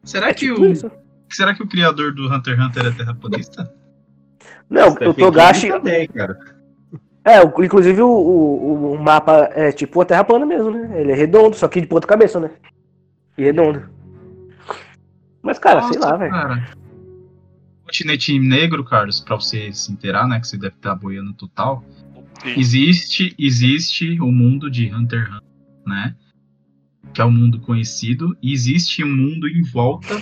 [0.05, 0.65] Será É que tipo o.
[0.67, 0.89] isso.
[1.29, 3.73] Será que o criador do Hunter x Hunter é terraplanista?
[4.69, 5.67] Não, o Stephen Togashi.
[5.69, 6.37] Também, cara.
[7.23, 11.01] É, o- inclusive o, o, o mapa é tipo a Terra plana mesmo, né?
[11.01, 12.51] Ele é redondo, só que de ponta cabeça, né?
[13.37, 13.89] E redondo.
[15.41, 16.31] Mas, cara, sei Nossa, lá, velho.
[16.31, 16.67] cara.
[17.83, 20.39] Continente negro, Carlos, pra você se inteirar, né?
[20.39, 21.83] Que você deve estar boiando total.
[22.43, 22.53] Sim.
[22.59, 25.41] Existe, existe o mundo de Hunter x Hunter,
[25.85, 26.15] né?
[27.13, 28.35] Que é o mundo conhecido.
[28.41, 30.21] E existe um mundo em volta,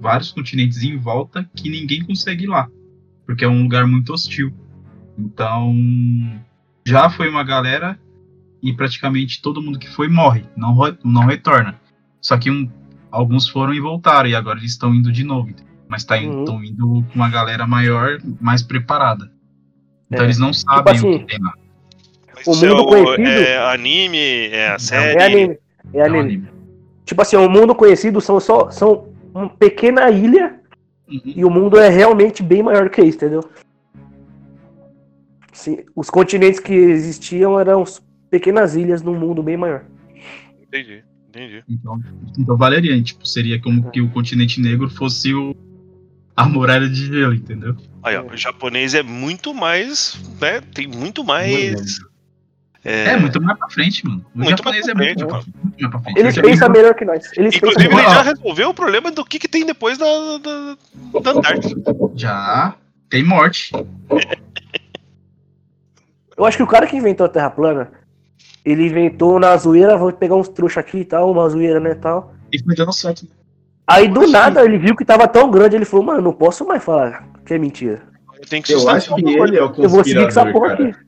[0.00, 2.68] vários continentes em volta, que ninguém consegue ir lá.
[3.24, 4.52] Porque é um lugar muito hostil.
[5.18, 5.74] Então,
[6.84, 7.98] já foi uma galera
[8.62, 11.80] e praticamente todo mundo que foi morre, não, não retorna.
[12.20, 12.70] Só que um-
[13.10, 15.50] alguns foram e voltaram, e agora eles estão indo de novo.
[15.88, 16.40] Mas tá in- Uhum.
[16.40, 19.30] estão indo com uma galera maior, mais preparada.
[20.10, 20.26] Então É.
[20.26, 21.52] eles não sabem assim, o que tem lá.
[22.46, 25.18] O isso é mundo conhecido- É anime, é a série.
[25.18, 25.58] É anime.
[25.92, 26.20] É É um anime.
[26.20, 26.48] anime.
[27.04, 30.60] Tipo assim, o mundo conhecido são só são uma pequena ilha
[31.08, 31.20] Uhum.
[31.24, 33.48] e o mundo é realmente bem maior que isso, entendeu?
[35.52, 37.84] Sim, os continentes que existiam eram
[38.30, 39.84] pequenas ilhas num mundo bem maior.
[40.60, 41.64] Entendi, entendi.
[41.68, 42.00] Então,
[42.36, 45.54] então valeria, tipo, seria como que o continente negro fosse o
[46.36, 47.74] a muralha de gelo, entendeu?
[48.02, 50.60] Aí, ó, o japonês é muito mais, né?
[50.60, 51.98] Tem muito mais.
[52.84, 54.24] É, É, muito mais pra frente, mano.
[54.34, 56.18] O Muito japonês mais é pra muito, frente, pra- muito mais pra frente.
[56.20, 57.30] Eles pensam melhor que nós.
[57.36, 60.06] Eles Inclusive, ele já resolveu o problema do que, que tem depois da,
[60.38, 61.94] da, da Antártida.
[62.14, 62.74] Já
[63.10, 63.72] tem morte.
[66.36, 67.90] Eu acho que o cara que inventou a Terra plana,
[68.64, 72.34] ele inventou na zoeira, vou pegar uns trouxa aqui e tal, uma zoeira, né, tal.
[72.52, 73.22] E foi dando certo.
[73.24, 73.28] né?
[73.86, 76.82] Aí do nada ele viu que tava tão grande, ele falou, mano, não posso mais
[76.82, 78.02] falar que é mentira.
[78.50, 80.88] Tem que Eu acho que ele é o Eu vou seguir com essa porra cara.
[80.88, 81.05] aqui.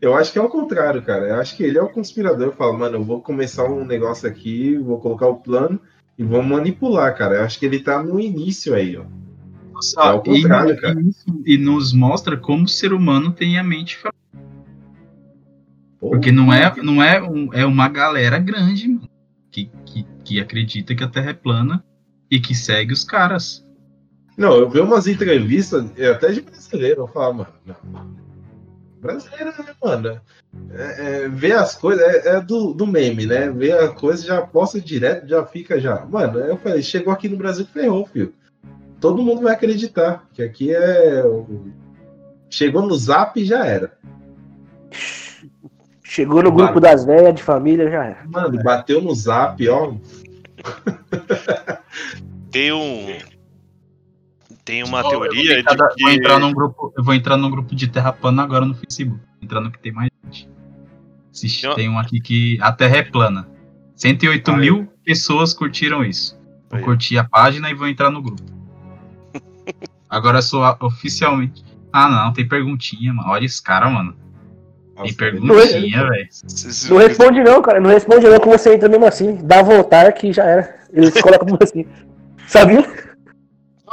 [0.00, 1.28] Eu acho que é o contrário, cara.
[1.28, 2.46] Eu acho que ele é o conspirador.
[2.46, 5.78] Eu falo, mano, eu vou começar um negócio aqui, vou colocar o plano
[6.16, 7.36] e vou manipular, cara.
[7.36, 9.04] Eu acho que ele tá no início aí, ó.
[9.72, 11.00] Nossa, É o contrário, e, cara.
[11.44, 13.98] e nos mostra como o ser humano tem a mente.
[15.98, 19.08] Porque não é, não é, um- é uma galera grande, mano,
[19.50, 21.84] que, que, que acredita que a Terra é plana
[22.30, 23.66] e que segue os caras.
[24.36, 27.50] Não, eu vi umas entrevistas, até de brasileiro, eu falo, mano.
[27.66, 28.29] não.
[29.00, 30.20] Brasileiro, né, mano?
[30.72, 33.50] É, é, vê as coisas, é, é do, do meme, né?
[33.50, 36.04] Vê a coisa, já posta direto, já fica já.
[36.04, 38.34] Mano, eu falei, chegou aqui no Brasil, ferrou, filho.
[39.00, 41.24] Todo mundo vai acreditar que aqui é.
[42.50, 43.96] Chegou no zap e já era.
[46.02, 48.26] Chegou no grupo das velhas de família, já era.
[48.26, 49.94] Mano, bateu no zap, ó.
[52.50, 53.06] Tem um.
[54.70, 56.40] Tem uma Eu vou teoria de cada- vou entrar que.
[56.40, 59.20] num grupo, eu vou entrar num grupo de Terra plana agora no Facebook.
[59.42, 60.48] Entrando que tem mais gente.
[61.32, 63.48] Assiste, Tem tem um aqui que a Terra é plana.
[63.96, 66.38] 108 Ah, mil pessoas curtiram isso.
[66.70, 66.84] Vou Aí.
[66.84, 68.42] curtir a página e vou entrar no grupo.
[70.08, 71.64] Agora sou a- oficialmente.
[71.92, 73.28] Ah, não, tem perguntinha, mano.
[73.30, 74.14] Olha esse cara, mano.
[75.02, 76.28] Tem perguntinha, velho.
[76.90, 77.80] Não responde não, cara.
[77.80, 79.36] Não responde não, que você entra mesmo assim.
[79.42, 80.80] Dá voltar que já era.
[80.92, 81.86] Eles colocam assim.
[82.46, 82.84] Sabia?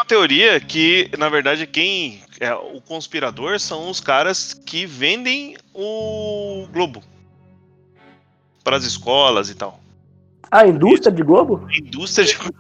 [0.08, 7.04] Teoria que, na verdade, quem é o conspirador são os caras que vendem o Globo
[8.64, 9.80] para as escolas e tal.
[10.50, 11.68] A indústria de Globo?
[11.70, 12.58] A indústria de Globo,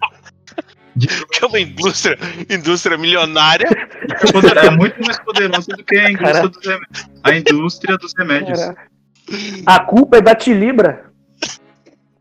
[1.31, 2.17] que é uma indústria,
[2.49, 3.67] indústria milionária.
[3.67, 7.09] É é muito mais poderoso do que a indústria dos remédios.
[7.23, 8.59] A indústria dos remédios.
[9.65, 11.06] A culpa é da Tilibra.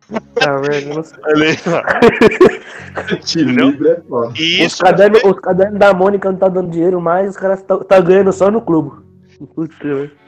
[0.07, 1.57] Sei.
[3.25, 7.31] Te livre é Os isso, cadernos, os cadernos da Mônica não tá dando dinheiro mais,
[7.31, 9.05] os caras tá, tá ganhando só no clube.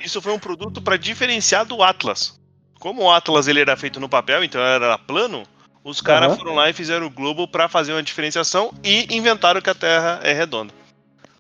[0.05, 2.39] Isso foi um produto para diferenciar do Atlas.
[2.79, 5.43] Como o Atlas ele era feito no papel, então era plano,
[5.83, 6.37] os caras Aham.
[6.37, 10.21] foram lá e fizeram o Globo para fazer uma diferenciação e inventaram que a Terra
[10.23, 10.73] é redonda.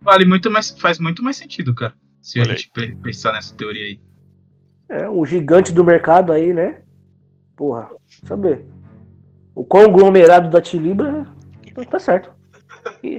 [0.00, 1.92] Vale muito mais, faz muito mais sentido, cara.
[2.22, 4.00] Se Olha a gente pe- pensar nessa teoria aí.
[4.88, 6.80] É, um gigante do mercado aí, né?
[7.58, 7.88] Porra,
[8.24, 8.64] saber.
[9.54, 11.26] O conglomerado da Tilibra
[11.90, 12.30] tá certo.
[13.02, 13.18] E-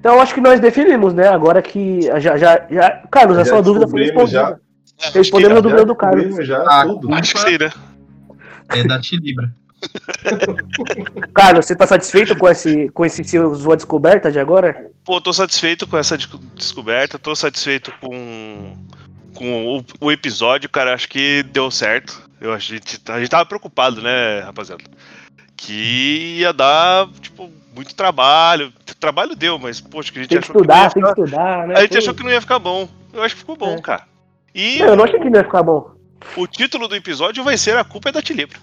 [0.00, 1.28] Então acho que nós definimos, né?
[1.28, 2.90] Agora que já, já, já...
[3.10, 4.60] Carlos, a Já sua dúvida foi descobrimos respondida.
[5.14, 6.46] Respondendo a dúvida do Carlos.
[6.46, 7.14] Já Ah, tudo.
[7.14, 7.70] Acho que sim, né?
[8.70, 9.52] É da Tilibra.
[11.34, 14.90] Carlos, você tá satisfeito com esse, com esse sua descoberta de agora?
[15.04, 18.74] Pô, tô satisfeito com essa desco- descoberta, tô satisfeito com,
[19.34, 20.94] com o, o episódio, cara.
[20.94, 22.29] Acho que deu certo.
[22.40, 24.82] Eu, a, gente, a gente tava preocupado, né, rapaziada?
[25.56, 28.72] Que ia dar, tipo, muito trabalho.
[28.98, 31.08] Trabalho deu, mas, poxa, que a gente Tem que achou que estudar, ia tem que
[31.08, 31.74] estudar, né?
[31.76, 32.88] A gente Pô, achou que não ia ficar bom.
[33.12, 33.80] Eu acho que ficou bom, É.
[33.80, 34.04] cara.
[34.54, 35.90] E Não, eu não achei que não ia ficar bom.
[36.36, 38.58] o título do episódio vai ser A Culpa é da Tilibra.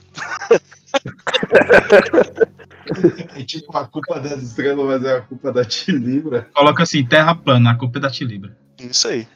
[3.35, 6.47] É tipo a culpa das estrelas, mas é a culpa da Tilibra.
[6.53, 8.55] Coloca assim, terra plana, a culpa é da Tilibra.
[8.79, 9.27] Isso aí.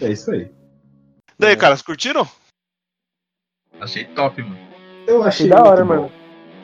[0.00, 0.50] É isso aí.
[1.38, 2.26] Daí, caras, curtiram?
[3.80, 4.56] Achei top, mano.
[5.06, 5.94] Eu Achei da hora, bom.
[5.94, 6.12] mano.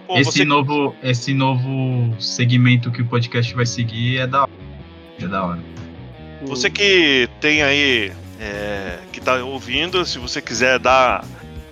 [0.06, 4.50] Pô, esse, você- novo, esse novo segmento que o podcast vai seguir é da hora.
[5.20, 5.58] É da hora.
[6.42, 8.10] Você que tem aí,
[8.40, 11.24] é, que tá ouvindo, se você quiser dar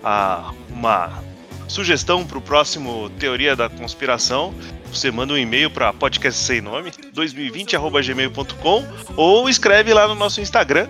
[0.04, 1.22] a- uma
[1.66, 4.52] sugestão para o próximo Teoria da Conspiração,
[4.92, 8.84] você manda um e-mail para podcast sem nome, 2020.gmail.com
[9.16, 10.88] ou escreve lá no nosso Instagram,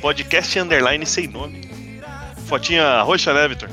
[0.00, 1.71] podcast underline sem nome.
[2.52, 3.70] Fotinha roxa, né, Vitor?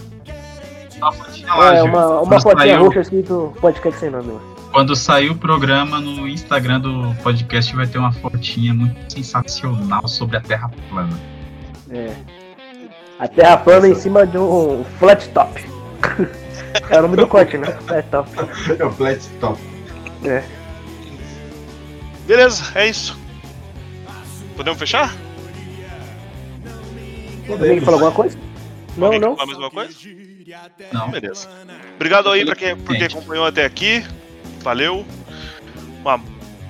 [0.95, 1.85] Uma fotinha lá, É, Gil.
[1.87, 4.27] uma, uma Quando fotinha saiu- roxa escrito podcast sem nome.
[4.27, 4.41] mano.
[4.71, 10.37] Quando sair o programa no Instagram do podcast, vai ter uma fotinha muito sensacional sobre
[10.37, 11.19] a Terra plana.
[11.91, 12.13] É.
[13.19, 15.61] A terra plana em cima de um flat top.
[16.89, 17.67] é o nome do corte, né?
[17.85, 18.29] Flat top.
[18.79, 19.59] É o Flat Top.
[20.23, 20.41] É.
[22.25, 23.19] Beleza, é isso.
[24.55, 25.13] Podemos fechar?
[27.49, 28.37] Alguém falou alguma coisa?
[28.97, 29.35] Não, não.
[29.35, 29.93] falar mais alguma coisa?
[30.91, 31.09] Não.
[31.11, 31.47] Beleza.
[31.95, 34.03] Obrigado aí pra quem, por quem acompanhou até aqui.
[34.61, 35.05] Valeu.
[36.01, 36.19] Uma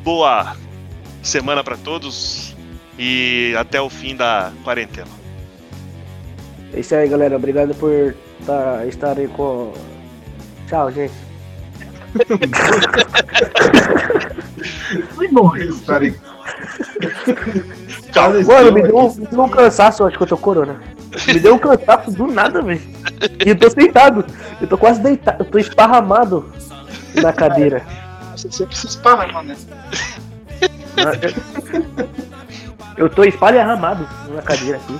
[0.03, 0.55] boa
[1.23, 2.55] semana pra todos
[2.97, 5.07] e até o fim da quarentena.
[6.73, 7.35] É isso aí, galera.
[7.35, 8.15] Obrigado por
[8.45, 9.73] tá, estarem com.
[10.67, 11.13] Tchau, gente.
[15.15, 15.55] Foi bom.
[15.55, 16.15] Estarem-
[18.47, 20.79] Mano, me deu, me deu um cansaço, acho que eu tô corona.
[21.27, 22.81] Me deu um cansaço do nada, velho.
[23.45, 24.25] E eu tô sentado.
[24.61, 25.43] Eu tô quase deitado.
[25.43, 26.51] Eu tô esparramado
[27.21, 27.83] na cadeira.
[28.35, 29.55] Você precisa esparramar, né?
[32.97, 34.99] Eu tô espalharramado na cadeira aqui.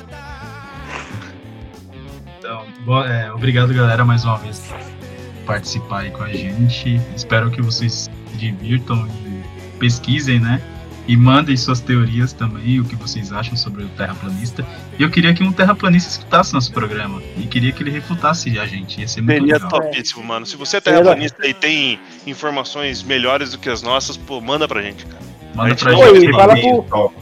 [2.39, 7.01] Então, boa- é, obrigado, galera, mais uma vez por participar aí com a gente.
[7.15, 10.61] Espero que vocês se divirtam e pesquisem, né?
[11.09, 14.63] E mandem suas teorias também, o que vocês acham sobre o terraplanista.
[14.99, 17.19] E eu queria que um terraplanista escutasse nosso programa.
[17.35, 19.01] E queria que ele refutasse a gente.
[19.01, 19.69] Ia ser muito Seria legal.
[19.71, 20.45] topíssimo, mano.
[20.45, 24.67] Se você é Seria terraplanista e tem informações melhores do que as nossas, pô, manda
[24.67, 25.23] pra gente, cara.
[25.55, 27.13] Manda pra gente Oi, fala pro-.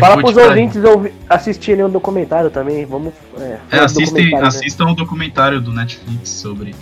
[0.00, 2.84] Fala pros ouvintes ouvi- assistirem o documentário também.
[2.84, 3.14] Vamos.
[3.38, 4.48] É, É, assistem, documentário, né?
[4.48, 6.74] assistam o documentário do Netflix sobre.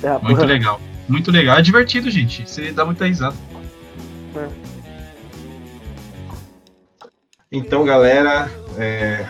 [0.00, 0.80] Terra Muito legal.
[1.06, 1.58] Muito legal.
[1.58, 2.48] É divertido, gente.
[2.48, 3.36] Você dá muita risada.
[7.52, 8.48] Então, galera,
[8.78, 9.26] é,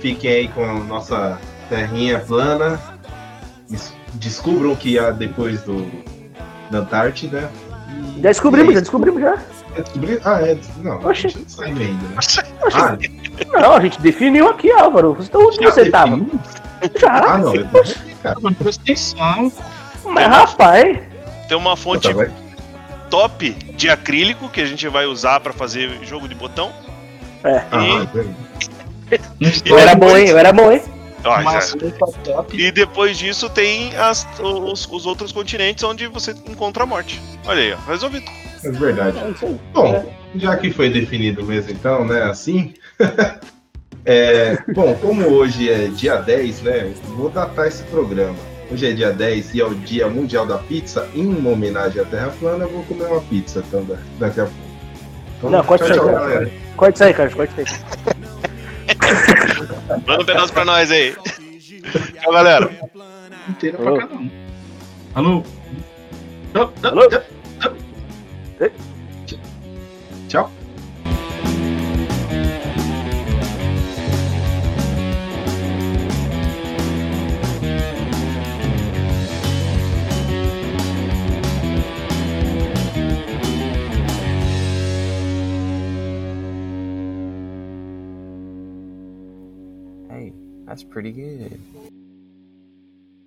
[0.00, 1.38] fiquem aí com a nossa
[1.68, 2.78] terrinha plana.
[3.68, 5.90] Des- Descubram que há depois do
[6.70, 7.50] da Antártida.
[8.16, 9.34] E- Já descobrimos, e já é descobrimos já.
[9.74, 10.58] É Ah, é.
[10.82, 11.28] Não, a Oxi.
[11.28, 12.16] gente não sabe ainda, né?
[13.54, 15.14] Ah, Não, a gente definiu aqui, Álvaro.
[15.14, 16.20] Você- Onde você tava?
[17.00, 17.18] Já.
[17.34, 17.66] Ah, não, eu
[18.22, 18.36] cara.
[18.58, 19.52] Presta atenção.
[20.04, 20.98] Mas rapaz,
[21.48, 22.08] Tem uma fonte
[23.12, 26.72] top de acrílico que a gente vai usar pra fazer jogo de botão.
[27.44, 27.62] é.
[27.70, 28.34] Ah, velho.
[29.66, 30.28] Eu era bom, hein?
[30.28, 30.80] Eu era bom, hein?
[32.24, 32.56] Top.
[32.58, 37.20] E depois disso tem as- os, os outros continentes onde você encontra a morte.
[37.46, 38.24] Olha aí, ó, resolvido.
[38.64, 39.18] é verdade.
[39.18, 39.48] É.
[39.74, 42.72] Bom, já que foi definido mesmo, então, né, assim.
[44.06, 48.34] é, bom, como hoje é dia 10, né, vou datar esse programa.
[48.72, 51.06] Hoje é dia 10 e é o Dia Mundial da Pizza.
[51.14, 54.44] Em uma homenagem à Terra Plana, eu vou comer uma pizza então, da- daqui a
[54.44, 54.58] pouco.
[55.38, 56.50] Então, Não, corta tchau, isso aí, cara.
[56.76, 57.34] Corta isso aí, Carlos.
[57.34, 58.12] Corta isso aí.
[60.06, 61.14] Manda um pedaço pra nós aí.
[62.20, 62.70] Tchau, galera.
[63.48, 63.96] inteira Alô?
[63.96, 64.30] pra cada um.
[65.14, 65.44] Alô?
[66.82, 67.08] Alô?
[70.28, 70.50] Tchau.
[90.84, 91.91] Pretty good.